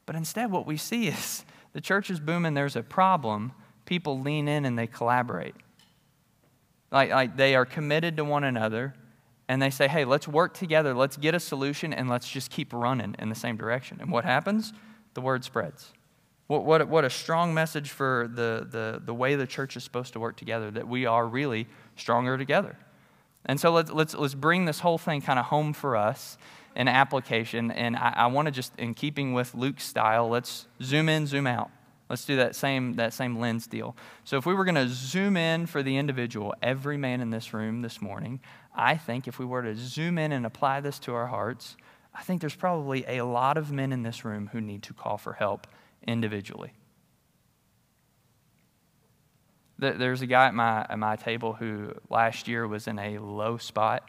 But 0.06 0.16
instead, 0.16 0.50
what 0.50 0.66
we 0.66 0.76
see 0.76 1.06
is 1.08 1.44
the 1.72 1.80
church 1.80 2.10
is 2.10 2.20
booming, 2.20 2.54
there's 2.54 2.76
a 2.76 2.82
problem, 2.82 3.52
people 3.88 4.20
lean 4.20 4.46
in 4.48 4.66
and 4.66 4.78
they 4.78 4.86
collaborate. 4.86 5.54
Like, 6.92 7.10
like 7.10 7.36
they 7.36 7.54
are 7.54 7.64
committed 7.64 8.18
to 8.18 8.24
one 8.24 8.44
another 8.44 8.94
and 9.48 9.62
they 9.62 9.70
say, 9.70 9.88
hey, 9.88 10.04
let's 10.04 10.28
work 10.28 10.52
together, 10.52 10.92
let's 10.92 11.16
get 11.16 11.34
a 11.34 11.40
solution, 11.40 11.94
and 11.94 12.10
let's 12.10 12.28
just 12.28 12.50
keep 12.50 12.70
running 12.74 13.16
in 13.18 13.30
the 13.30 13.34
same 13.34 13.56
direction. 13.56 13.96
And 13.98 14.12
what 14.12 14.26
happens? 14.26 14.74
The 15.14 15.22
word 15.22 15.42
spreads. 15.42 15.92
What, 16.48 16.66
what, 16.66 16.86
what 16.86 17.04
a 17.06 17.10
strong 17.10 17.54
message 17.54 17.88
for 17.88 18.30
the, 18.30 18.66
the, 18.70 19.00
the 19.02 19.14
way 19.14 19.36
the 19.36 19.46
church 19.46 19.74
is 19.74 19.84
supposed 19.84 20.12
to 20.12 20.20
work 20.20 20.36
together, 20.36 20.70
that 20.72 20.86
we 20.86 21.06
are 21.06 21.26
really 21.26 21.66
stronger 21.96 22.36
together. 22.36 22.76
And 23.46 23.58
so 23.58 23.70
let's, 23.72 23.90
let's, 23.90 24.14
let's 24.14 24.34
bring 24.34 24.66
this 24.66 24.80
whole 24.80 24.98
thing 24.98 25.22
kind 25.22 25.38
of 25.38 25.46
home 25.46 25.72
for 25.72 25.96
us 25.96 26.36
in 26.76 26.86
application. 26.86 27.70
And 27.70 27.96
I, 27.96 28.12
I 28.16 28.26
want 28.26 28.46
to 28.46 28.52
just, 28.52 28.72
in 28.78 28.92
keeping 28.92 29.32
with 29.32 29.54
Luke's 29.54 29.84
style, 29.84 30.28
let's 30.28 30.66
zoom 30.82 31.08
in, 31.08 31.26
zoom 31.26 31.46
out. 31.46 31.70
Let's 32.08 32.24
do 32.24 32.36
that 32.36 32.56
same, 32.56 32.94
that 32.94 33.12
same 33.12 33.38
lens 33.38 33.66
deal. 33.66 33.94
So, 34.24 34.38
if 34.38 34.46
we 34.46 34.54
were 34.54 34.64
going 34.64 34.74
to 34.76 34.88
zoom 34.88 35.36
in 35.36 35.66
for 35.66 35.82
the 35.82 35.96
individual, 35.96 36.54
every 36.62 36.96
man 36.96 37.20
in 37.20 37.30
this 37.30 37.52
room 37.52 37.82
this 37.82 38.00
morning, 38.00 38.40
I 38.74 38.96
think 38.96 39.28
if 39.28 39.38
we 39.38 39.44
were 39.44 39.62
to 39.62 39.74
zoom 39.74 40.16
in 40.16 40.32
and 40.32 40.46
apply 40.46 40.80
this 40.80 40.98
to 41.00 41.14
our 41.14 41.26
hearts, 41.26 41.76
I 42.14 42.22
think 42.22 42.40
there's 42.40 42.54
probably 42.54 43.04
a 43.06 43.22
lot 43.22 43.56
of 43.56 43.70
men 43.70 43.92
in 43.92 44.02
this 44.02 44.24
room 44.24 44.48
who 44.52 44.60
need 44.60 44.82
to 44.84 44.94
call 44.94 45.18
for 45.18 45.34
help 45.34 45.66
individually. 46.06 46.72
There's 49.78 50.22
a 50.22 50.26
guy 50.26 50.46
at 50.46 50.54
my, 50.54 50.86
at 50.90 50.98
my 50.98 51.14
table 51.14 51.52
who 51.52 51.92
last 52.10 52.48
year 52.48 52.66
was 52.66 52.88
in 52.88 52.98
a 52.98 53.18
low 53.18 53.58
spot. 53.58 54.08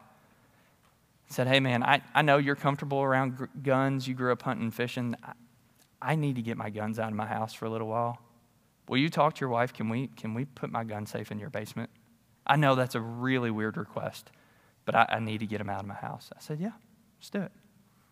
Said, 1.29 1.47
Hey, 1.47 1.59
man, 1.59 1.83
I, 1.83 2.01
I 2.15 2.23
know 2.23 2.37
you're 2.37 2.55
comfortable 2.55 3.03
around 3.03 3.47
guns. 3.61 4.07
You 4.07 4.15
grew 4.15 4.31
up 4.31 4.41
hunting 4.41 4.71
fishing. 4.71 5.15
I, 5.23 5.33
I 6.01 6.15
need 6.15 6.35
to 6.35 6.41
get 6.41 6.57
my 6.57 6.69
guns 6.69 6.99
out 6.99 7.09
of 7.09 7.15
my 7.15 7.25
house 7.25 7.53
for 7.53 7.65
a 7.65 7.69
little 7.69 7.87
while. 7.87 8.19
Will 8.87 8.97
you 8.97 9.09
talk 9.09 9.35
to 9.35 9.41
your 9.41 9.49
wife? 9.49 9.73
Can 9.73 9.89
we, 9.89 10.07
can 10.07 10.33
we 10.33 10.45
put 10.45 10.71
my 10.71 10.83
gun 10.83 11.05
safe 11.05 11.31
in 11.31 11.39
your 11.39 11.49
basement? 11.49 11.89
I 12.47 12.55
know 12.55 12.75
that's 12.75 12.95
a 12.95 13.01
really 13.01 13.51
weird 13.51 13.77
request, 13.77 14.31
but 14.85 14.95
I, 14.95 15.05
I 15.09 15.19
need 15.19 15.39
to 15.39 15.45
get 15.45 15.59
them 15.59 15.69
out 15.69 15.81
of 15.81 15.85
my 15.85 15.93
house. 15.93 16.31
I 16.35 16.39
said, 16.39 16.59
Yeah, 16.59 16.71
let's 17.19 17.29
do 17.29 17.41
it. 17.41 17.51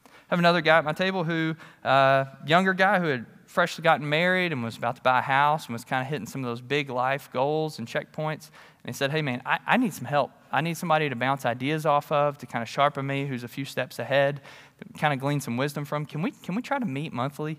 I 0.06 0.10
have 0.30 0.40
another 0.40 0.62
guy 0.62 0.78
at 0.78 0.84
my 0.84 0.94
table 0.94 1.24
who, 1.24 1.56
uh, 1.84 2.26
younger 2.46 2.74
guy 2.74 3.00
who 3.00 3.08
had 3.08 3.26
freshly 3.46 3.82
gotten 3.82 4.08
married 4.08 4.52
and 4.52 4.62
was 4.62 4.76
about 4.76 4.98
to 4.98 5.02
buy 5.02 5.20
a 5.20 5.22
house 5.22 5.68
and 5.68 5.74
was 5.74 5.86
kind 5.86 6.02
of 6.02 6.08
hitting 6.08 6.28
some 6.28 6.44
of 6.44 6.50
those 6.50 6.60
big 6.60 6.90
life 6.90 7.30
goals 7.32 7.80
and 7.80 7.88
checkpoints. 7.88 8.52
And 8.84 8.88
he 8.88 8.94
said, 8.94 9.10
Hey, 9.10 9.22
man, 9.22 9.42
I, 9.46 9.60
I 9.66 9.78
need 9.78 9.94
some 9.94 10.06
help. 10.06 10.32
I 10.52 10.62
need 10.62 10.78
somebody 10.78 11.10
to 11.10 11.16
bounce 11.16 11.46
ideas 11.46 11.86
off 11.86 12.12
of, 12.12 12.38
to 12.38 12.46
kind 12.46 12.62
of 12.62 12.70
sharpen 12.70 13.08
me, 13.08 13.26
who's 13.26 13.44
a 13.44 13.48
few 13.48 13.66
steps 13.66 14.00
ahead, 14.00 14.42
to 14.80 15.00
kind 15.00 15.14
of 15.14 15.20
glean 15.20 15.40
some 15.40 15.58
wisdom 15.58 15.84
from. 15.84 16.06
Can 16.06 16.22
we, 16.22 16.32
can 16.32 16.54
we 16.56 16.62
try 16.62 16.78
to 16.78 16.86
meet 16.86 17.12
monthly 17.12 17.58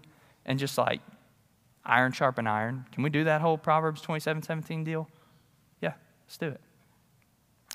and 0.49 0.59
just 0.59 0.77
like 0.77 1.01
iron 1.85 2.11
sharpen 2.11 2.49
iron? 2.49 2.87
Can 2.91 3.05
we 3.05 3.11
do 3.11 3.23
that 3.25 3.41
whole 3.41 3.57
Proverbs 3.57 4.01
27 4.01 4.43
17 4.43 4.83
deal? 4.83 5.09
Yeah, 5.81 5.93
let's 6.27 6.39
do 6.39 6.49
it. 6.49 6.61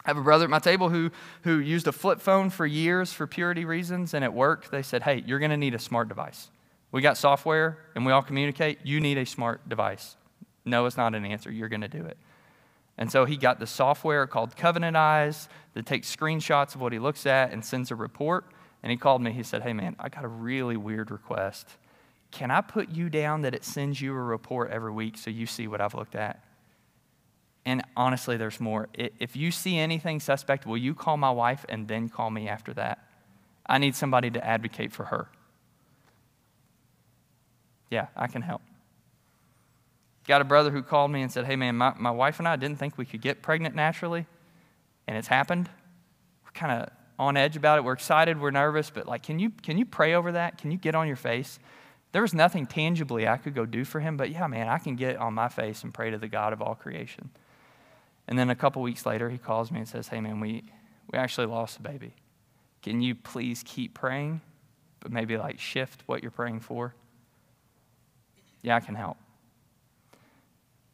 I 0.05 0.09
have 0.09 0.17
a 0.17 0.21
brother 0.21 0.43
at 0.43 0.49
my 0.49 0.59
table 0.59 0.89
who, 0.89 1.11
who 1.43 1.59
used 1.59 1.87
a 1.87 1.93
flip 1.93 2.19
phone 2.19 2.49
for 2.49 2.65
years 2.65 3.13
for 3.13 3.25
purity 3.25 3.63
reasons, 3.63 4.13
and 4.13 4.25
at 4.25 4.33
work 4.33 4.69
they 4.69 4.81
said, 4.81 5.03
Hey, 5.03 5.23
you're 5.25 5.39
going 5.39 5.51
to 5.51 5.57
need 5.57 5.73
a 5.73 5.79
smart 5.79 6.09
device. 6.09 6.49
We 6.91 7.01
got 7.01 7.17
software 7.17 7.77
and 7.95 8.05
we 8.05 8.11
all 8.11 8.21
communicate. 8.21 8.79
You 8.83 8.99
need 8.99 9.17
a 9.17 9.25
smart 9.25 9.67
device. 9.69 10.17
No, 10.65 10.85
it's 10.85 10.97
not 10.97 11.15
an 11.15 11.25
answer. 11.25 11.51
You're 11.51 11.69
going 11.69 11.81
to 11.81 11.87
do 11.87 12.05
it. 12.05 12.17
And 12.97 13.11
so 13.11 13.25
he 13.25 13.37
got 13.37 13.59
the 13.59 13.65
software 13.65 14.27
called 14.27 14.55
Covenant 14.55 14.95
Eyes 14.95 15.49
that 15.73 15.85
takes 15.85 16.13
screenshots 16.13 16.75
of 16.75 16.81
what 16.81 16.93
he 16.93 16.99
looks 16.99 17.25
at 17.25 17.51
and 17.51 17.65
sends 17.65 17.89
a 17.89 17.95
report. 17.95 18.45
And 18.83 18.91
he 18.91 18.97
called 18.97 19.21
me. 19.21 19.31
He 19.31 19.41
said, 19.41 19.63
Hey, 19.63 19.73
man, 19.73 19.95
I 19.99 20.09
got 20.09 20.23
a 20.23 20.27
really 20.27 20.77
weird 20.77 21.09
request. 21.09 21.67
Can 22.33 22.49
I 22.49 22.61
put 22.61 22.89
you 22.89 23.09
down 23.09 23.43
that 23.43 23.53
it 23.53 23.63
sends 23.63 24.01
you 24.01 24.11
a 24.11 24.15
report 24.15 24.71
every 24.71 24.91
week 24.91 25.19
so 25.19 25.29
you 25.29 25.45
see 25.45 25.67
what 25.67 25.79
I've 25.79 25.93
looked 25.93 26.15
at? 26.15 26.43
And 27.63 27.83
honestly, 27.95 28.37
there's 28.37 28.59
more. 28.59 28.89
If 28.95 29.35
you 29.35 29.51
see 29.51 29.77
anything 29.77 30.19
suspect, 30.19 30.65
will 30.65 30.77
you 30.77 30.95
call 30.95 31.15
my 31.15 31.29
wife 31.29 31.63
and 31.69 31.87
then 31.87 32.09
call 32.09 32.31
me 32.31 32.47
after 32.47 32.73
that? 32.73 33.07
I 33.67 33.77
need 33.77 33.95
somebody 33.95 34.31
to 34.31 34.43
advocate 34.43 34.91
for 34.91 35.05
her. 35.05 35.29
Yeah, 37.91 38.07
I 38.15 38.25
can 38.25 38.41
help. 38.41 38.63
Got 40.27 40.41
a 40.41 40.45
brother 40.45 40.71
who 40.71 40.81
called 40.81 41.11
me 41.11 41.21
and 41.21 41.31
said, 41.31 41.45
Hey, 41.45 41.55
man, 41.55 41.75
my, 41.75 41.93
my 41.99 42.11
wife 42.11 42.39
and 42.39 42.47
I 42.47 42.55
didn't 42.55 42.79
think 42.79 42.97
we 42.97 43.05
could 43.05 43.21
get 43.21 43.43
pregnant 43.43 43.75
naturally, 43.75 44.25
and 45.05 45.15
it's 45.15 45.27
happened. 45.27 45.69
We're 46.43 46.51
kind 46.51 46.81
of 46.81 46.89
on 47.19 47.37
edge 47.37 47.55
about 47.55 47.77
it. 47.77 47.83
We're 47.83 47.93
excited, 47.93 48.41
we're 48.41 48.49
nervous, 48.49 48.89
but 48.89 49.05
like, 49.05 49.21
can 49.21 49.37
you, 49.37 49.51
can 49.51 49.77
you 49.77 49.85
pray 49.85 50.15
over 50.15 50.31
that? 50.31 50.57
Can 50.57 50.71
you 50.71 50.77
get 50.79 50.95
on 50.95 51.05
your 51.05 51.15
face? 51.15 51.59
There 52.13 52.21
was 52.21 52.33
nothing 52.33 52.67
tangibly 52.67 53.27
I 53.27 53.37
could 53.37 53.55
go 53.55 53.65
do 53.65 53.83
for 53.83 53.99
him, 53.99 54.17
but 54.17 54.29
yeah, 54.29 54.47
man, 54.47 54.69
I 54.69 54.77
can 54.77 54.95
get 54.95 55.17
on 55.17 55.33
my 55.33 55.49
face 55.49 55.83
and 55.83 55.93
pray 55.93 56.11
to 56.11 56.17
the 56.17 56.27
God 56.27 56.53
of 56.53 56.61
all 56.61 56.75
creation. 56.75 57.31
And 58.27 58.37
then 58.37 58.49
a 58.49 58.55
couple 58.55 58.81
weeks 58.81 59.05
later, 59.05 59.29
he 59.29 59.37
calls 59.37 59.71
me 59.71 59.79
and 59.79 59.87
says, 59.87 60.07
Hey, 60.07 60.21
man, 60.21 60.39
we, 60.39 60.63
we 61.11 61.17
actually 61.17 61.47
lost 61.47 61.79
a 61.79 61.81
baby. 61.81 62.13
Can 62.83 63.01
you 63.01 63.15
please 63.15 63.63
keep 63.65 63.95
praying, 63.95 64.41
but 64.99 65.11
maybe 65.11 65.37
like 65.37 65.59
shift 65.59 66.03
what 66.05 66.21
you're 66.21 66.31
praying 66.31 66.59
for? 66.59 66.93
Yeah, 68.61 68.75
I 68.75 68.79
can 68.79 68.95
help. 68.95 69.17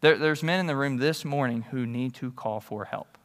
There, 0.02 0.18
there's 0.18 0.42
men 0.42 0.62
in 0.62 0.68
the 0.68 0.76
room 0.76 0.98
this 0.98 1.26
morning 1.26 1.64
who 1.64 1.86
need 1.86 2.16
to 2.16 2.32
call 2.32 2.62
for 2.62 2.86
help. 2.86 3.18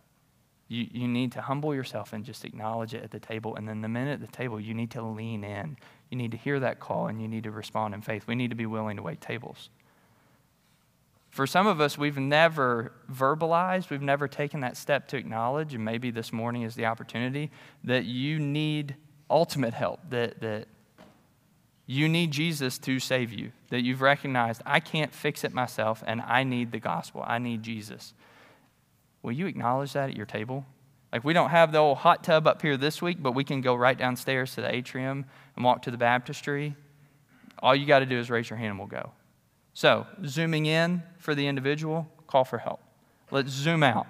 You, 0.67 0.89
you 0.91 1.07
need 1.07 1.31
to 1.33 1.43
humble 1.43 1.75
yourself 1.75 2.13
and 2.13 2.25
just 2.25 2.45
acknowledge 2.45 2.95
it 2.95 3.05
at 3.05 3.11
the 3.13 3.21
table. 3.21 3.55
And 3.55 3.69
then 3.69 3.83
the 3.83 3.89
minute 3.89 4.21
at 4.21 4.21
the 4.21 4.37
table, 4.37 4.59
you 4.59 4.75
need 4.75 4.91
to 4.93 5.03
lean 5.03 5.45
in. 5.45 5.77
You 6.15 6.19
need 6.19 6.31
to 6.31 6.37
hear 6.37 6.61
that 6.61 6.79
call 6.79 7.09
and 7.09 7.21
you 7.21 7.27
need 7.27 7.43
to 7.43 7.51
respond 7.51 7.93
in 7.93 8.01
faith. 8.01 8.29
We 8.29 8.37
need 8.37 8.51
to 8.51 8.55
be 8.55 8.67
willing 8.67 8.99
to 8.99 9.03
wait 9.03 9.21
tables. 9.21 9.69
For 11.29 11.45
some 11.45 11.67
of 11.67 11.81
us, 11.81 11.99
we've 11.99 12.19
never 12.19 12.93
verbalized, 13.13 13.91
we've 13.91 14.01
never 14.01 14.29
taken 14.29 14.61
that 14.61 14.77
step 14.77 15.09
to 15.09 15.17
acknowledge, 15.17 15.75
and 15.75 15.85
maybe 15.85 16.13
this 16.13 16.33
morning 16.33 16.63
is 16.63 16.77
the 16.77 16.87
opportunity 16.87 17.51
that 17.83 18.05
you 18.05 18.39
need 18.39 18.95
ultimate 19.29 19.75
help, 19.75 19.99
that, 20.11 20.41
that 20.41 20.69
you 21.85 22.09
need 22.09 22.31
Jesus 22.31 22.79
to 22.79 23.01
save 23.01 23.33
you, 23.33 23.51
that 23.71 23.83
you've 23.83 24.01
recognized, 24.01 24.63
I 24.65 24.79
can't 24.79 25.13
fix 25.13 25.43
it 25.43 25.53
myself 25.53 26.05
and 26.07 26.21
I 26.21 26.45
need 26.45 26.71
the 26.71 26.79
gospel. 26.79 27.25
I 27.27 27.41
need 27.41 27.65
Jesus. 27.65 28.15
Will 29.21 29.33
you 29.33 29.49
acknowledge 29.49 29.95
that 29.95 30.11
at 30.11 30.17
your 30.17 30.27
table? 30.27 30.65
Like, 31.15 31.23
we 31.23 31.33
don't 31.33 31.51
have 31.51 31.71
the 31.71 31.79
old 31.79 31.99
hot 31.99 32.25
tub 32.25 32.49
up 32.49 32.61
here 32.61 32.77
this 32.77 33.01
week, 33.01 33.19
but 33.23 33.37
we 33.37 33.45
can 33.45 33.61
go 33.61 33.77
right 33.77 33.97
downstairs 33.97 34.57
to 34.57 34.63
the 34.63 34.75
atrium 34.75 35.27
and 35.55 35.65
walk 35.65 35.83
to 35.83 35.93
the 35.93 35.97
baptistry. 35.97 36.75
All 37.61 37.73
you 37.73 37.87
got 37.87 38.01
to 38.01 38.07
do 38.07 38.19
is 38.19 38.31
raise 38.31 38.51
your 38.51 38.57
hand 38.57 38.71
and 38.71 38.79
we'll 38.81 38.89
go. 38.89 39.13
So, 39.75 40.09
zooming 40.27 40.67
in 40.67 41.05
for 41.19 41.37
the 41.37 41.47
individual, 41.47 42.09
call 42.27 42.45
for 42.45 42.59
help. 42.59 42.81
Let's 43.31 43.51
zoom 43.51 43.85
out. 43.85 44.09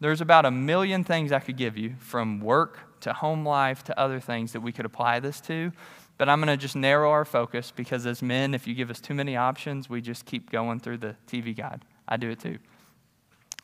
There's 0.00 0.22
about 0.22 0.46
a 0.46 0.50
million 0.50 1.04
things 1.04 1.32
I 1.32 1.40
could 1.40 1.58
give 1.58 1.76
you 1.76 1.96
from 1.98 2.40
work 2.40 2.98
to 3.00 3.12
home 3.12 3.46
life 3.46 3.84
to 3.84 4.00
other 4.00 4.18
things 4.18 4.52
that 4.52 4.62
we 4.62 4.72
could 4.72 4.86
apply 4.86 5.20
this 5.20 5.42
to. 5.42 5.70
But 6.16 6.30
I'm 6.30 6.40
going 6.40 6.48
to 6.48 6.56
just 6.56 6.76
narrow 6.76 7.10
our 7.10 7.26
focus 7.26 7.74
because 7.76 8.06
as 8.06 8.22
men, 8.22 8.54
if 8.54 8.66
you 8.66 8.74
give 8.74 8.88
us 8.88 9.02
too 9.02 9.12
many 9.12 9.36
options, 9.36 9.90
we 9.90 10.00
just 10.00 10.24
keep 10.24 10.50
going 10.50 10.80
through 10.80 10.96
the 10.96 11.14
TV 11.30 11.54
guide. 11.54 11.84
I 12.08 12.16
do 12.16 12.30
it 12.30 12.40
too. 12.40 12.56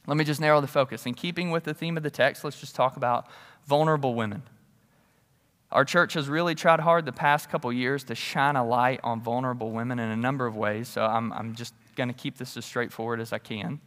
Let 0.06 0.16
me 0.16 0.24
just 0.24 0.40
narrow 0.40 0.60
the 0.60 0.66
focus. 0.66 1.06
In 1.06 1.14
keeping 1.14 1.50
with 1.50 1.64
the 1.64 1.74
theme 1.74 1.96
of 1.96 2.02
the 2.02 2.10
text, 2.10 2.44
let's 2.44 2.60
just 2.60 2.74
talk 2.74 2.96
about 2.96 3.26
vulnerable 3.66 4.14
women. 4.14 4.42
Our 5.72 5.84
church 5.84 6.12
has 6.14 6.28
really 6.28 6.54
tried 6.54 6.80
hard 6.80 7.04
the 7.04 7.12
past 7.12 7.48
couple 7.48 7.72
years 7.72 8.04
to 8.04 8.14
shine 8.14 8.54
a 8.54 8.64
light 8.64 9.00
on 9.02 9.20
vulnerable 9.20 9.72
women 9.72 9.98
in 9.98 10.10
a 10.10 10.16
number 10.16 10.46
of 10.46 10.56
ways, 10.56 10.88
so 10.88 11.04
I'm, 11.04 11.32
I'm 11.32 11.54
just 11.54 11.74
going 11.96 12.08
to 12.08 12.14
keep 12.14 12.38
this 12.38 12.56
as 12.56 12.64
straightforward 12.64 13.20
as 13.20 13.32
I 13.32 13.38
can. 13.38 13.80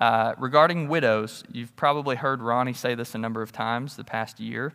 Uh, 0.00 0.34
regarding 0.38 0.88
widows, 0.88 1.44
you've 1.52 1.76
probably 1.76 2.16
heard 2.16 2.40
Ronnie 2.40 2.72
say 2.72 2.94
this 2.94 3.14
a 3.14 3.18
number 3.18 3.42
of 3.42 3.52
times 3.52 3.96
the 3.96 4.04
past 4.04 4.40
year 4.40 4.72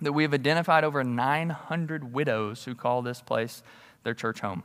that 0.00 0.12
we 0.12 0.24
have 0.24 0.34
identified 0.34 0.82
over 0.82 1.04
900 1.04 2.12
widows 2.12 2.64
who 2.64 2.74
call 2.74 3.02
this 3.02 3.20
place 3.20 3.62
their 4.02 4.14
church 4.14 4.40
home. 4.40 4.64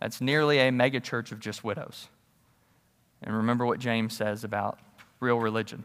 That's 0.00 0.20
nearly 0.20 0.58
a 0.58 0.70
megachurch 0.70 1.32
of 1.32 1.40
just 1.40 1.64
widows. 1.64 2.08
And 3.22 3.36
remember 3.36 3.66
what 3.66 3.78
James 3.78 4.16
says 4.16 4.44
about 4.44 4.78
real 5.20 5.38
religion 5.38 5.84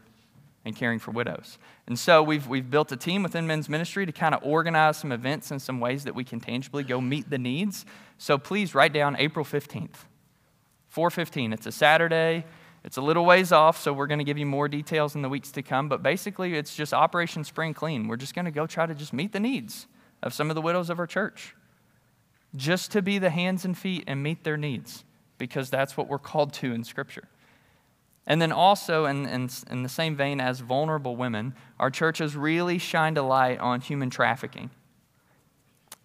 and 0.64 0.74
caring 0.74 0.98
for 0.98 1.10
widows. 1.10 1.58
And 1.86 1.98
so 1.98 2.22
we've, 2.22 2.46
we've 2.46 2.70
built 2.70 2.90
a 2.92 2.96
team 2.96 3.22
within 3.22 3.46
men's 3.46 3.68
ministry 3.68 4.06
to 4.06 4.12
kind 4.12 4.34
of 4.34 4.42
organize 4.42 4.96
some 4.96 5.12
events 5.12 5.50
and 5.50 5.60
some 5.60 5.78
ways 5.78 6.04
that 6.04 6.14
we 6.14 6.24
can 6.24 6.40
tangibly 6.40 6.84
go 6.84 7.00
meet 7.00 7.28
the 7.28 7.38
needs. 7.38 7.84
So 8.16 8.38
please 8.38 8.74
write 8.74 8.92
down 8.92 9.16
April 9.18 9.44
15th, 9.44 10.06
415. 10.88 11.52
It's 11.52 11.66
a 11.66 11.72
Saturday. 11.72 12.44
It's 12.84 12.98
a 12.98 13.02
little 13.02 13.24
ways 13.24 13.50
off, 13.50 13.80
so 13.80 13.94
we're 13.94 14.06
going 14.06 14.18
to 14.18 14.24
give 14.24 14.36
you 14.36 14.44
more 14.44 14.68
details 14.68 15.14
in 15.14 15.22
the 15.22 15.28
weeks 15.30 15.50
to 15.52 15.62
come. 15.62 15.88
But 15.88 16.02
basically, 16.02 16.54
it's 16.54 16.76
just 16.76 16.92
Operation 16.92 17.42
Spring 17.42 17.72
Clean. 17.72 18.06
We're 18.08 18.16
just 18.16 18.34
going 18.34 18.44
to 18.44 18.50
go 18.50 18.66
try 18.66 18.84
to 18.84 18.94
just 18.94 19.14
meet 19.14 19.32
the 19.32 19.40
needs 19.40 19.86
of 20.22 20.34
some 20.34 20.50
of 20.50 20.54
the 20.54 20.60
widows 20.60 20.90
of 20.90 20.98
our 20.98 21.06
church, 21.06 21.56
just 22.54 22.92
to 22.92 23.00
be 23.00 23.18
the 23.18 23.30
hands 23.30 23.64
and 23.64 23.76
feet 23.76 24.04
and 24.06 24.22
meet 24.22 24.44
their 24.44 24.58
needs, 24.58 25.04
because 25.38 25.70
that's 25.70 25.96
what 25.96 26.08
we're 26.08 26.18
called 26.18 26.52
to 26.54 26.72
in 26.72 26.84
Scripture. 26.84 27.28
And 28.26 28.40
then 28.40 28.52
also, 28.52 29.04
in, 29.04 29.26
in, 29.26 29.50
in 29.70 29.82
the 29.82 29.88
same 29.88 30.16
vein 30.16 30.40
as 30.40 30.60
vulnerable 30.60 31.14
women, 31.14 31.54
our 31.78 31.90
church 31.90 32.18
has 32.18 32.36
really 32.36 32.78
shined 32.78 33.18
a 33.18 33.22
light 33.22 33.58
on 33.58 33.80
human 33.80 34.08
trafficking. 34.08 34.70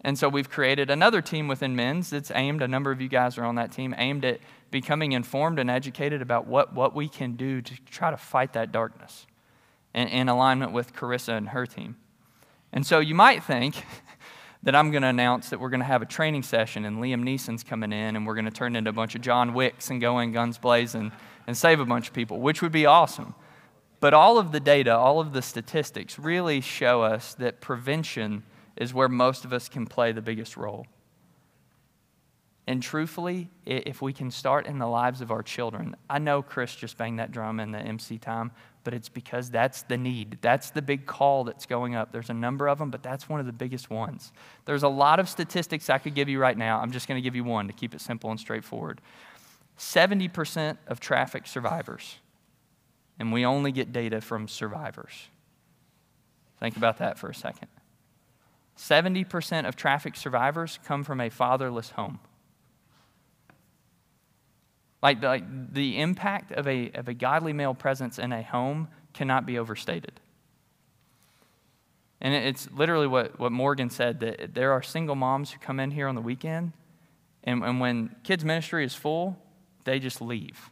And 0.02 0.18
so 0.18 0.30
we've 0.30 0.50
created 0.50 0.90
another 0.90 1.22
team 1.22 1.48
within 1.48 1.76
men's 1.76 2.10
that's 2.10 2.32
aimed, 2.34 2.62
a 2.62 2.68
number 2.68 2.92
of 2.92 3.02
you 3.02 3.10
guys 3.10 3.38
are 3.38 3.44
on 3.44 3.56
that 3.56 3.72
team, 3.72 3.94
aimed 3.98 4.26
at 4.26 4.40
becoming 4.72 5.14
informed 5.14 5.60
and 5.60 5.70
educated 5.70 6.22
about 6.22 6.48
what, 6.48 6.74
what 6.74 6.96
we 6.96 7.10
can 7.10 7.34
do 7.34 7.62
to 7.62 7.74
try 7.86 8.12
to 8.12 8.18
fight 8.18 8.54
that 8.54 8.72
darkness 8.72 9.26
in, 9.94 10.08
in 10.08 10.30
alignment 10.30 10.72
with 10.72 10.94
Carissa 10.94 11.38
and 11.38 11.50
her 11.50 11.66
team. 11.66 11.98
And 12.72 12.86
so 12.86 13.00
you 13.00 13.16
might 13.16 13.44
think 13.44 13.76
that 14.64 14.76
I'm 14.76 14.92
going 14.92 15.04
to 15.04 15.08
announce 15.10 15.50
that 15.50 15.60
we're 15.60 15.70
going 15.70 15.80
to 15.80 15.86
have 15.86 16.02
a 16.02 16.06
training 16.06 16.44
session 16.44 16.86
and 16.86 16.98
Liam 16.98 17.24
Neeson's 17.24 17.64
coming 17.64 17.94
in 17.94 18.16
and 18.16 18.28
we're 18.28 18.36
going 18.36 18.46
to 18.46 18.52
turn 18.52 18.76
into 18.76 18.90
a 18.90 18.94
bunch 18.94 19.16
of 19.16 19.22
John 19.22 19.54
Wicks 19.54 19.90
and 19.90 20.02
go 20.02 20.20
in 20.20 20.32
guns 20.32 20.58
blazing 20.58 21.12
and 21.48 21.58
save 21.58 21.80
a 21.80 21.86
bunch 21.86 22.10
of 22.10 22.14
people, 22.14 22.40
which 22.40 22.62
would 22.62 22.72
be 22.72 22.86
awesome. 22.86 23.36
But 24.00 24.14
all 24.14 24.38
of 24.38 24.52
the 24.52 24.60
data, 24.60 24.96
all 24.96 25.20
of 25.20 25.34
the 25.34 25.42
statistics 25.42 26.20
really 26.20 26.62
show 26.62 27.02
us 27.02 27.34
that 27.36 27.62
prevention 27.62 28.44
is 28.76 28.94
where 28.94 29.10
most 29.10 29.46
of 29.46 29.54
us 29.54 29.70
can 29.70 29.86
play 29.86 30.12
the 30.12 30.22
biggest 30.22 30.56
role. 30.56 30.86
And 32.70 32.84
truthfully, 32.84 33.50
if 33.66 34.00
we 34.00 34.14
can 34.14 34.30
start 34.30 34.68
in 34.68 34.78
the 34.78 34.86
lives 34.86 35.22
of 35.22 35.32
our 35.32 35.42
children, 35.42 35.96
I 36.08 36.20
know 36.20 36.44
Chris 36.44 36.76
just 36.76 37.00
banged 37.00 37.18
that 37.18 37.32
drum 37.32 37.60
in 37.60 37.72
the 37.72 37.80
MC 37.80 38.20
time, 38.20 38.52
but 38.84 38.94
it's 38.94 39.10
because 39.10 39.50
that's 39.50 39.82
the 39.82 39.98
need. 39.98 40.38
That's 40.42 40.70
the 40.70 40.84
big 40.84 41.08
call 41.08 41.46
that's 41.46 41.66
going 41.66 41.96
up. 41.96 42.12
There's 42.12 42.30
a 42.30 42.34
number 42.36 42.68
of 42.70 42.78
them, 42.78 42.92
but 42.92 43.02
that's 43.02 43.28
one 43.28 43.40
of 43.40 43.48
the 43.48 43.52
biggest 43.52 43.90
ones. 43.90 44.32
There's 44.66 44.84
a 44.84 44.88
lot 44.88 45.20
of 45.20 45.28
statistics 45.28 45.90
I 45.90 45.98
could 45.98 46.14
give 46.14 46.30
you 46.30 46.40
right 46.40 46.56
now. 46.56 46.80
I'm 46.80 46.92
just 46.92 47.08
going 47.08 47.18
to 47.18 47.24
give 47.24 47.36
you 47.36 47.44
one 47.44 47.66
to 47.66 47.74
keep 47.74 47.96
it 47.96 48.02
simple 48.02 48.30
and 48.30 48.40
straightforward. 48.40 49.02
70% 49.80 50.78
of 50.86 51.00
traffic 51.00 51.48
survivors 51.48 52.20
and 53.18 53.34
we 53.34 53.48
only 53.48 53.72
get 53.72 53.92
data 53.92 54.22
from 54.22 54.48
survivors. 54.48 55.30
Think 56.60 56.78
about 56.78 57.00
that 57.00 57.18
for 57.18 57.32
a 57.32 57.34
second. 57.34 57.70
70% 58.78 59.68
of 59.68 59.76
traffic 59.76 60.16
survivors 60.16 60.78
come 60.86 61.04
from 61.04 61.20
a 61.20 61.32
fatherless 61.32 61.90
home. 61.92 62.20
Like, 65.02 65.22
like 65.24 65.74
the 65.74 66.00
impact 66.00 66.52
of 66.52 66.68
a, 66.68 66.92
of 66.92 67.08
a 67.08 67.14
godly 67.14 67.54
male 67.54 67.74
presence 67.74 68.20
in 68.20 68.34
a 68.34 68.44
home 68.44 68.90
cannot 69.14 69.46
be 69.46 69.58
overstated. 69.58 70.20
And 72.22 72.34
it's 72.34 72.70
literally 72.72 73.08
what, 73.08 73.40
what 73.40 73.52
Morgan 73.52 73.90
said 73.90 74.20
that 74.20 74.54
there 74.54 74.74
are 74.74 74.82
single 74.82 75.16
moms 75.16 75.52
who 75.52 75.60
come 75.60 75.80
in 75.80 75.92
here 75.92 76.08
on 76.08 76.16
the 76.16 76.22
weekend, 76.22 76.74
and, 77.44 77.64
and 77.64 77.80
when 77.80 78.16
kids' 78.24 78.44
ministry 78.44 78.84
is 78.84 78.94
full, 78.94 79.38
they 79.86 80.00
just 80.00 80.22
leave. 80.22 80.70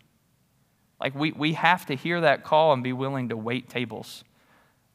Like, 1.00 1.16
we, 1.16 1.32
we 1.32 1.54
have 1.54 1.86
to 1.86 1.96
hear 1.96 2.20
that 2.22 2.44
call 2.44 2.74
and 2.74 2.84
be 2.84 2.92
willing 2.92 3.30
to 3.30 3.38
wait 3.38 3.70
tables. 3.70 4.26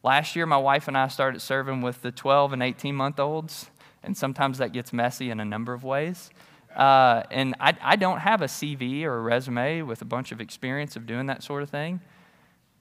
Last 0.03 0.37
year, 0.37 0.47
my 0.47 0.59
wife 0.59 0.89
and 0.89 0.99
I 0.99 1.09
started 1.09 1.41
serving 1.41 1.81
with 1.81 2.03
the 2.03 2.13
12 2.13 2.53
and 2.53 2.63
18 2.63 2.95
month 2.95 3.19
olds, 3.19 3.71
and 4.03 4.17
sometimes 4.17 4.59
that 4.59 4.73
gets 4.73 4.93
messy 4.93 5.31
in 5.31 5.41
a 5.41 5.45
number 5.45 5.73
of 5.73 5.85
ways. 5.85 6.31
Uh, 6.77 7.23
and 7.31 7.55
I, 7.61 7.77
I 7.81 7.97
don't 7.97 8.19
have 8.19 8.43
a 8.43 8.47
CV 8.47 9.05
or 9.05 9.19
a 9.19 9.21
resume 9.21 9.83
with 9.83 10.03
a 10.03 10.05
bunch 10.05 10.33
of 10.33 10.41
experience 10.41 10.97
of 10.97 11.07
doing 11.07 11.27
that 11.27 11.43
sort 11.43 11.63
of 11.63 11.71
thing. 11.71 12.01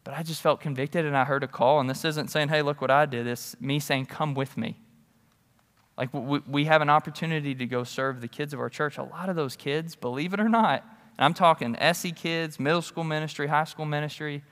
But 0.03 0.15
I 0.15 0.23
just 0.23 0.41
felt 0.41 0.61
convicted 0.61 1.05
and 1.05 1.15
I 1.15 1.25
heard 1.25 1.43
a 1.43 1.47
call. 1.47 1.79
And 1.79 1.89
this 1.89 2.05
isn't 2.05 2.29
saying, 2.31 2.49
hey, 2.49 2.61
look 2.61 2.81
what 2.81 2.91
I 2.91 3.05
did. 3.05 3.27
It's 3.27 3.59
me 3.61 3.79
saying, 3.79 4.07
come 4.07 4.33
with 4.33 4.57
me. 4.57 4.77
Like 5.97 6.13
we, 6.13 6.39
we 6.47 6.65
have 6.65 6.81
an 6.81 6.89
opportunity 6.89 7.53
to 7.53 7.65
go 7.65 7.83
serve 7.83 8.21
the 8.21 8.27
kids 8.27 8.53
of 8.53 8.59
our 8.59 8.69
church. 8.69 8.97
A 8.97 9.03
lot 9.03 9.29
of 9.29 9.35
those 9.35 9.55
kids, 9.55 9.95
believe 9.95 10.33
it 10.33 10.39
or 10.39 10.49
not, 10.49 10.83
and 11.17 11.25
I'm 11.25 11.33
talking 11.33 11.75
SE 11.75 12.11
kids, 12.13 12.59
middle 12.59 12.81
school 12.81 13.03
ministry, 13.03 13.47
high 13.47 13.65
school 13.65 13.85
ministry. 13.85 14.43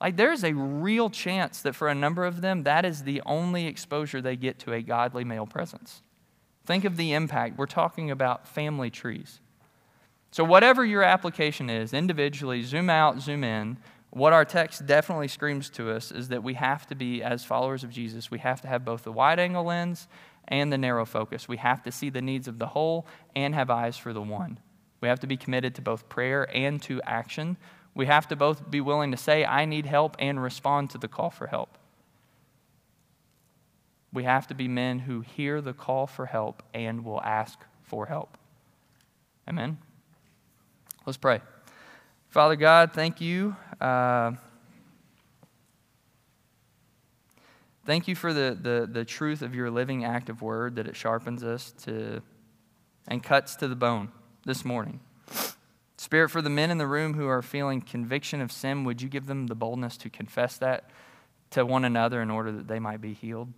Like 0.00 0.16
there's 0.16 0.44
a 0.44 0.52
real 0.54 1.10
chance 1.10 1.62
that 1.62 1.74
for 1.74 1.88
a 1.88 1.94
number 1.94 2.24
of 2.24 2.40
them, 2.40 2.62
that 2.62 2.84
is 2.84 3.02
the 3.02 3.22
only 3.26 3.66
exposure 3.66 4.20
they 4.20 4.36
get 4.36 4.60
to 4.60 4.72
a 4.72 4.82
godly 4.82 5.24
male 5.24 5.46
presence. 5.46 6.02
Think 6.68 6.84
of 6.84 6.98
the 6.98 7.14
impact. 7.14 7.56
We're 7.56 7.64
talking 7.64 8.10
about 8.10 8.46
family 8.46 8.90
trees. 8.90 9.40
So, 10.32 10.44
whatever 10.44 10.84
your 10.84 11.02
application 11.02 11.70
is, 11.70 11.94
individually, 11.94 12.62
zoom 12.62 12.90
out, 12.90 13.22
zoom 13.22 13.42
in, 13.42 13.78
what 14.10 14.34
our 14.34 14.44
text 14.44 14.84
definitely 14.84 15.28
screams 15.28 15.70
to 15.70 15.90
us 15.90 16.12
is 16.12 16.28
that 16.28 16.42
we 16.42 16.52
have 16.52 16.86
to 16.88 16.94
be, 16.94 17.22
as 17.22 17.42
followers 17.42 17.84
of 17.84 17.90
Jesus, 17.90 18.30
we 18.30 18.38
have 18.40 18.60
to 18.60 18.68
have 18.68 18.84
both 18.84 19.02
the 19.02 19.12
wide 19.12 19.38
angle 19.38 19.64
lens 19.64 20.08
and 20.46 20.70
the 20.70 20.76
narrow 20.76 21.06
focus. 21.06 21.48
We 21.48 21.56
have 21.56 21.82
to 21.84 21.90
see 21.90 22.10
the 22.10 22.20
needs 22.20 22.46
of 22.46 22.58
the 22.58 22.66
whole 22.66 23.06
and 23.34 23.54
have 23.54 23.70
eyes 23.70 23.96
for 23.96 24.12
the 24.12 24.20
one. 24.20 24.58
We 25.00 25.08
have 25.08 25.20
to 25.20 25.26
be 25.26 25.38
committed 25.38 25.74
to 25.76 25.80
both 25.80 26.10
prayer 26.10 26.54
and 26.54 26.82
to 26.82 27.00
action. 27.06 27.56
We 27.94 28.04
have 28.04 28.28
to 28.28 28.36
both 28.36 28.70
be 28.70 28.82
willing 28.82 29.10
to 29.12 29.16
say, 29.16 29.42
I 29.42 29.64
need 29.64 29.86
help, 29.86 30.16
and 30.18 30.42
respond 30.42 30.90
to 30.90 30.98
the 30.98 31.08
call 31.08 31.30
for 31.30 31.46
help. 31.46 31.78
We 34.12 34.24
have 34.24 34.46
to 34.48 34.54
be 34.54 34.68
men 34.68 35.00
who 35.00 35.20
hear 35.20 35.60
the 35.60 35.72
call 35.72 36.06
for 36.06 36.26
help 36.26 36.62
and 36.72 37.04
will 37.04 37.20
ask 37.20 37.58
for 37.82 38.06
help. 38.06 38.38
Amen. 39.48 39.78
Let's 41.04 41.18
pray. 41.18 41.40
Father 42.28 42.56
God, 42.56 42.92
thank 42.92 43.20
you. 43.20 43.56
Uh, 43.80 44.32
thank 47.86 48.08
you 48.08 48.14
for 48.14 48.32
the, 48.32 48.58
the, 48.60 48.88
the 48.90 49.04
truth 49.04 49.42
of 49.42 49.54
your 49.54 49.70
living, 49.70 50.04
active 50.04 50.42
word 50.42 50.76
that 50.76 50.86
it 50.86 50.96
sharpens 50.96 51.42
us 51.42 51.72
to 51.84 52.22
and 53.08 53.22
cuts 53.22 53.56
to 53.56 53.68
the 53.68 53.76
bone 53.76 54.12
this 54.44 54.64
morning. 54.64 55.00
Spirit, 55.96 56.28
for 56.28 56.42
the 56.42 56.50
men 56.50 56.70
in 56.70 56.78
the 56.78 56.86
room 56.86 57.14
who 57.14 57.26
are 57.26 57.42
feeling 57.42 57.80
conviction 57.80 58.40
of 58.40 58.52
sin, 58.52 58.84
would 58.84 59.02
you 59.02 59.08
give 59.08 59.26
them 59.26 59.46
the 59.46 59.54
boldness 59.54 59.96
to 59.96 60.10
confess 60.10 60.56
that 60.58 60.90
to 61.50 61.64
one 61.64 61.84
another 61.84 62.22
in 62.22 62.30
order 62.30 62.52
that 62.52 62.68
they 62.68 62.78
might 62.78 63.00
be 63.00 63.14
healed? 63.14 63.48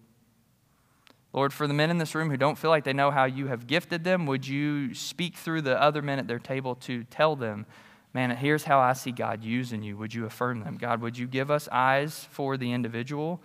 Lord, 1.32 1.52
for 1.52 1.66
the 1.66 1.74
men 1.74 1.90
in 1.90 1.98
this 1.98 2.14
room 2.14 2.30
who 2.30 2.36
don't 2.36 2.58
feel 2.58 2.70
like 2.70 2.84
they 2.84 2.92
know 2.92 3.10
how 3.10 3.24
you 3.24 3.46
have 3.46 3.66
gifted 3.66 4.02
them, 4.02 4.26
would 4.26 4.46
you 4.46 4.94
speak 4.94 5.36
through 5.36 5.62
the 5.62 5.80
other 5.80 6.02
men 6.02 6.18
at 6.18 6.26
their 6.26 6.40
table 6.40 6.74
to 6.76 7.04
tell 7.04 7.36
them, 7.36 7.66
man, 8.12 8.30
here's 8.30 8.64
how 8.64 8.80
I 8.80 8.94
see 8.94 9.12
God 9.12 9.44
using 9.44 9.82
you? 9.82 9.96
Would 9.96 10.12
you 10.12 10.26
affirm 10.26 10.60
them? 10.60 10.76
God, 10.76 11.00
would 11.00 11.16
you 11.16 11.28
give 11.28 11.50
us 11.50 11.68
eyes 11.70 12.26
for 12.30 12.56
the 12.56 12.72
individual, 12.72 13.40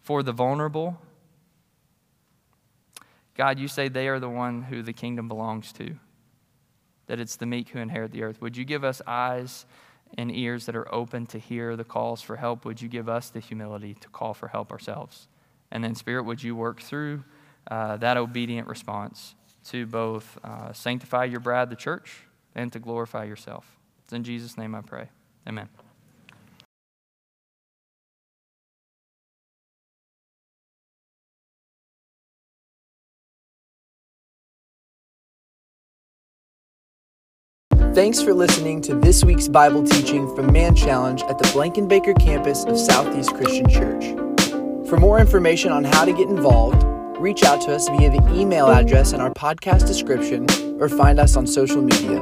for 0.00 0.22
the 0.22 0.32
vulnerable? 0.32 0.98
God, 3.34 3.58
you 3.58 3.68
say 3.68 3.88
they 3.88 4.08
are 4.08 4.18
the 4.18 4.30
one 4.30 4.62
who 4.62 4.82
the 4.82 4.94
kingdom 4.94 5.28
belongs 5.28 5.72
to, 5.74 5.96
that 7.06 7.20
it's 7.20 7.36
the 7.36 7.44
meek 7.44 7.68
who 7.68 7.78
inherit 7.78 8.12
the 8.12 8.22
earth. 8.22 8.40
Would 8.40 8.56
you 8.56 8.64
give 8.64 8.82
us 8.82 9.02
eyes 9.06 9.66
and 10.16 10.34
ears 10.34 10.64
that 10.64 10.76
are 10.76 10.92
open 10.94 11.26
to 11.26 11.38
hear 11.38 11.76
the 11.76 11.84
calls 11.84 12.22
for 12.22 12.36
help? 12.36 12.64
Would 12.64 12.80
you 12.80 12.88
give 12.88 13.10
us 13.10 13.28
the 13.28 13.40
humility 13.40 13.92
to 13.92 14.08
call 14.08 14.32
for 14.32 14.48
help 14.48 14.72
ourselves? 14.72 15.28
And 15.70 15.82
then, 15.82 15.94
Spirit, 15.94 16.24
would 16.24 16.42
you 16.42 16.54
work 16.54 16.80
through 16.80 17.24
uh, 17.70 17.96
that 17.98 18.16
obedient 18.16 18.68
response 18.68 19.34
to 19.64 19.86
both 19.86 20.38
uh, 20.44 20.72
sanctify 20.72 21.24
your 21.24 21.40
bride, 21.40 21.70
the 21.70 21.76
church, 21.76 22.20
and 22.54 22.72
to 22.72 22.78
glorify 22.78 23.24
yourself? 23.24 23.78
It's 24.04 24.12
in 24.12 24.24
Jesus' 24.24 24.56
name 24.56 24.74
I 24.74 24.80
pray. 24.82 25.08
Amen. 25.48 25.68
Thanks 37.96 38.20
for 38.20 38.34
listening 38.34 38.82
to 38.82 38.94
this 38.94 39.24
week's 39.24 39.48
Bible 39.48 39.82
teaching 39.82 40.34
from 40.36 40.52
Man 40.52 40.74
Challenge 40.74 41.22
at 41.22 41.38
the 41.38 41.44
Blankenbaker 41.46 42.20
campus 42.20 42.64
of 42.64 42.78
Southeast 42.78 43.34
Christian 43.34 43.66
Church. 43.70 44.25
For 44.88 44.96
more 44.96 45.18
information 45.18 45.72
on 45.72 45.82
how 45.82 46.04
to 46.04 46.12
get 46.12 46.28
involved, 46.28 46.80
reach 47.18 47.42
out 47.42 47.60
to 47.62 47.74
us 47.74 47.88
via 47.88 48.08
the 48.08 48.22
email 48.32 48.68
address 48.68 49.12
in 49.12 49.20
our 49.20 49.34
podcast 49.34 49.84
description 49.84 50.46
or 50.80 50.88
find 50.88 51.18
us 51.18 51.34
on 51.34 51.44
social 51.44 51.82
media. 51.82 52.20